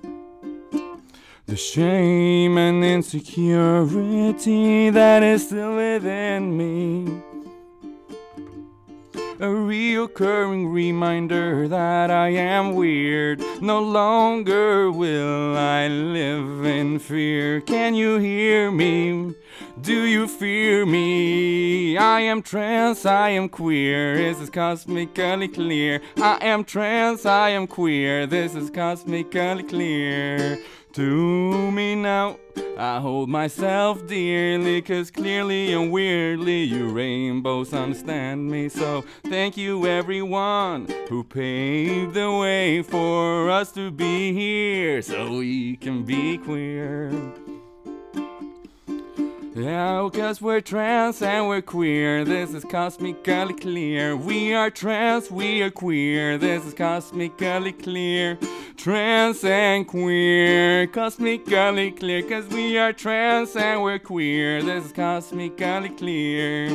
The 1.45 1.57
shame 1.57 2.57
and 2.57 2.85
insecurity 2.85 4.89
that 4.89 5.23
is 5.23 5.45
still 5.45 5.75
within 5.75 6.55
me. 6.55 7.21
A 9.39 9.47
reoccurring 9.47 10.71
reminder 10.71 11.67
that 11.67 12.09
I 12.09 12.29
am 12.29 12.75
weird. 12.75 13.43
No 13.61 13.81
longer 13.81 14.89
will 14.89 15.57
I 15.57 15.89
live 15.89 16.63
in 16.63 16.99
fear. 16.99 17.59
Can 17.59 17.93
you 17.93 18.19
hear 18.19 18.71
me? 18.71 19.35
Do 19.81 20.05
you 20.05 20.29
fear 20.29 20.85
me? 20.85 21.97
I 21.97 22.21
am 22.21 22.41
trans, 22.41 23.05
I 23.05 23.31
am 23.31 23.49
queer. 23.49 24.15
This 24.15 24.39
is 24.39 24.49
cosmically 24.49 25.49
clear. 25.49 25.99
I 26.15 26.37
am 26.39 26.63
trans, 26.63 27.25
I 27.25 27.49
am 27.49 27.67
queer. 27.67 28.25
This 28.25 28.55
is 28.55 28.69
cosmically 28.69 29.63
clear. 29.63 30.57
To 30.93 31.71
me 31.71 31.95
now, 31.95 32.37
I 32.77 32.99
hold 32.99 33.27
myself 33.27 34.05
dearly, 34.05 34.79
cause 34.83 35.09
clearly 35.09 35.73
and 35.73 35.91
weirdly 35.91 36.61
you 36.61 36.89
rainbows 36.89 37.73
understand 37.73 38.51
me. 38.51 38.69
So 38.69 39.03
thank 39.23 39.57
you 39.57 39.87
everyone 39.87 40.87
who 41.09 41.23
paved 41.23 42.13
the 42.13 42.31
way 42.31 42.83
for 42.83 43.49
us 43.49 43.71
to 43.71 43.89
be 43.89 44.33
here 44.33 45.01
so 45.01 45.37
we 45.37 45.77
can 45.77 46.03
be 46.03 46.37
queer. 46.37 47.11
Yeah, 49.55 50.09
cause 50.11 50.41
we're 50.41 50.61
trans 50.61 51.21
and 51.21 51.47
we're 51.47 51.61
queer. 51.61 52.25
This 52.25 52.55
is 52.55 52.63
cosmically 52.63 53.53
clear. 53.53 54.17
We 54.17 54.55
are 54.55 54.71
trans, 54.71 55.29
we 55.29 55.61
are 55.61 55.69
queer. 55.69 56.39
This 56.39 56.65
is 56.65 56.73
cosmically 56.73 57.73
clear. 57.73 58.39
Trans 58.77 59.43
and 59.43 59.87
queer. 59.87 60.87
Cosmically 60.87 61.91
clear. 61.91 62.23
Cause 62.23 62.47
we 62.47 62.79
are 62.79 62.93
trans 62.93 63.55
and 63.55 63.83
we're 63.83 63.99
queer. 63.99 64.63
This 64.63 64.85
is 64.85 64.91
cosmically 64.91 65.89
clear. 65.89 66.69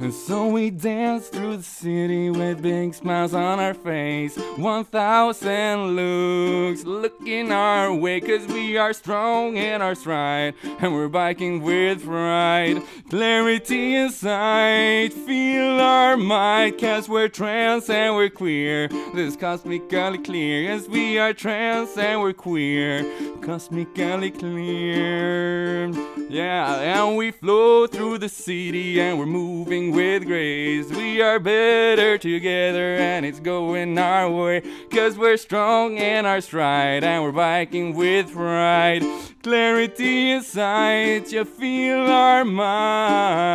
And 0.00 0.14
so 0.14 0.46
we 0.46 0.70
dance 0.70 1.26
through 1.26 1.56
the 1.56 1.62
city 1.64 2.30
with 2.30 2.62
big 2.62 2.94
smiles 2.94 3.34
on 3.34 3.58
our 3.58 3.74
face. 3.74 4.36
One 4.56 4.84
thousand 4.84 5.96
looks 5.96 6.84
looking 6.84 7.50
our 7.50 7.92
way, 7.92 8.20
cause 8.20 8.46
we 8.46 8.76
are 8.76 8.92
strong 8.92 9.56
in 9.56 9.82
our 9.82 9.96
stride. 9.96 10.54
And 10.62 10.94
we're 10.94 11.08
biking 11.08 11.62
with 11.62 12.04
pride. 12.04 12.80
Clarity 13.10 13.96
inside, 13.96 15.12
feel 15.12 15.80
our 15.80 16.16
might, 16.16 16.78
cause 16.78 17.08
we're 17.08 17.28
trans 17.28 17.90
and 17.90 18.14
we're 18.14 18.30
queer. 18.30 18.86
This 19.14 19.32
is 19.32 19.36
cosmically 19.36 20.18
clear, 20.18 20.70
as 20.70 20.88
we 20.88 21.18
are 21.18 21.32
trans 21.32 21.96
and 21.98 22.20
we're 22.20 22.34
queer. 22.34 23.04
Cosmically 23.42 24.30
clear. 24.30 25.88
Yeah, 26.28 26.76
and 26.80 27.16
we 27.16 27.32
flow 27.32 27.88
through 27.88 28.18
the 28.18 28.28
city 28.28 29.00
and 29.00 29.18
we're 29.18 29.26
moving 29.26 29.88
with 29.98 30.26
grace. 30.26 30.88
We 30.90 31.20
are 31.20 31.40
better 31.40 32.16
together 32.18 32.94
and 32.98 33.26
it's 33.26 33.40
going 33.40 33.98
our 33.98 34.30
way. 34.30 34.62
Cause 34.92 35.18
we're 35.18 35.36
strong 35.36 35.96
in 35.96 36.24
our 36.24 36.40
stride 36.40 37.02
and 37.02 37.24
we're 37.24 37.32
biking 37.32 37.96
with 37.96 38.32
pride. 38.32 39.02
Clarity 39.42 40.30
inside, 40.30 41.32
you 41.32 41.44
feel 41.44 41.98
our 41.98 42.44
might. 42.44 43.48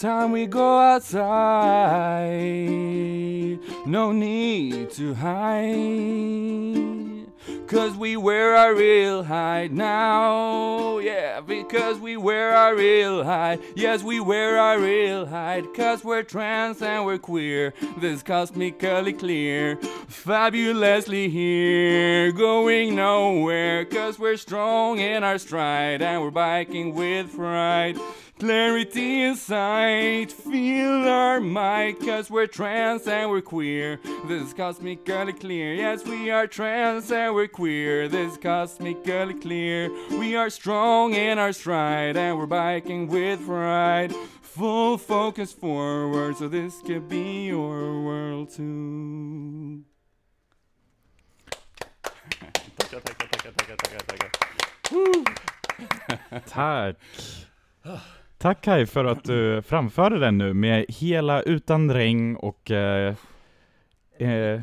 Time 0.00 0.30
we 0.30 0.46
go 0.46 0.78
outside, 0.78 1.18
no 3.84 4.12
need 4.12 4.90
to 4.92 5.12
hide. 5.14 6.78
Cause 7.66 7.96
we 7.96 8.16
wear 8.16 8.54
our 8.54 8.74
real 8.74 9.24
hide 9.24 9.72
now. 9.72 10.98
Yeah, 10.98 11.40
because 11.40 11.98
we 11.98 12.16
wear 12.16 12.54
our 12.54 12.74
real 12.74 13.24
hide. 13.24 13.60
Yes, 13.74 14.02
we 14.02 14.20
wear 14.20 14.56
our 14.58 14.78
real 14.78 15.26
hide. 15.26 15.66
Cause 15.74 16.02
we're 16.02 16.22
trans 16.22 16.80
and 16.80 17.04
we're 17.04 17.18
queer. 17.18 17.74
This 17.98 18.22
cosmically 18.22 19.12
clear. 19.12 19.76
Fabulously 20.06 21.28
here. 21.28 22.32
Going 22.32 22.94
nowhere. 22.94 23.84
Cause 23.84 24.18
we're 24.18 24.38
strong 24.38 24.98
in 25.00 25.22
our 25.22 25.36
stride. 25.38 26.00
And 26.00 26.22
we're 26.22 26.30
biking 26.30 26.94
with 26.94 27.34
pride. 27.36 27.98
Clarity 28.38 29.22
inside, 29.22 30.30
feel 30.30 31.08
our 31.08 31.40
might, 31.40 31.98
cause 31.98 32.30
we're 32.30 32.46
trans 32.46 33.08
and 33.08 33.28
we're 33.30 33.40
queer. 33.40 33.98
This 34.26 34.42
is 34.44 34.54
cosmically 34.54 35.32
clear. 35.32 35.74
Yes, 35.74 36.04
we 36.04 36.30
are 36.30 36.46
trans 36.46 37.10
and 37.10 37.34
we're 37.34 37.48
queer. 37.48 38.06
This 38.06 38.32
is 38.32 38.38
cosmically 38.38 39.34
clear. 39.34 39.90
We 40.10 40.36
are 40.36 40.50
strong 40.50 41.14
in 41.14 41.36
our 41.40 41.52
stride 41.52 42.16
and 42.16 42.38
we're 42.38 42.46
biking 42.46 43.08
with 43.08 43.44
pride. 43.44 44.14
Full 44.40 44.98
focus 44.98 45.52
forward, 45.52 46.36
so 46.36 46.46
this 46.46 46.80
could 46.82 47.08
be 47.08 47.46
your 47.46 48.00
world 48.02 48.50
too. 48.50 49.82
Tackar, 52.78 53.02
tackar, 53.02 53.28
tackar, 53.30 53.52
tackar, 53.52 53.76
tackar, 53.76 54.30
tackar. 56.22 56.46
Tack. 56.46 56.96
Tack 58.38 58.60
Kai 58.60 58.86
för 58.86 59.04
att 59.04 59.24
du 59.24 59.62
framförde 59.62 60.18
den 60.18 60.38
nu 60.38 60.54
med 60.54 60.84
hela 60.88 61.42
utan 61.42 61.92
regn 61.94 62.36
och 62.36 62.70
eh, 62.70 63.14
eh, 64.18 64.60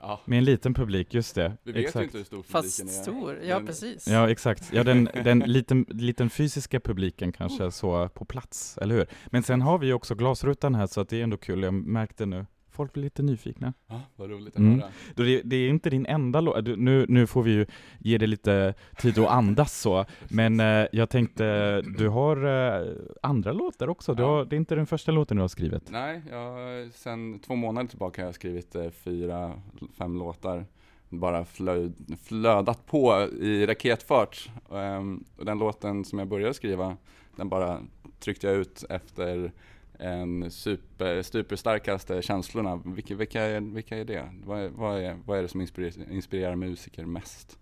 Ja. 0.00 0.20
med 0.24 0.38
en 0.38 0.44
liten 0.44 0.74
publik, 0.74 1.14
just 1.14 1.34
det. 1.34 1.52
Vi 1.62 1.72
vet 1.72 1.82
ju 1.82 1.86
exakt. 1.86 2.04
inte 2.04 2.18
hur 2.18 2.24
stor 2.24 2.42
Fast 2.42 2.78
publiken 2.80 2.98
är. 3.00 3.02
stor, 3.02 3.38
ja 3.48 3.56
men- 3.58 3.66
precis. 3.66 4.08
Ja, 4.08 4.30
exakt. 4.30 4.70
Ja, 4.72 4.84
den, 4.84 5.08
den 5.24 5.38
liten, 5.38 5.86
liten 5.88 6.30
fysiska 6.30 6.80
publiken 6.80 7.32
kanske 7.32 7.70
så 7.70 8.08
på 8.08 8.24
plats, 8.24 8.78
eller 8.78 8.94
hur? 8.94 9.06
Men 9.26 9.42
sen 9.42 9.62
har 9.62 9.78
vi 9.78 9.86
ju 9.86 9.92
också 9.92 10.14
glasrutan 10.14 10.74
här, 10.74 10.86
så 10.86 11.00
att 11.00 11.08
det 11.08 11.18
är 11.18 11.22
ändå 11.22 11.36
kul. 11.36 11.62
Jag 11.62 11.74
märkte 11.74 12.26
nu, 12.26 12.46
folk 12.76 12.92
blir 12.92 13.02
lite 13.02 13.22
nyfikna. 13.22 13.72
Ja, 13.86 14.00
vad 14.16 14.30
roligt 14.30 14.54
att 14.54 14.58
Mm. 14.60 14.80
höra. 14.80 14.90
Det, 15.14 15.42
det 15.44 15.56
är 15.56 15.68
inte 15.68 15.90
din 15.90 16.06
enda 16.06 16.40
låt, 16.40 16.64
nu, 16.76 17.06
nu 17.08 17.26
får 17.26 17.42
vi 17.42 17.50
ju 17.50 17.66
ge 17.98 18.18
det 18.18 18.26
lite 18.26 18.74
tid 18.98 19.18
att 19.18 19.28
andas 19.30 19.80
så, 19.80 20.04
men 20.30 20.60
eh, 20.60 20.86
jag 20.92 21.10
tänkte, 21.10 21.80
du 21.98 22.08
har 22.08 22.36
eh, 22.80 22.88
andra 23.22 23.52
låtar 23.52 23.88
också, 23.88 24.14
Ja. 24.18 24.26
har, 24.26 24.44
det 24.44 24.56
är 24.56 24.58
inte 24.58 24.74
den 24.74 24.86
första 24.86 25.12
låten 25.12 25.36
du 25.36 25.40
har 25.42 25.48
skrivit? 25.48 25.90
Nej, 25.90 26.22
jag 26.30 26.56
sen 26.92 27.38
två 27.38 27.54
månader 27.54 27.88
tillbaka 27.88 28.22
har 28.22 28.26
jag 28.26 28.34
skrivit 28.34 28.74
eh, 28.74 28.90
fyra, 28.90 29.52
fem 29.98 30.18
låtar. 30.18 30.64
Bara 31.08 31.44
flöd, 31.44 31.92
flödat 32.22 32.86
på 32.86 33.28
i 33.40 33.66
raketfart. 33.66 34.50
Ehm, 34.72 35.24
och 35.38 35.44
den 35.44 35.58
låten 35.58 36.04
som 36.04 36.18
jag 36.18 36.28
började 36.28 36.54
skriva, 36.54 36.96
den 37.36 37.48
bara 37.48 37.80
tryckte 38.20 38.46
jag 38.46 38.56
ut 38.56 38.84
efter 38.90 39.52
en 39.98 40.50
super, 40.50 41.22
superstarkaste 41.22 42.22
känslorna. 42.22 42.76
Vilka, 42.84 43.14
vilka, 43.14 43.42
är, 43.42 43.60
vilka 43.60 43.98
är 43.98 44.04
det? 44.04 44.30
Vad 44.44 44.60
är, 44.60 44.68
vad, 44.68 45.00
är, 45.00 45.16
vad 45.24 45.38
är 45.38 45.42
det 45.42 45.48
som 45.48 45.60
inspirerar, 45.60 46.12
inspirerar 46.12 46.56
musiker 46.56 47.04
mest? 47.04 47.58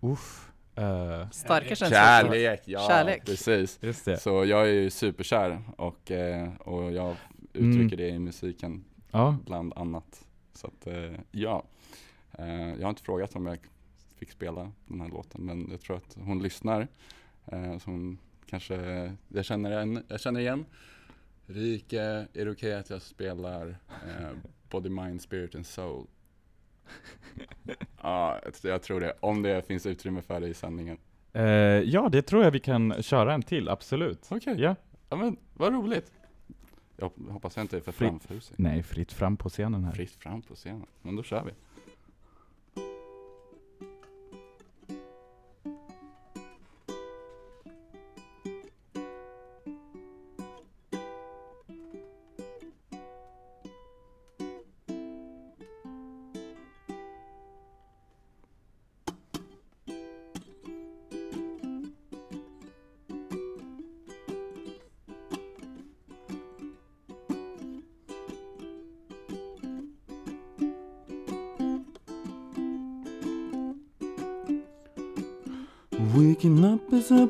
Uff. 0.00 0.50
eh, 0.76 1.30
Starka 1.30 1.74
känslor. 1.74 1.90
Kärlek, 1.90 2.62
ja 2.64 2.86
Kärlek. 2.88 3.24
precis. 3.26 3.78
just 3.82 4.04
det. 4.04 4.18
Så 4.18 4.44
jag 4.44 4.60
är 4.68 4.72
ju 4.72 4.90
superkär 4.90 5.62
och, 5.76 6.10
eh, 6.10 6.54
och 6.56 6.92
jag 6.92 7.16
uttrycker 7.52 7.96
det 7.96 8.08
i 8.08 8.18
musiken 8.18 8.84
Ja, 9.10 9.36
bland 9.46 9.72
annat. 9.76 10.24
Så 10.54 10.66
att, 10.66 10.86
eh, 10.86 11.12
ja. 11.30 11.64
Jag 12.78 12.82
har 12.82 12.88
inte 12.90 13.02
frågat 13.02 13.36
om 13.36 13.46
jag 13.46 13.58
fick 14.16 14.30
spela 14.30 14.72
den 14.86 15.00
här 15.00 15.08
låten, 15.08 15.40
men 15.42 15.68
jag 15.70 15.80
tror 15.80 15.96
att 15.96 16.16
hon 16.20 16.42
lyssnar. 16.42 16.88
Så 17.50 17.90
hon 17.90 18.18
kanske, 18.46 18.76
jag 19.28 19.44
känner, 19.44 19.70
en, 19.70 20.04
jag 20.08 20.20
känner 20.20 20.40
igen. 20.40 20.64
Rike, 21.46 22.00
är 22.32 22.44
det 22.44 22.50
okej 22.50 22.74
att 22.74 22.90
jag 22.90 23.02
spelar 23.02 23.68
eh, 23.88 24.28
Body, 24.70 24.88
Mind, 24.88 25.22
Spirit 25.22 25.54
and 25.54 25.66
Soul? 25.66 26.06
Ja, 28.02 28.40
jag- 28.62 28.82
tror 28.82 29.00
det. 29.00 29.12
Om 29.20 29.42
det 29.42 29.66
finns 29.66 29.86
utrymme 29.86 30.22
för 30.22 30.40
det 30.40 30.48
i 30.48 30.54
sändningen. 30.54 30.98
Eh, 31.32 31.42
ja, 31.44 32.08
det 32.08 32.22
tror 32.22 32.44
jag 32.44 32.50
vi 32.50 32.60
kan 32.60 33.02
köra 33.02 33.34
en 33.34 33.42
till, 33.42 33.68
absolut. 33.68 34.26
Okej, 34.30 34.54
Ja. 34.60 34.76
ja 35.10 35.16
men 35.16 35.36
vad 35.54 35.72
roligt. 35.72 36.12
Jag 36.96 37.06
hop- 37.06 37.30
hoppas 37.30 37.56
jag 37.56 37.64
inte 37.64 37.76
är 37.76 37.80
för 37.80 37.92
framfusig. 37.92 38.54
Nej, 38.58 38.82
fritt 38.82 39.12
fram 39.12 39.36
på 39.36 39.48
scenen 39.48 39.84
här. 39.84 39.92
Fritt 39.92 40.10
fram 40.14 40.42
på 40.42 40.54
scenen. 40.54 40.86
Men 41.02 41.16
då 41.16 41.22
kör 41.22 41.44
vi. 41.44 41.50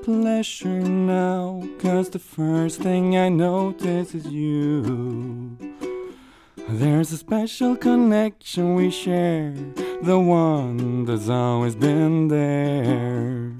Pleasure 0.03 0.81
now, 0.81 1.63
cause 1.79 2.11
the 2.11 2.19
first 2.19 2.81
thing 2.81 3.17
I 3.17 3.29
notice 3.29 4.17
is 4.17 4.27
you. 4.27 5.57
There's 6.69 7.13
a 7.13 7.17
special 7.17 7.77
connection 7.77 8.75
we 8.75 8.91
share, 8.91 9.55
the 10.03 10.19
one 10.19 11.05
that's 11.05 11.29
always 11.29 11.77
been 11.77 12.27
there. 12.27 13.53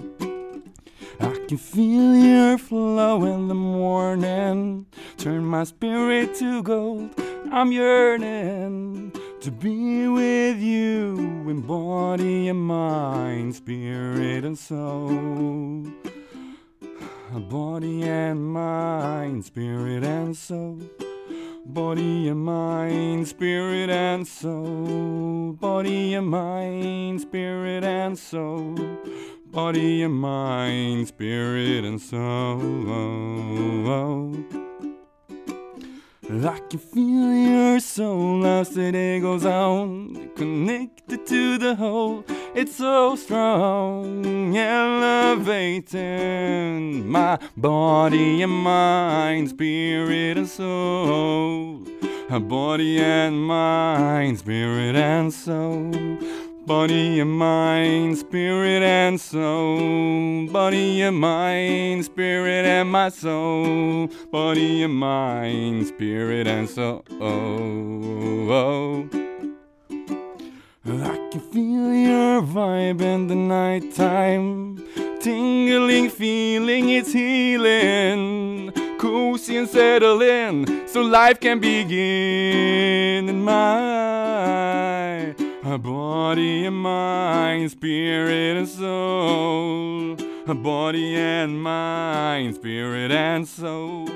I 1.21 1.47
can 1.47 1.59
feel 1.59 2.17
your 2.17 2.59
flow 2.59 3.25
in 3.25 3.47
the 3.47 3.55
morning, 3.55 4.87
turn 5.19 5.45
my 5.45 5.63
spirit 5.63 6.35
to 6.37 6.65
gold. 6.65 7.11
I'm 7.53 7.71
yearning 7.71 9.13
to 9.43 9.51
be 9.53 10.09
with 10.09 10.59
you 10.59 11.17
in 11.49 11.61
body 11.61 12.49
and 12.49 12.61
mind, 12.61 13.55
spirit 13.55 14.45
and 14.45 14.59
soul. 14.59 15.87
Body 17.35 18.03
and 18.03 18.45
mind, 18.45 19.47
spirit 19.47 20.05
and 20.05 20.37
soul. 20.37 20.79
Body 21.65 22.29
and 22.29 22.45
mind, 22.45 23.27
spirit 23.27 23.89
and 23.89 24.29
soul. 24.29 25.53
Body 25.59 26.13
and 26.13 26.29
mind, 26.29 27.23
spirit 27.23 27.85
and 27.85 28.19
soul. 28.19 28.77
Body 29.47 30.03
and 30.03 30.13
mind, 30.15 31.09
spirit 31.09 31.87
and 31.87 31.99
soul. 31.99 32.59
I 36.35 36.59
can 36.71 36.79
feel 36.79 37.35
your 37.35 37.79
soul 37.79 38.47
as 38.47 38.71
day 38.71 39.21
goes 39.21 39.45
on, 39.45 40.31
connected 40.35 41.27
to 41.27 41.59
the 41.59 41.75
whole. 41.75 42.25
It's 42.55 42.77
so 42.77 43.17
strong, 43.17 44.57
elevating 44.57 45.99
my 47.07 47.39
body 47.55 48.41
and 48.41 48.51
mind, 48.51 49.51
spirit 49.51 50.39
and 50.39 50.49
soul. 50.49 51.85
Body 52.31 52.99
and 52.99 53.47
mind, 53.47 54.39
spirit 54.39 54.97
and 54.97 55.31
soul. 55.35 55.93
Body 56.73 57.21
and 57.21 57.31
mind, 57.31 58.17
spirit 58.17 58.83
and 58.83 59.21
soul. 59.21 60.47
Body 60.47 61.03
and 61.03 61.19
mind, 61.19 62.07
spirit 62.07 62.65
and 62.65 62.91
my 62.91 63.11
soul. 63.11 64.09
Body 64.31 64.83
and 64.83 64.95
mind, 64.95 65.89
spirit 65.89 66.47
and 66.47 66.67
soul. 66.67 67.05
Oh, 67.21 69.07
I 70.87 71.29
can 71.31 71.41
feel 71.53 71.93
your 71.93 72.41
vibe 72.41 73.03
in 73.03 73.27
the 73.27 73.35
nighttime. 73.35 74.83
Tingling 75.21 76.09
feeling, 76.09 76.89
it's 76.89 77.13
healing. 77.13 78.73
Cozy 78.99 79.59
and 79.59 79.69
settling, 79.69 80.89
so 80.89 81.03
life 81.03 81.39
can 81.39 81.61
begin 81.61 83.29
in 83.29 83.43
my 83.45 84.33
body 85.79 86.67
and 86.67 86.77
mind, 86.77 87.71
spirit 87.71 88.57
and 88.59 88.69
soul. 88.69 90.17
A 90.47 90.55
Body 90.55 91.17
and 91.17 91.63
mind, 91.63 92.57
spirit 92.57 93.13
and 93.13 93.47
soul. 93.47 94.09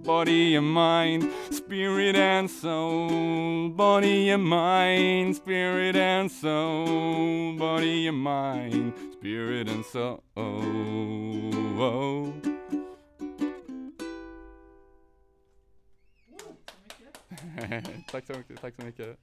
Body 0.00 0.54
and 0.54 0.72
mind, 0.72 1.28
spirit 1.50 2.14
and 2.14 2.48
soul. 2.48 3.68
Body 3.70 4.30
and 4.30 4.44
mind, 4.44 5.34
spirit 5.34 5.96
and 5.96 6.30
soul. 6.30 7.56
Body 7.56 8.06
and 8.06 8.18
mind, 8.18 8.94
spirit 9.12 9.68
and 9.68 9.84
soul. 9.84 10.22
tack 18.06 18.26
så 18.26 18.32
mycket, 18.32 18.60
tack 18.60 18.74
så 18.76 18.84
mycket. 18.84 19.18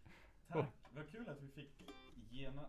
Tack, 0.54 0.66
vad 0.96 1.12
kul 1.12 1.22
att 1.30 1.38
vi 1.42 1.62
fick 1.62 1.70
gena... 2.32 2.62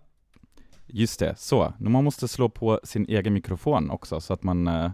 Just 0.86 1.20
det, 1.20 1.34
så. 1.38 1.72
Man 1.78 2.04
måste 2.04 2.28
slå 2.28 2.48
på 2.48 2.80
sin 2.84 3.06
egen 3.08 3.32
mikrofon 3.34 3.90
också 3.90 4.20
så 4.20 4.32
att 4.32 4.42
man 4.42 4.68
uh, 4.68 4.90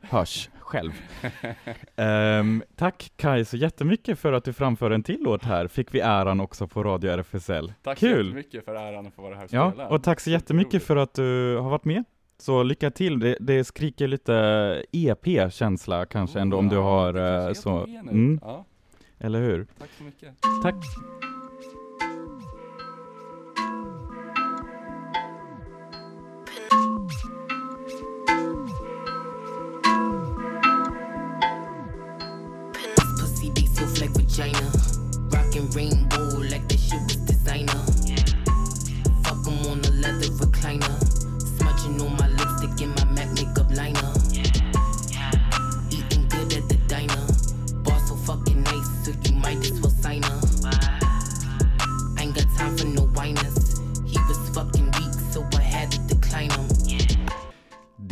hörs 0.00 0.50
själv. 0.58 0.92
um, 1.96 2.62
tack 2.76 3.12
Kai 3.16 3.44
så 3.44 3.56
jättemycket 3.56 4.18
för 4.18 4.32
att 4.32 4.44
du 4.44 4.52
framför 4.52 4.90
en 4.90 5.02
till 5.02 5.20
låt 5.20 5.44
här, 5.44 5.68
fick 5.68 5.94
vi 5.94 6.00
äran 6.00 6.40
också 6.40 6.68
på 6.68 6.82
Radio 6.84 7.10
RFSL. 7.10 7.72
Tack 7.82 7.98
Kul. 7.98 8.10
så 8.10 8.36
jättemycket 8.36 8.64
för 8.64 8.74
äran 8.74 9.06
att 9.06 9.14
få 9.14 9.22
vara 9.22 9.34
här 9.34 9.44
och 9.44 9.52
Ja, 9.52 9.70
spela. 9.70 9.88
och 9.88 10.02
tack 10.02 10.20
så 10.20 10.30
jättemycket 10.30 10.82
för 10.82 10.96
att 10.96 11.14
du 11.14 11.56
har 11.56 11.70
varit 11.70 11.84
med. 11.84 12.04
Så 12.38 12.62
lycka 12.62 12.90
till, 12.90 13.18
det, 13.18 13.36
det 13.40 13.64
skriker 13.64 14.08
lite 14.08 14.34
EP-känsla 14.92 16.06
kanske 16.06 16.40
ändå 16.40 16.56
om 16.56 16.68
du 16.68 16.76
har 16.76 17.14
eh, 17.14 17.22
är 17.22 17.54
så. 17.54 17.84
Mm. 17.84 18.40
Ja. 18.42 18.64
Eller 19.18 19.40
hur? 19.40 19.66
Tack 19.78 19.90
så 19.98 20.04
mycket. 20.04 20.34
Tack. 20.62 20.74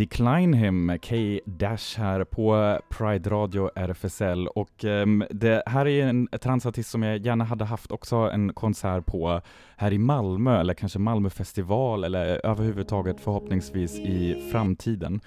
Decline 0.03 0.55
Him, 0.55 0.99
K-Dash 1.09 1.99
här 1.99 2.25
på 2.25 2.79
Pride 2.89 3.31
Radio 3.31 3.71
RFSL 3.75 4.49
och 4.49 4.85
um, 4.85 5.25
det 5.31 5.63
här 5.67 5.87
är 5.87 6.07
en 6.07 6.29
transartist 6.41 6.91
som 6.91 7.03
jag 7.03 7.27
gärna 7.27 7.45
hade 7.45 7.65
haft 7.65 7.93
också 7.93 8.17
en 8.17 8.53
konsert 8.53 9.07
på 9.07 9.41
här 9.77 9.93
i 9.93 9.99
Malmö 9.99 10.61
eller 10.61 10.75
kanske 10.75 10.99
Malmö 10.99 11.31
festival 11.31 12.05
eller 12.05 12.47
överhuvudtaget 12.47 13.21
förhoppningsvis 13.21 13.99
i 13.99 14.49
framtiden. 14.53 15.21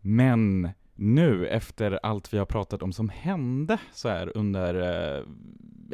Men 0.00 0.68
nu 0.94 1.46
efter 1.46 1.98
allt 2.02 2.34
vi 2.34 2.38
har 2.38 2.46
pratat 2.46 2.82
om 2.82 2.92
som 2.92 3.08
hände 3.08 3.78
så 3.92 4.08
här 4.08 4.36
under 4.36 4.74
eh, 4.74 5.24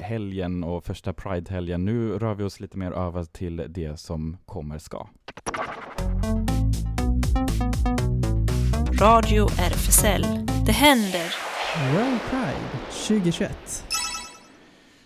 helgen 0.03 0.65
och 0.65 0.85
första 0.85 1.13
Pride-helgen, 1.13 1.85
nu 1.85 2.19
rör 2.19 2.35
vi 2.35 2.45
oss 2.45 2.61
lite 2.61 2.79
mer 2.79 2.93
över 2.93 3.25
till 3.25 3.67
det 3.69 4.01
som 4.01 4.37
kommer 4.47 4.79
ska. 4.79 5.09
Radio 9.01 9.47
RFSL. 9.47 10.27
Det 10.67 10.73
händer. 10.73 11.35
World 11.93 12.21
Pride 12.31 12.85
2021. 13.09 13.85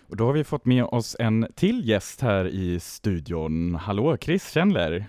Och 0.09 0.17
då 0.17 0.27
har 0.27 0.33
vi 0.33 0.45
fått 0.45 0.65
med 0.65 0.85
oss 0.85 1.17
en 1.19 1.47
till 1.55 1.89
gäst 1.89 2.21
här 2.21 2.47
i 2.47 2.81
studion. 2.81 3.75
Hallå, 3.75 4.17
Chris 4.17 4.45
Chandler. 4.55 5.07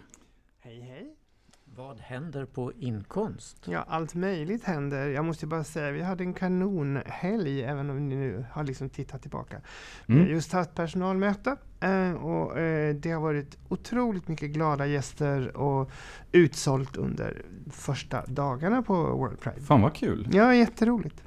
Vad 1.91 1.99
händer 1.99 2.45
på 2.45 2.71
inkomst? 2.79 3.57
Ja, 3.65 3.85
allt 3.87 4.15
möjligt 4.15 4.63
händer. 4.63 5.07
Jag 5.09 5.25
måste 5.25 5.47
bara 5.47 5.63
säga, 5.63 5.91
vi 5.91 6.01
hade 6.01 6.23
en 6.23 6.33
kanonhelg, 6.33 7.63
även 7.63 7.89
om 7.89 8.09
ni 8.09 8.15
nu 8.15 8.45
har 8.51 8.63
liksom 8.63 8.89
tittat 8.89 9.21
tillbaka. 9.21 9.61
Vi 10.05 10.13
Mm. 10.13 10.25
har 10.25 10.31
just 10.33 10.53
haft 10.53 10.75
personalmöte 10.75 11.55
eh, 11.79 12.11
och 12.11 12.59
eh, 12.59 12.95
det 12.95 13.11
har 13.11 13.21
varit 13.21 13.57
otroligt 13.69 14.27
mycket 14.27 14.49
glada 14.49 14.85
gäster 14.85 15.57
och 15.57 15.91
utsålt 16.31 16.97
under 16.97 17.41
första 17.71 18.25
dagarna 18.27 18.81
på 18.81 18.93
World 18.93 19.39
Pride. 19.39 19.61
Fan 19.61 19.81
vad 19.81 19.93
kul. 19.95 20.27
Ja, 20.33 20.55
jätteroligt. 20.55 21.23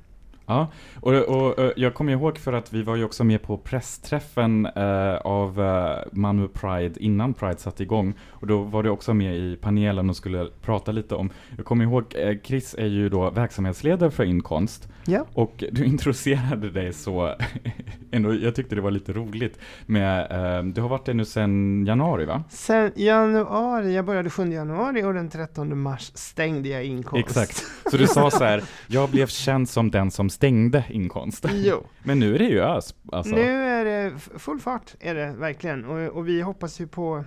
Ja, 0.46 0.68
och, 1.00 1.14
och, 1.14 1.58
och 1.58 1.72
jag 1.76 1.94
kommer 1.94 2.12
ihåg 2.12 2.38
för 2.38 2.52
att 2.52 2.72
vi 2.72 2.82
var 2.82 2.96
ju 2.96 3.04
också 3.04 3.24
med 3.24 3.42
på 3.42 3.58
pressträffen 3.58 4.66
eh, 4.66 5.16
av 5.16 5.60
eh, 5.60 5.98
Malmö 6.12 6.48
Pride 6.48 7.00
innan 7.00 7.34
Pride 7.34 7.56
satte 7.56 7.82
igång. 7.82 8.14
Och 8.28 8.46
då 8.46 8.62
var 8.62 8.82
du 8.82 8.90
också 8.90 9.14
med 9.14 9.36
i 9.36 9.56
panelen 9.56 10.10
och 10.10 10.16
skulle 10.16 10.48
prata 10.62 10.92
lite 10.92 11.14
om, 11.14 11.30
jag 11.56 11.66
kommer 11.66 11.84
ihåg, 11.84 12.04
eh, 12.14 12.36
Chris 12.42 12.74
är 12.78 12.86
ju 12.86 13.08
då 13.08 13.30
verksamhetsledare 13.30 14.10
för 14.10 14.24
Inkonst. 14.24 14.88
Ja. 15.04 15.26
Och 15.34 15.64
du 15.72 15.84
introducerade 15.94 16.70
dig 16.70 16.92
så, 16.92 17.34
ändå, 18.10 18.34
jag 18.34 18.54
tyckte 18.54 18.74
det 18.74 18.80
var 18.80 18.90
lite 18.90 19.12
roligt 19.12 19.58
med, 19.86 20.20
eh, 20.30 20.64
du 20.64 20.80
har 20.80 20.88
varit 20.88 21.06
det 21.06 21.14
nu 21.14 21.24
sedan 21.24 21.84
januari 21.86 22.24
va? 22.24 22.44
Sen 22.48 22.92
januari, 22.94 23.94
jag 23.94 24.04
började 24.04 24.30
7 24.30 24.52
januari 24.52 25.02
och 25.02 25.14
den 25.14 25.30
13 25.30 25.78
mars 25.78 26.10
stängde 26.14 26.68
jag 26.68 26.84
inkomst. 26.84 27.28
Exakt. 27.28 27.64
Så 27.90 27.96
du 27.96 28.06
sa 28.06 28.30
så 28.30 28.44
här, 28.44 28.62
jag 28.86 29.10
blev 29.10 29.26
känd 29.26 29.68
som 29.68 29.90
den 29.90 30.10
som 30.10 30.30
stängde 30.34 30.84
inkomst. 30.88 31.46
Jo. 31.52 31.86
Men 32.02 32.18
nu 32.18 32.34
är 32.34 32.38
det 32.38 32.44
ju 32.44 32.60
ös, 32.60 32.94
alltså. 33.12 33.34
Nu 33.34 33.42
är 33.64 33.84
det 33.84 34.18
full 34.38 34.60
fart, 34.60 34.94
är 35.00 35.14
det 35.14 35.32
verkligen. 35.32 35.84
Och, 35.84 36.16
och 36.16 36.28
vi 36.28 36.40
hoppas 36.40 36.80
ju 36.80 36.86
på 36.86 37.24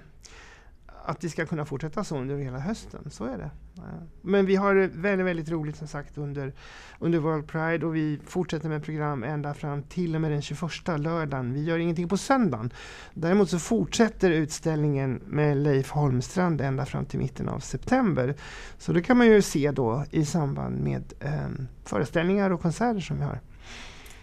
att 1.08 1.22
det 1.22 1.30
ska 1.30 1.45
kunna 1.45 1.66
fortsätta 1.66 2.03
så 2.03 2.18
under 2.18 2.38
hela 2.38 2.60
hösten. 2.60 3.10
Så 3.10 3.26
är 3.26 3.38
det. 3.38 3.51
Eh, 3.78 3.84
men 4.22 4.45
vi 4.45 4.55
har 4.55 4.76
väldigt, 4.76 5.26
väldigt 5.26 5.49
roligt 5.49 5.76
som 5.78 5.88
sagt 5.88 6.18
under, 6.18 6.53
under 6.99 7.20
World 7.20 7.47
Pride 7.47 7.86
och 7.86 7.95
vi 7.95 8.20
fortsätter 8.26 8.70
med 8.70 8.84
program 8.84 9.24
ända 9.24 9.53
fram 9.53 9.84
till 9.84 10.16
och 10.16 10.22
med 10.22 10.32
den 10.32 10.41
21 10.41 10.72
lördagen. 10.97 11.53
Vi 11.53 11.64
gör 11.64 11.80
ingenting 11.80 12.10
på 12.10 12.18
söndagen. 12.18 12.74
Däremot 13.14 13.49
så 13.49 13.60
fortsätter 13.60 14.32
utställningen 14.32 15.22
med 15.26 15.58
Leif 15.58 15.91
Holmstrand 15.91 16.62
ända 16.62 16.86
fram 16.86 17.05
till 17.05 17.20
mitten 17.20 17.49
av 17.49 17.60
september. 17.60 18.36
Så 18.78 18.93
det 18.93 19.01
kan 19.01 19.18
man 19.18 19.28
ju 19.28 19.41
se 19.41 19.72
då 19.72 20.05
i 20.12 20.26
samband 20.26 20.84
med 20.84 21.14
eh, 21.20 21.47
föreställningar 21.84 22.49
och 22.49 22.62
konserter 22.62 22.99
som 22.99 23.18
vi 23.18 23.24
har. 23.24 23.39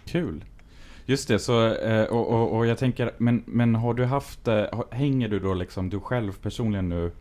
Kul. 0.04 0.44
Just 1.06 1.28
det, 1.28 1.38
så, 1.38 1.74
eh, 1.74 2.04
och, 2.04 2.28
och, 2.28 2.56
och 2.56 2.66
jag 2.66 2.78
tänker, 2.78 3.10
men, 3.18 3.42
men 3.46 3.74
har 3.74 3.94
du 3.94 4.04
haft, 4.04 4.48
eh, 4.48 4.64
hänger 4.90 5.28
du 5.28 5.38
då 5.38 5.54
liksom 5.54 5.90
du 5.90 6.00
själv 6.00 6.32
personligen 6.32 6.88
nu, 6.88 7.12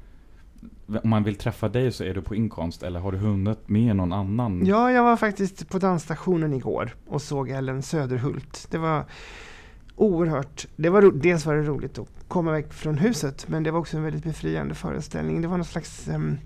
om 1.04 1.10
man 1.10 1.24
vill 1.24 1.36
träffa 1.36 1.70
dig 1.70 1.92
så 1.92 2.04
är 2.04 2.14
du 2.14 2.22
på 2.22 2.36
inkomst, 2.36 2.84
eller 2.84 3.00
har 3.00 3.12
du 3.12 3.18
hunnit 3.18 3.70
med 3.70 3.96
någon 3.96 4.14
annan? 4.14 4.66
Ja, 4.66 4.92
jag 4.92 5.04
var 5.04 5.18
faktiskt 5.18 5.70
på 5.70 5.80
dansstationen 5.80 6.54
igår 6.54 6.96
och 7.08 7.22
såg 7.22 7.50
Ellen 7.50 7.84
Söderhult. 7.84 8.68
Det 8.72 8.78
var 8.78 9.06
oerhört, 9.96 10.68
det 10.76 10.90
var, 10.90 11.12
dels 11.12 11.46
var 11.46 11.56
det 11.56 11.64
roligt 11.64 12.00
att 12.00 12.10
komma 12.28 12.52
väck 12.52 12.74
från 12.74 12.98
huset, 12.98 13.48
men 13.48 13.64
det 13.64 13.72
var 13.72 13.80
också 13.80 13.98
en 13.98 14.04
väldigt 14.04 14.24
befriande 14.24 14.76
föreställning. 14.76 15.42
Det 15.42 15.48
var 15.48 15.58
någon 15.58 15.66
slags 15.66 16.08
em, 16.08 16.38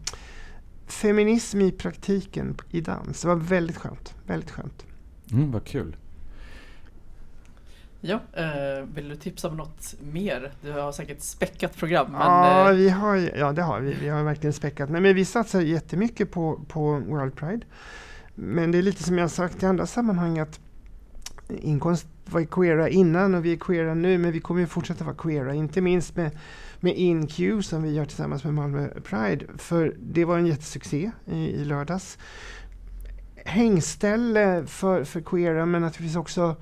feminism 0.88 1.62
i 1.62 1.72
praktiken 1.72 2.56
i 2.70 2.82
dans. 2.82 3.22
Det 3.22 3.28
var 3.28 3.36
väldigt 3.36 3.78
skönt, 3.78 4.16
väldigt 4.26 4.52
skönt. 4.52 4.86
Mm, 5.32 5.52
vad 5.52 5.66
kul. 5.66 5.96
Ja, 8.02 8.20
eh, 8.34 8.86
vill 8.94 9.10
du 9.10 9.16
tipsa 9.16 9.48
om 9.48 9.58
något 9.58 9.96
mer? 10.00 10.52
Du 10.62 10.72
har 10.72 10.92
säkert 10.92 11.22
späckat 11.22 11.76
program. 11.78 12.12
Men, 12.12 12.22
ja, 12.22 12.70
eh, 12.70 12.76
vi 12.76 12.90
har, 12.90 13.16
ja, 13.16 13.52
det 13.52 13.62
har 13.62 13.80
vi. 13.80 13.94
Vi 13.94 14.10
har 14.10 14.24
verkligen 14.24 14.54
späckat. 14.54 14.90
Nej, 14.90 15.02
men 15.02 15.16
vi 15.16 15.26
satsar 15.26 15.62
jättemycket 15.62 16.32
på, 16.32 16.62
på 16.68 17.00
World 17.00 17.36
Pride. 17.36 17.66
Men 18.36 18.72
det 18.72 18.78
är 18.78 18.82
lite 18.82 19.04
som 19.04 19.18
jag 19.18 19.32
sagt 19.32 19.64
i 19.64 19.66
andra 19.66 19.86
sammanhang 19.86 20.40
att 20.40 20.60
inkomst 21.50 22.08
var 22.26 22.44
queera 22.44 22.90
innan 22.90 23.36
och 23.36 23.46
vi 23.46 23.54
är 23.54 23.58
queera 23.58 23.94
nu, 23.94 24.18
men 24.18 24.32
vi 24.32 24.40
kommer 24.40 24.62
ju 24.62 24.68
fortsätta 24.68 25.04
vara 25.04 25.16
queera, 25.16 25.54
inte 25.54 25.82
minst 25.82 26.16
med, 26.16 26.32
med 26.80 26.98
InQ 26.98 27.40
som 27.62 27.84
vi 27.84 27.94
gör 27.94 28.06
tillsammans 28.06 28.44
med 28.44 28.54
Malmö 28.54 28.90
Pride, 29.04 29.46
för 29.58 29.96
det 30.00 30.26
var 30.26 30.38
en 30.38 30.48
jättesuccé 30.48 31.12
i, 31.26 31.36
i 31.36 31.66
lördags. 31.66 32.18
Hängställe 33.46 34.64
för, 34.66 35.04
för 35.04 35.22
queera, 35.22 35.66
men 35.66 35.82
naturligtvis 35.82 36.18
också 36.18 36.56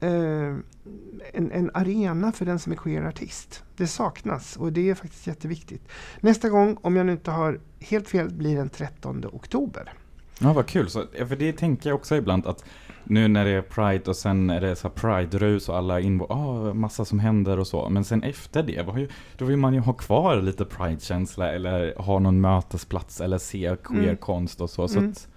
en, 0.00 1.52
en 1.52 1.70
arena 1.74 2.32
för 2.32 2.44
den 2.44 2.58
som 2.58 2.72
är 2.72 2.76
queer 2.76 3.02
artist. 3.02 3.64
Det 3.76 3.86
saknas 3.86 4.56
och 4.56 4.72
det 4.72 4.90
är 4.90 4.94
faktiskt 4.94 5.26
jätteviktigt. 5.26 5.88
Nästa 6.20 6.48
gång, 6.48 6.76
om 6.82 6.96
jag 6.96 7.06
nu 7.06 7.12
inte 7.12 7.30
har 7.30 7.60
helt 7.80 8.08
fel, 8.08 8.30
blir 8.30 8.56
den 8.56 8.68
13 8.68 9.24
oktober. 9.32 9.92
Ja, 10.38 10.52
vad 10.52 10.66
kul. 10.66 10.90
Så, 10.90 11.04
för 11.28 11.36
det 11.36 11.52
tänker 11.52 11.90
jag 11.90 11.96
också 11.96 12.16
ibland 12.16 12.46
att 12.46 12.64
nu 13.04 13.28
när 13.28 13.44
det 13.44 13.50
är 13.50 13.62
Pride 13.62 14.10
och 14.10 14.16
sen 14.16 14.50
är 14.50 14.60
det 14.60 14.76
så 14.76 14.88
Pride-rus 14.88 15.68
och 15.68 15.76
alla 15.76 16.00
in 16.00 16.20
ah, 16.28 16.74
massa 16.74 17.04
som 17.04 17.18
händer 17.18 17.58
och 17.58 17.66
så. 17.66 17.88
Men 17.88 18.04
sen 18.04 18.22
efter 18.22 18.62
det, 18.62 18.82
vad 18.82 18.94
har 18.94 19.00
ju, 19.00 19.08
då 19.38 19.44
vill 19.44 19.56
man 19.56 19.74
ju 19.74 19.80
ha 19.80 19.92
kvar 19.92 20.42
lite 20.42 20.64
Pride-känsla 20.64 21.52
eller 21.52 21.94
ha 21.96 22.18
någon 22.18 22.40
mötesplats 22.40 23.20
eller 23.20 23.38
se 23.38 23.76
queer-konst 23.84 24.60
och 24.60 24.70
så. 24.70 24.88
Så 24.88 24.98
Mm. 24.98 25.10
att 25.10 25.28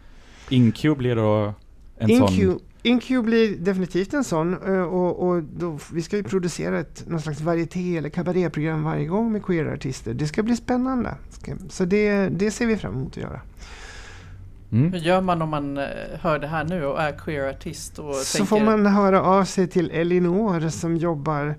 InQ 0.50 0.82
blir 0.98 1.16
då 1.16 1.54
en 2.00 2.10
InQ, 2.10 2.30
sån... 2.30 2.60
InQ 2.84 3.08
blir 3.08 3.58
definitivt 3.58 4.14
en 4.14 4.24
sån 4.24 4.54
eh, 4.54 4.82
och, 4.82 5.28
och 5.28 5.44
då, 5.44 5.80
vi 5.94 6.02
ska 6.02 6.18
ju 6.18 6.24
producera 6.24 6.80
ett 6.80 7.04
någon 7.08 7.22
slags 7.22 7.42
varieté 7.42 7.98
eller 7.98 8.10
kabaréprogram 8.10 8.84
varje 8.84 9.06
gång 9.06 9.32
med 9.32 9.44
queer-artister. 9.44 10.14
Det 10.14 10.28
ska 10.28 10.44
bli 10.44 10.56
spännande. 10.56 11.16
Så 11.70 11.86
det, 11.86 12.28
det 12.30 12.52
ser 12.52 12.66
vi 12.66 12.78
fram 12.78 12.94
emot 12.94 13.12
att 13.12 13.18
göra. 13.24 13.42
Mm. 14.72 14.94
Hur 14.94 15.00
gör 15.00 15.22
man 15.22 15.42
om 15.42 15.50
man 15.50 15.78
eh, 15.78 15.84
hör 16.22 16.40
det 16.40 16.48
här 16.48 16.64
nu 16.64 16.86
och 16.86 17.02
är 17.02 17.12
queer-artist 17.12 18.00
och 18.00 18.16
Så 18.16 18.38
tänker... 18.38 18.50
får 18.50 18.66
man 18.66 18.86
höra 18.86 19.22
av 19.22 19.44
sig 19.44 19.68
till 19.68 19.92
Elinor 19.92 20.70
som 20.70 20.98
jobbar 20.98 21.56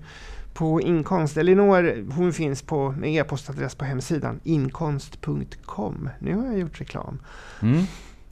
på 0.53 0.81
Inkonst. 0.81 1.37
Elinor 1.37 2.11
hon 2.11 2.33
finns 2.33 2.61
på 2.61 2.91
med 2.91 3.15
e-postadress 3.15 3.75
på 3.75 3.85
hemsidan 3.85 4.39
inkonst.com. 4.43 6.09
Nu 6.19 6.35
har 6.35 6.45
jag 6.45 6.59
gjort 6.59 6.81
reklam. 6.81 7.19
Mm. 7.61 7.83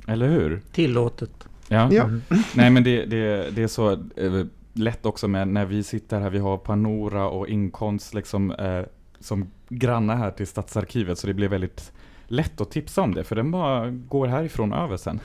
Eller 0.07 0.27
hur? 0.27 0.61
Tillåtet. 0.71 1.48
Ja. 1.69 1.89
Ja. 1.91 2.03
Mm. 2.03 2.21
Nej 2.55 2.69
men 2.69 2.83
det, 2.83 3.05
det, 3.05 3.55
det 3.55 3.63
är 3.63 3.67
så 3.67 3.91
eh, 3.91 4.45
lätt 4.73 5.05
också 5.05 5.27
med 5.27 5.47
när 5.47 5.65
vi 5.65 5.83
sitter 5.83 6.19
här, 6.19 6.29
vi 6.29 6.39
har 6.39 6.57
Panora 6.57 7.29
och 7.29 7.47
Inkonst 7.47 8.13
liksom 8.13 8.51
eh, 8.51 8.81
som 9.19 9.51
grannar 9.69 10.15
här 10.15 10.31
till 10.31 10.47
Stadsarkivet 10.47 11.19
så 11.19 11.27
det 11.27 11.33
blir 11.33 11.47
väldigt 11.47 11.91
lätt 12.31 12.61
att 12.61 12.71
tipsa 12.71 13.01
om 13.01 13.13
det 13.13 13.23
för 13.23 13.35
den 13.35 13.51
bara 13.51 13.89
går 13.89 14.27
härifrån 14.27 14.73
över 14.73 14.97
sen. 14.97 15.19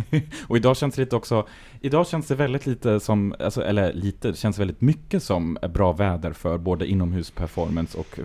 och 0.48 0.56
idag 0.56 0.76
känns 0.76 0.94
det 0.94 1.00
lite 1.02 1.16
också, 1.16 1.46
idag 1.80 2.06
känns 2.06 2.26
det 2.26 2.34
väldigt 2.34 2.66
lite 2.66 3.00
som, 3.00 3.34
alltså, 3.38 3.62
eller 3.64 3.92
lite, 3.92 4.28
det 4.30 4.36
känns 4.36 4.58
väldigt 4.58 4.80
mycket 4.80 5.22
som 5.22 5.58
bra 5.74 5.92
väder 5.92 6.32
för 6.32 6.58
både 6.58 6.86
inomhusperformance 6.86 7.98
och 7.98 8.18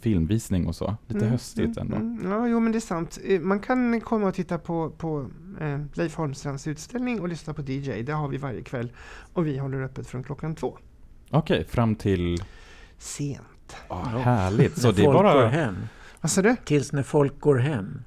filmvisning 0.00 0.66
och 0.66 0.76
så. 0.76 0.96
Lite 1.06 1.18
Mm, 1.20 1.30
höstigt 1.32 1.76
mm, 1.78 1.92
ändå. 1.92 1.96
mm. 1.96 2.30
Ja, 2.32 2.48
jo 2.48 2.60
men 2.60 2.72
det 2.72 2.78
är 2.78 2.80
sant. 2.80 3.18
Eh, 3.24 3.40
Man 3.40 3.60
kan 3.60 4.00
komma 4.00 4.28
och 4.28 4.34
titta 4.34 4.58
på, 4.58 4.90
på 4.90 5.26
eh, 5.60 5.80
Leif 5.94 6.14
Holmstrands 6.14 6.66
utställning 6.66 7.20
och 7.20 7.28
lyssna 7.28 7.54
på 7.54 7.62
DJ. 7.62 8.02
Det 8.02 8.12
har 8.12 8.28
vi 8.28 8.36
varje 8.36 8.62
kväll. 8.62 8.92
Och 9.32 9.46
vi 9.46 9.58
håller 9.58 9.82
öppet 9.82 10.06
från 10.06 10.24
klockan 10.24 10.54
två. 10.54 10.78
Okej, 11.30 11.64
fram 11.68 11.94
till... 11.94 12.42
Sent. 12.98 13.76
Ah, 13.88 14.02
härligt. 14.04 14.78
Så 14.80 14.92
det 14.92 15.02
är 15.02 15.04
folk 15.04 15.18
bara... 15.18 15.34
går 15.34 15.46
hem. 15.46 15.76
Vad 16.26 16.30
sa 16.30 16.42
du? 16.42 16.56
Tills 16.64 16.92
när 16.92 17.02
folk 17.02 17.40
går 17.40 17.56
hem. 17.58 18.02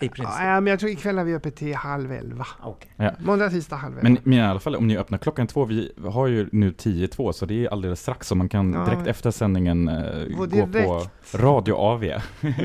I 0.00 0.08
princip. 0.08 0.34
Ja, 0.40 0.60
men 0.60 0.66
jag 0.70 0.80
tror 0.80 0.90
ikväll 0.92 1.18
har 1.18 1.24
vi 1.24 1.34
öppet 1.34 1.56
till 1.56 1.74
halv 1.74 2.12
elva. 2.12 2.46
Okej. 2.62 2.90
Ja. 2.96 3.10
Måndag, 3.20 3.50
tisdag, 3.50 3.76
halv 3.76 3.92
elva. 3.98 4.02
Men, 4.08 4.18
men 4.24 4.38
i 4.38 4.42
alla 4.42 4.60
fall, 4.60 4.76
om 4.76 4.86
ni 4.86 4.96
öppnar 4.98 5.18
klockan 5.18 5.46
två, 5.46 5.64
vi 5.64 5.92
har 6.04 6.26
ju 6.26 6.48
nu 6.52 6.70
10-2, 6.70 7.32
så 7.32 7.46
det 7.46 7.64
är 7.64 7.68
alldeles 7.68 8.00
strax, 8.00 8.26
så 8.28 8.34
man 8.34 8.48
kan 8.48 8.72
Ja. 8.72 8.84
direkt 8.84 9.06
efter 9.06 9.30
sändningen 9.30 9.88
eh, 9.88 10.36
Gå 10.36 10.46
direkt. 10.46 10.72
på 10.88 11.06
Radio 11.34 11.74
AV. 11.74 12.04
Ja, 12.04 12.20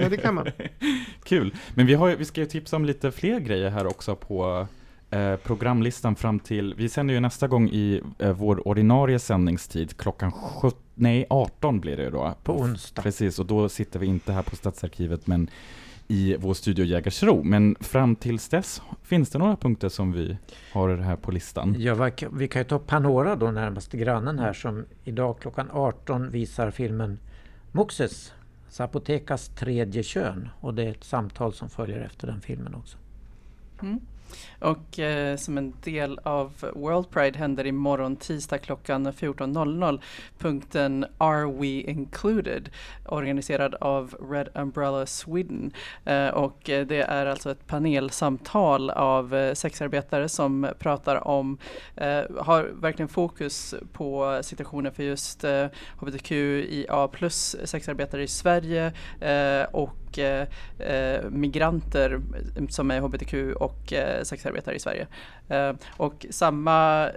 det 0.10 0.18
kan 0.18 0.36
man. 0.36 0.48
Kul! 1.24 1.56
Men 1.76 1.86
vi, 1.86 1.94
har, 1.94 2.16
vi 2.16 2.26
ska 2.26 2.42
ju 2.42 2.48
tipsa 2.48 2.76
om 2.76 2.86
lite 2.86 3.12
fler 3.12 3.40
grejer 3.40 3.70
här 3.70 3.88
också 3.88 4.16
på 4.16 4.68
eh, 5.10 5.36
programlistan 5.36 6.16
fram 6.16 6.40
till, 6.40 6.76
vi 6.78 6.90
sänder 6.90 7.14
ju 7.14 7.20
nästa 7.20 7.48
gång 7.48 7.70
i 7.70 8.02
eh, 8.20 8.32
vår 8.32 8.68
ordinarie 8.68 9.20
sändningstid, 9.20 9.98
klockan 9.98 10.32
17, 10.32 10.80
nej 10.96 11.26
18 11.30 11.80
blir 11.80 11.98
det 11.98 12.10
då. 12.10 12.36
På 12.44 12.60
onsdag. 12.60 13.02
Precis, 13.02 13.40
och 13.40 13.46
då 13.46 13.70
sitter 13.70 14.00
vi 14.00 14.06
inte 14.06 14.32
här 14.32 14.44
på 14.44 14.56
Stadsarkivet, 14.56 15.28
men 15.28 15.50
i 16.08 16.36
vår 16.40 16.54
studio 16.54 16.86
Jägersro. 16.86 17.44
Men 17.44 17.76
fram 17.80 18.16
tills 18.16 18.50
dess, 18.50 18.82
finns 19.04 19.30
det 19.30 19.40
några 19.40 19.56
punkter 19.56 19.90
som 19.90 20.12
vi 20.12 20.38
har 20.74 20.98
här 20.98 21.16
på 21.16 21.32
listan? 21.32 21.76
Ja, 21.78 22.10
vi 22.32 22.48
kan 22.48 22.60
ju 22.60 22.64
ta 22.64 22.80
Panora 22.80 23.36
då, 23.36 23.52
närmaste 23.52 23.98
grannen 23.98 24.40
här, 24.40 24.54
som 24.54 24.86
idag 25.04 25.40
klockan 25.40 25.70
18 25.72 26.30
visar 26.30 26.72
filmen 26.72 27.20
Moxes, 27.72 28.34
Zapotekas 28.70 29.48
tredje 29.48 30.04
kön. 30.04 30.50
Och 30.60 30.74
det 30.74 30.84
är 30.84 30.92
ett 30.92 31.04
samtal 31.04 31.54
som 31.54 31.70
följer 31.70 32.00
efter 32.02 32.28
den 32.28 32.42
filmen 32.42 32.76
också. 32.76 32.98
Mm. 33.82 34.00
Och 34.60 35.00
eh, 35.00 35.36
som 35.36 35.58
en 35.58 35.74
del 35.84 36.20
av 36.24 36.54
World 36.76 37.10
Pride 37.10 37.40
händer 37.40 37.66
imorgon 37.66 38.16
tisdag 38.16 38.58
klockan 38.58 39.08
14.00 39.08 40.02
punkten 40.38 41.06
Are 41.18 41.46
We 41.46 41.68
Included 41.68 42.70
organiserad 43.06 43.76
av 43.76 44.16
Red 44.32 44.50
Umbrella 44.56 45.06
Sweden. 45.06 45.72
Eh, 46.06 46.28
och 46.28 46.70
eh, 46.70 46.88
det 46.88 47.02
är 47.02 47.26
alltså 47.26 47.52
ett 47.52 47.68
panelsamtal 47.68 48.90
av 48.90 49.36
eh, 49.36 49.54
sexarbetare 49.54 50.30
som 50.30 50.68
pratar 50.80 51.28
om, 51.28 51.58
eh, 51.96 52.24
har 52.38 52.64
verkligen 52.64 53.10
fokus 53.10 53.76
på 53.94 54.40
situationen 54.42 54.94
för 54.94 55.04
just 55.04 55.44
eh, 55.44 55.68
hbtqia 55.98 57.08
plus 57.08 57.56
sexarbetare 57.64 58.24
i 58.24 58.28
Sverige 58.28 58.94
eh, 59.22 59.64
och 59.72 60.20
eh, 60.20 60.48
eh 60.80 61.30
migranter 61.30 62.22
som 62.70 62.92
är 62.92 63.00
hbtq 63.00 63.34
och 63.56 63.94
eh, 63.94 64.17
sexarbetare 64.24 64.76
i 64.76 64.80
Sverige. 64.80 65.08
Eh, 65.50 65.74
och 65.98 66.26
samma 66.30 67.10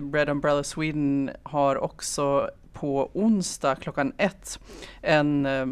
Bread 0.00 0.14
Red 0.14 0.28
Umbrella 0.28 0.64
Sweden 0.64 1.30
har 1.42 1.76
också 1.76 2.50
på 2.72 3.10
onsdag 3.12 3.74
klockan 3.74 4.12
ett 4.18 4.60
en 5.02 5.46
eh, 5.46 5.66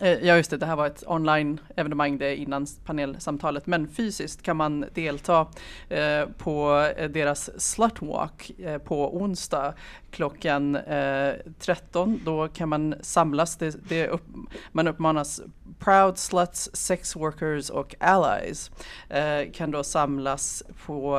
Eh, 0.00 0.26
ja 0.26 0.36
just 0.36 0.50
det, 0.50 0.56
det 0.56 0.66
här 0.66 0.76
var 0.76 0.86
ett 0.86 1.04
online-evenemang 1.06 2.18
det 2.18 2.36
innan 2.36 2.66
panelsamtalet. 2.84 3.66
Men 3.66 3.88
fysiskt 3.88 4.42
kan 4.42 4.56
man 4.56 4.84
delta 4.94 5.46
eh, 5.88 6.24
på 6.38 6.88
eh, 6.96 7.10
deras 7.10 7.60
slutwalk 7.60 8.50
eh, 8.58 8.78
på 8.78 9.16
onsdag 9.16 9.74
klockan 10.10 10.76
eh, 10.76 11.34
13. 11.58 12.20
Då 12.24 12.48
kan 12.48 12.68
man 12.68 12.94
samlas, 13.00 13.56
det, 13.56 13.88
det 13.88 14.08
upp, 14.08 14.24
man 14.72 14.88
uppmanas 14.88 15.40
Proud 15.78 16.18
Sluts, 16.18 16.70
Sex 16.72 17.16
Workers 17.16 17.70
och 17.70 17.94
Allies 18.00 18.70
eh, 19.08 19.52
kan 19.52 19.70
då 19.70 19.84
samlas 19.84 20.62
på 20.86 21.18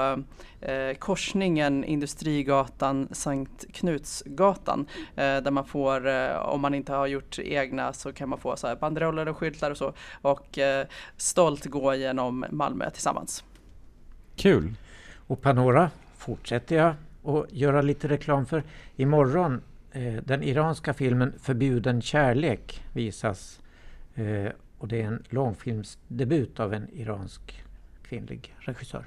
korsningen 1.00 1.84
Industrigatan 1.84 3.08
Sankt 3.12 3.66
Knutsgatan 3.74 4.86
där 5.16 5.52
man 5.52 5.66
får, 5.66 6.08
om 6.38 6.62
man 6.62 6.74
inte 6.74 6.94
har 6.94 7.08
gjort 7.08 7.40
egna 7.40 7.94
så 7.94 8.14
kan 8.14 8.30
man 8.30 8.40
få 8.40 8.56
så 8.60 8.68
här 8.68 8.76
banderoller 8.76 9.28
och 9.28 9.38
skyltar 9.38 9.72
och 9.72 9.78
så 9.78 9.94
och 10.22 10.58
eh, 10.58 10.88
stolt 11.18 11.66
gå 11.66 11.96
genom 11.96 12.46
Malmö 12.50 12.90
tillsammans. 12.90 13.44
Kul! 14.36 14.74
Och 15.28 15.42
Panora 15.42 15.92
fortsätter 16.18 16.76
jag 16.76 16.94
att 17.24 17.52
göra 17.52 17.82
lite 17.82 18.08
reklam 18.08 18.46
för. 18.46 18.64
Imorgon, 18.96 19.62
eh, 19.92 20.14
den 20.14 20.44
iranska 20.44 20.94
filmen 20.94 21.34
Förbjuden 21.40 22.02
kärlek 22.02 22.84
visas. 22.94 23.60
Eh, 24.16 24.52
och 24.78 24.88
det 24.88 25.02
är 25.02 25.08
en 25.08 25.24
långfilmsdebut 25.30 26.60
av 26.60 26.74
en 26.74 26.90
iransk 26.90 27.64
kvinnlig 28.04 28.56
regissör. 28.60 29.06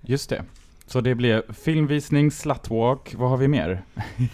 Just 0.00 0.30
det. 0.30 0.44
Så 0.86 1.00
det 1.00 1.14
blir 1.14 1.52
filmvisning, 1.52 2.30
slutwalk, 2.30 3.14
vad 3.18 3.30
har 3.30 3.36
vi 3.36 3.48
mer? 3.48 3.82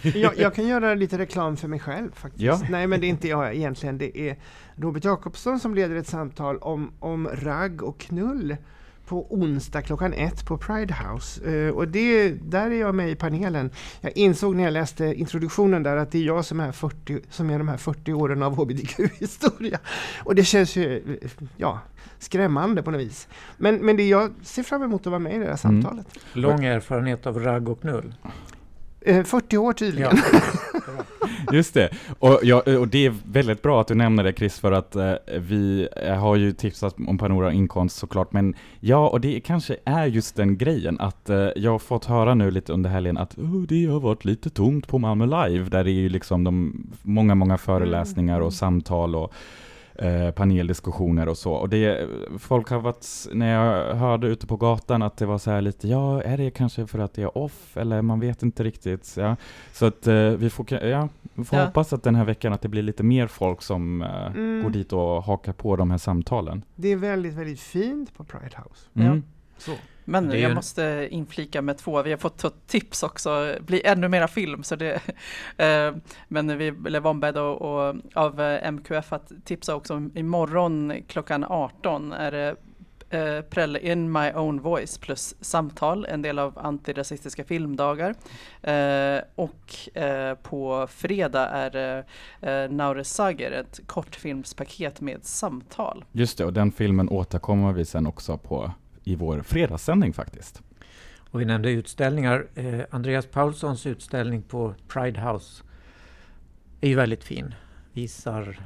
jag, 0.01 0.37
jag 0.37 0.55
kan 0.55 0.67
göra 0.67 0.93
lite 0.93 1.17
reklam 1.17 1.57
för 1.57 1.67
mig 1.67 1.79
själv 1.79 2.11
faktiskt. 2.13 2.43
Ja. 2.43 2.59
Nej 2.69 2.87
men 2.87 3.01
det 3.01 3.07
är 3.07 3.09
inte 3.09 3.27
jag 3.27 3.55
egentligen, 3.55 3.97
det 3.97 4.19
är 4.19 4.37
Robert 4.75 5.03
Jakobsson 5.03 5.59
som 5.59 5.75
leder 5.75 5.95
ett 5.95 6.07
samtal 6.07 6.57
om, 6.57 6.91
om 6.99 7.27
ragg 7.27 7.83
och 7.83 7.99
knull 7.99 8.57
på 9.05 9.33
onsdag 9.33 9.81
klockan 9.81 10.13
ett 10.13 10.45
på 10.45 10.57
Pride 10.57 10.93
House. 10.93 11.51
Eh, 11.51 11.73
och 11.73 11.87
det, 11.87 12.29
där 12.29 12.71
är 12.71 12.79
jag 12.79 12.95
med 12.95 13.09
i 13.09 13.15
panelen. 13.15 13.69
Jag 14.01 14.17
insåg 14.17 14.55
när 14.55 14.63
jag 14.63 14.73
läste 14.73 15.05
introduktionen 15.05 15.83
där 15.83 15.97
att 15.97 16.11
det 16.11 16.17
är 16.17 16.23
jag 16.23 16.45
som 16.45 16.59
är, 16.59 16.71
40, 16.71 17.19
som 17.29 17.49
är 17.49 17.57
de 17.57 17.67
här 17.67 17.77
40 17.77 18.13
åren 18.13 18.43
av 18.43 18.55
hbtq-historia. 18.55 19.79
Och 20.23 20.35
det 20.35 20.43
känns 20.43 20.75
ju 20.75 21.19
ja, 21.57 21.79
skrämmande 22.19 22.83
på 22.83 22.91
något 22.91 23.01
vis. 23.01 23.27
Men, 23.57 23.75
men 23.75 23.97
det 23.97 24.07
jag 24.07 24.31
ser 24.41 24.63
fram 24.63 24.83
emot 24.83 25.01
att 25.01 25.07
vara 25.07 25.19
med 25.19 25.35
i 25.35 25.39
det 25.39 25.45
här 25.45 25.55
samtalet. 25.55 26.07
Lång 26.33 26.65
erfarenhet 26.65 27.27
av 27.27 27.39
ragg 27.39 27.69
och 27.69 27.81
knull. 27.81 28.13
Eh, 29.05 29.23
40 29.23 29.57
år 29.57 29.73
tydligen. 29.73 30.17
Just 31.51 31.73
det. 31.73 31.89
Och, 32.19 32.39
ja, 32.43 32.63
och 32.79 32.87
det 32.87 33.05
är 33.05 33.13
väldigt 33.25 33.61
bra 33.61 33.81
att 33.81 33.87
du 33.87 33.95
nämner 33.95 34.23
det 34.23 34.33
Chris, 34.33 34.59
för 34.59 34.71
att 34.71 34.95
eh, 34.95 35.13
vi 35.39 35.87
eh, 35.95 36.15
har 36.15 36.35
ju 36.35 36.53
tipsat 36.53 36.95
om 37.07 37.17
Panora 37.17 37.53
inkomst 37.53 37.97
såklart, 37.97 38.33
men 38.33 38.55
ja, 38.79 39.09
och 39.09 39.21
det 39.21 39.39
kanske 39.39 39.77
är 39.85 40.05
just 40.05 40.35
den 40.35 40.57
grejen 40.57 40.99
att 40.99 41.29
eh, 41.29 41.49
jag 41.55 41.71
har 41.71 41.79
fått 41.79 42.05
höra 42.05 42.35
nu 42.35 42.51
lite 42.51 42.73
under 42.73 42.89
helgen 42.89 43.17
att 43.17 43.37
oh, 43.37 43.61
det 43.61 43.85
har 43.85 43.99
varit 43.99 44.25
lite 44.25 44.49
tomt 44.49 44.87
på 44.87 44.99
Malmö 44.99 45.25
Live, 45.25 45.69
där 45.69 45.83
det 45.83 45.91
är 45.91 45.93
ju 45.93 46.09
liksom 46.09 46.43
de 46.43 46.83
många, 47.01 47.35
många 47.35 47.57
föreläsningar 47.57 48.39
och 48.39 48.53
samtal 48.53 49.15
och 49.15 49.33
eh, 49.95 50.31
paneldiskussioner 50.31 51.27
och 51.29 51.37
så. 51.37 51.53
Och 51.53 51.69
det, 51.69 52.07
folk 52.39 52.69
har 52.69 52.79
varit, 52.79 53.05
när 53.33 53.53
jag 53.53 53.95
hörde 53.95 54.27
ute 54.27 54.47
på 54.47 54.57
gatan 54.57 55.01
att 55.01 55.17
det 55.17 55.25
var 55.25 55.37
så 55.37 55.51
här 55.51 55.61
lite, 55.61 55.87
ja, 55.87 56.21
är 56.23 56.37
det 56.37 56.51
kanske 56.51 56.87
för 56.87 56.99
att 56.99 57.13
det 57.13 57.21
är 57.21 57.37
off, 57.37 57.77
eller 57.77 58.01
man 58.01 58.19
vet 58.19 58.43
inte 58.43 58.63
riktigt. 58.63 59.13
Ja. 59.17 59.35
Så 59.73 59.85
att 59.85 60.07
eh, 60.07 60.15
vi 60.29 60.49
får, 60.49 60.73
ja, 60.73 61.09
vi 61.33 61.43
får 61.43 61.59
Ja. 61.59 61.65
hoppas 61.65 61.93
att 61.93 62.03
den 62.03 62.15
här 62.15 62.25
veckan 62.25 62.53
att 62.53 62.61
det 62.61 62.69
blir 62.69 62.83
lite 62.83 63.03
mer 63.03 63.27
folk 63.27 63.61
som 63.61 64.01
eh, 64.01 64.25
Mm. 64.25 64.63
går 64.63 64.69
dit 64.69 64.93
och 64.93 65.23
hakar 65.23 65.53
på 65.53 65.75
de 65.75 65.91
här 65.91 65.97
samtalen. 65.97 66.63
Det 66.75 66.87
är 66.91 66.95
väldigt, 66.95 67.33
väldigt 67.33 67.59
fint 67.59 68.13
på 68.17 68.23
Pride 68.23 68.57
House. 68.65 68.87
Mm. 68.95 69.23
Så. 69.57 69.71
Men 70.05 70.25
jag 70.29 70.39
ju- 70.39 70.53
måste 70.53 71.07
inflika 71.11 71.61
med 71.61 71.77
två, 71.77 72.01
vi 72.01 72.11
har 72.11 72.17
fått 72.17 72.67
tips 72.67 73.03
också, 73.03 73.55
bli 73.61 73.81
ännu 73.85 74.07
mera 74.07 74.27
film. 74.27 74.63
Så 74.63 74.75
det, 74.75 74.93
eh, 75.57 75.91
men 76.27 76.57
vi 76.57 76.71
blev 76.71 77.07
ombedda 77.07 77.41
av 77.41 78.41
eh, 78.41 78.67
MQF 78.71 79.13
att 79.13 79.31
tipsa 79.45 79.75
också 79.75 80.01
imorgon 80.15 80.93
klockan 81.07 81.43
18 81.49 82.13
är 82.13 82.31
det 82.31 82.55
eh, 83.09 83.41
Prelle 83.41 83.79
In 83.79 84.11
My 84.11 84.31
Own 84.31 84.59
Voice 84.61 84.97
plus 84.97 85.35
samtal, 85.41 86.05
en 86.05 86.21
del 86.21 86.39
av 86.39 86.59
antirasistiska 86.59 87.43
filmdagar. 87.43 88.15
Eh, 88.61 89.21
och 89.35 89.97
eh, 89.97 90.35
på 90.35 90.87
fredag 90.91 91.47
är 91.49 91.69
det 91.69 92.03
eh, 92.41 92.71
Naure 92.71 93.03
Sager, 93.03 93.51
ett 93.51 93.79
kortfilmspaket 93.87 95.01
med 95.01 95.23
samtal. 95.25 96.05
Just 96.11 96.37
det, 96.37 96.45
och 96.45 96.53
den 96.53 96.71
filmen 96.71 97.09
återkommer 97.09 97.73
vi 97.73 97.85
sen 97.85 98.07
också 98.07 98.37
på 98.37 98.71
i 99.03 99.15
vår 99.15 99.41
fredagssändning 99.41 100.13
faktiskt. 100.13 100.61
Och 101.29 101.41
vi 101.41 101.45
nämnde 101.45 101.71
utställningar. 101.71 102.47
Eh, 102.55 102.79
Andreas 102.89 103.25
Paulssons 103.25 103.85
utställning 103.85 104.41
på 104.41 104.73
Pride 104.87 105.21
House 105.21 105.63
är 106.81 106.87
ju 106.87 106.95
väldigt 106.95 107.23
fin. 107.23 107.55
Visar 107.93 108.59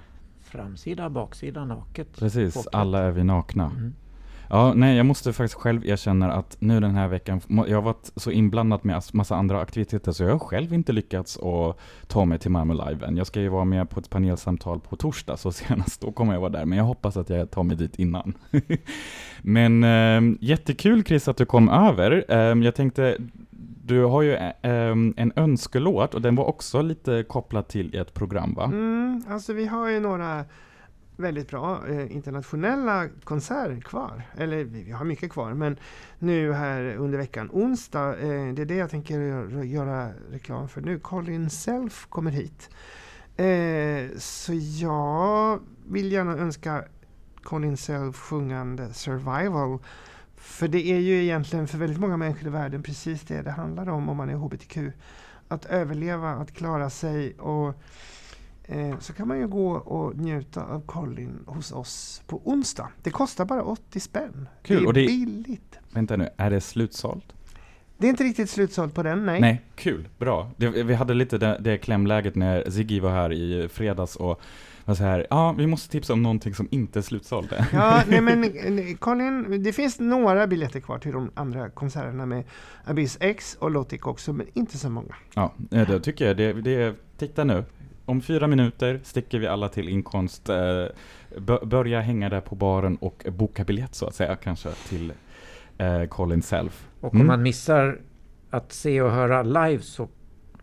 framsida, 0.43 1.09
baksida 1.09 1.65
naket. 1.65 2.19
Precis, 2.19 2.53
Porträtt. 2.53 2.75
alla 2.75 2.99
är 2.99 3.11
vi 3.11 3.23
nakna. 3.23 3.65
Mm. 3.65 3.93
Ja, 4.49 4.73
nej, 4.73 4.97
jag 4.97 5.05
måste 5.05 5.33
faktiskt 5.33 5.55
själv 5.55 5.85
erkänna 5.85 6.33
att 6.33 6.57
nu 6.59 6.79
den 6.79 6.95
här 6.95 7.07
veckan, 7.07 7.41
jag 7.47 7.77
har 7.77 7.81
varit 7.81 8.11
så 8.15 8.31
inblandad 8.31 8.79
med 8.85 9.03
massa 9.13 9.35
andra 9.35 9.61
aktiviteter 9.61 10.11
så 10.11 10.23
jag 10.23 10.31
har 10.31 10.39
själv 10.39 10.73
inte 10.73 10.91
lyckats 10.91 11.37
att 11.37 11.79
ta 12.07 12.25
mig 12.25 12.39
till 12.39 12.51
Malmö 12.51 12.73
Live 12.73 13.05
än. 13.05 13.17
Jag 13.17 13.27
ska 13.27 13.41
ju 13.41 13.49
vara 13.49 13.65
med 13.65 13.89
på 13.89 13.99
ett 13.99 14.09
panelsamtal 14.09 14.79
på 14.79 14.95
torsdag, 14.95 15.37
så 15.37 15.51
senast 15.51 16.01
då 16.01 16.11
kommer 16.11 16.33
jag 16.33 16.39
vara 16.39 16.49
där, 16.49 16.65
men 16.65 16.77
jag 16.77 16.85
hoppas 16.85 17.17
att 17.17 17.29
jag 17.29 17.51
tar 17.51 17.63
mig 17.63 17.77
dit 17.77 17.95
innan. 17.95 18.33
men 19.41 19.83
eh, 19.83 20.37
jättekul 20.41 21.03
Chris 21.03 21.27
att 21.27 21.37
du 21.37 21.45
kom 21.45 21.69
över. 21.69 22.25
Eh, 22.29 22.37
jag 22.37 22.75
tänkte, 22.75 23.17
du 23.85 24.03
har 24.03 24.21
ju 24.21 24.33
eh, 24.33 24.51
en 24.61 25.33
önskelåt 25.35 26.13
och 26.13 26.21
den 26.21 26.35
var 26.35 26.45
också 26.45 26.81
lite 26.81 27.23
kopplad 27.23 27.67
till 27.67 27.95
ett 27.95 28.13
program 28.13 28.53
va? 28.53 28.63
Mm, 28.63 29.23
alltså 29.29 29.53
vi 29.53 29.65
har 29.65 29.89
ju 29.89 29.99
några 29.99 30.45
väldigt 31.17 31.49
bra 31.49 31.87
eh, 31.87 32.15
internationella 32.15 33.07
konserter 33.23 33.81
kvar. 33.81 34.21
Eller 34.37 34.63
vi, 34.63 34.83
vi 34.83 34.91
har 34.91 35.05
mycket 35.05 35.31
kvar, 35.31 35.53
men 35.53 35.79
nu 36.19 36.53
här 36.53 36.95
under 36.95 37.17
veckan, 37.17 37.49
onsdag, 37.53 38.19
eh, 38.19 38.53
det 38.53 38.61
är 38.61 38.65
det 38.65 38.75
jag 38.75 38.89
tänker 38.89 39.19
göra, 39.63 40.11
reklam 40.31 40.69
för 40.69 40.81
nu. 40.81 40.99
Colin 40.99 41.49
Self 41.49 42.05
kommer 42.09 42.31
hit. 42.31 42.69
Eh, 43.37 44.17
så 44.17 44.53
jag 44.53 45.59
vill 45.87 46.11
gärna 46.11 46.37
önska 46.37 46.83
Colin 47.43 47.77
Self 47.77 48.15
sjungande 48.15 48.93
Survival. 48.93 49.79
För 50.35 50.67
det 50.67 50.87
är 50.87 50.99
ju 50.99 51.23
egentligen 51.23 51.67
för 51.67 51.77
väldigt 51.77 51.99
många 51.99 52.17
människor 52.17 52.47
i 52.47 52.51
världen 52.51 52.83
precis 52.83 53.21
det 53.21 53.41
det 53.41 53.51
handlar 53.51 53.89
om 53.89 54.09
om 54.09 54.17
man 54.17 54.29
är 54.29 54.35
HBTQ. 54.35 54.77
Att 55.47 55.65
överleva, 55.65 56.29
att 56.29 56.53
klara 56.53 56.89
sig 56.89 57.33
och 57.33 57.75
eh, 58.67 58.99
så 58.99 59.13
kan 59.13 59.27
man 59.27 59.39
ju 59.39 59.47
gå 59.47 59.71
och 59.71 60.17
njuta 60.17 60.63
av 60.63 60.81
Colin 60.85 61.39
hos 61.45 61.71
oss 61.71 62.21
på 62.27 62.41
onsdag. 62.43 62.89
Det 63.03 63.09
kostar 63.09 63.45
bara 63.45 63.63
80 63.63 63.99
spänn. 63.99 64.47
Kul, 64.63 64.77
det 64.77 64.83
är 64.83 64.87
och 64.87 64.93
det- 64.93 65.07
billigt. 65.07 65.79
Vänta 65.91 66.15
nu, 66.17 66.29
är 66.37 66.49
det 66.49 66.61
slutsålt? 66.61 67.33
Det 67.97 68.07
är 68.07 68.09
inte 68.09 68.23
riktigt 68.23 68.49
slutsålt 68.49 68.93
på 68.93 69.03
den, 69.03 69.25
nej. 69.25 69.41
Nej, 69.41 69.61
kul, 69.75 70.07
bra. 70.17 70.51
Det, 70.57 70.69
vi 70.69 70.93
hade 70.93 71.13
lite 71.13 71.37
det, 71.37 71.57
det 71.61 71.77
klämläget 71.77 72.35
när 72.35 72.69
Ziggy 72.69 72.99
var 72.99 73.09
här 73.11 73.33
i 73.33 73.67
fredags 73.69 74.15
och 74.15 74.41
var 74.85 74.95
så 74.95 75.03
här, 75.03 75.27
ja, 75.29 75.51
vi 75.57 75.67
måste 75.67 75.89
tipsa 75.91 76.13
om 76.13 76.23
någonting 76.23 76.55
som 76.55 76.67
inte 76.71 76.99
är 76.99 77.03
slutsålt. 77.03 77.51
Ja, 77.73 78.01
nej 78.07 78.21
men 78.21 78.43
eh, 78.43 78.95
Colin, 78.99 79.63
det 79.63 79.73
finns 79.73 79.99
några 79.99 80.47
biljetter 80.47 80.79
kvar 80.79 80.99
till 80.99 81.11
de 81.11 81.31
andra 81.33 81.69
konserterna 81.69 82.25
med 82.25 82.43
Abyss 82.85 83.17
X 83.19 83.57
och 83.59 83.71
Lotic 83.71 84.01
också, 84.01 84.33
men 84.33 84.47
inte 84.53 84.77
så 84.77 84.89
många. 84.89 85.15
Ja, 85.33 85.53
eh, 85.71 85.87
då 85.87 85.99
tycker 85.99 86.27
jag 86.27 86.37
det, 86.37 86.53
det, 86.53 86.95
titta 87.17 87.43
nu. 87.43 87.63
Om 88.09 88.21
fyra 88.21 88.47
minuter 88.47 88.99
sticker 89.03 89.39
vi 89.39 89.47
alla 89.47 89.69
till 89.69 89.89
inkomst, 89.89 90.49
eh, 90.49 90.55
bö- 91.35 91.65
börja 91.65 92.01
hänga 92.01 92.29
där 92.29 92.41
på 92.41 92.55
baren 92.55 92.95
och 92.95 93.25
boka 93.31 93.63
biljett 93.63 93.95
så 93.95 94.05
att 94.05 94.15
säga, 94.15 94.35
kanske 94.35 94.69
till 94.89 95.13
eh, 95.77 96.03
Colin 96.03 96.41
Self. 96.41 96.87
Och 97.01 97.11
om 97.13 97.17
Mm. 97.17 97.27
man 97.27 97.41
missar 97.41 97.99
att 98.49 98.71
se 98.71 99.01
och 99.01 99.11
höra 99.11 99.43
live 99.43 99.79
så 99.83 100.07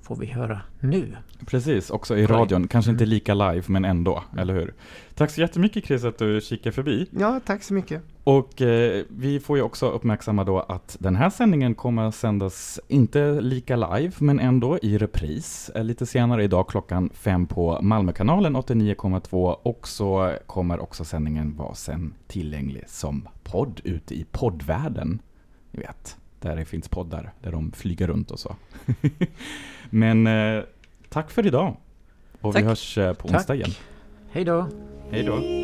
får 0.05 0.17
vi 0.17 0.27
höra 0.27 0.61
nu. 0.81 1.17
Precis, 1.47 1.91
också 1.91 2.17
i 2.17 2.27
radion. 2.27 2.69
Kanske 2.69 2.91
inte 2.91 3.07
lika 3.07 3.35
live, 3.35 3.63
men 3.67 3.85
ändå, 3.85 4.25
eller 4.39 4.55
hur? 4.55 4.75
Tack 5.15 5.31
så 5.31 5.41
jättemycket 5.41 5.85
Chris 5.85 6.05
att 6.05 6.19
du 6.19 6.41
kikar 6.41 6.71
förbi. 6.71 7.07
Ja, 7.11 7.41
tack 7.47 7.63
så 7.63 7.75
mycket. 7.75 8.03
Och 8.25 8.63
eh, 8.63 9.05
vi 9.09 9.41
får 9.41 9.57
ju 9.57 9.63
också 9.63 9.91
uppmärksamma 9.91 10.45
då 10.45 10.61
att 10.61 10.97
den 11.01 11.17
här 11.17 11.31
sändningen 11.31 11.75
kommer 11.75 12.03
att 12.03 12.15
sändas, 12.15 12.81
inte 12.89 13.41
lika 13.41 13.77
live, 13.77 14.13
men 14.19 14.41
ändå 14.41 14.79
i 14.83 14.99
repris. 14.99 15.71
Eh, 15.75 15.85
lite 15.85 16.07
senare 16.07 16.45
idag 16.45 16.69
klockan 16.69 17.11
fem 17.15 17.47
på 17.47 17.79
Malmökanalen 17.83 18.57
89,2 18.57 19.53
och 19.63 19.89
så 19.89 20.37
kommer 20.47 20.81
också 20.81 21.05
sändningen 21.05 21.57
vara 21.57 21.75
sen 21.75 22.15
tillgänglig 22.27 22.85
som 22.87 23.29
podd 23.45 23.81
ute 23.85 24.15
i 24.15 24.27
poddvärlden. 24.31 25.19
Ni 25.71 25.81
vet, 25.81 26.17
där 26.41 26.57
det 26.57 26.65
finns 26.65 26.89
poddar, 26.89 27.33
där 27.43 27.53
de 27.53 27.73
flyger 27.73 28.07
runt 28.07 28.31
och 28.31 28.39
så. 28.39 28.57
men 29.95 30.27
eh, 30.27 30.63
tack 31.09 31.31
för 31.31 31.47
idag. 31.47 31.77
Och 32.41 32.53
Tack. 32.53 32.63
vi 32.63 32.67
hörs 32.67 32.99
eh, 32.99 33.13
på 33.13 33.29
onsdag 33.29 33.55
igen. 33.55 33.71
Hej 34.31 34.45
då! 34.45 34.67
Hej 35.11 35.23
då! 35.23 35.64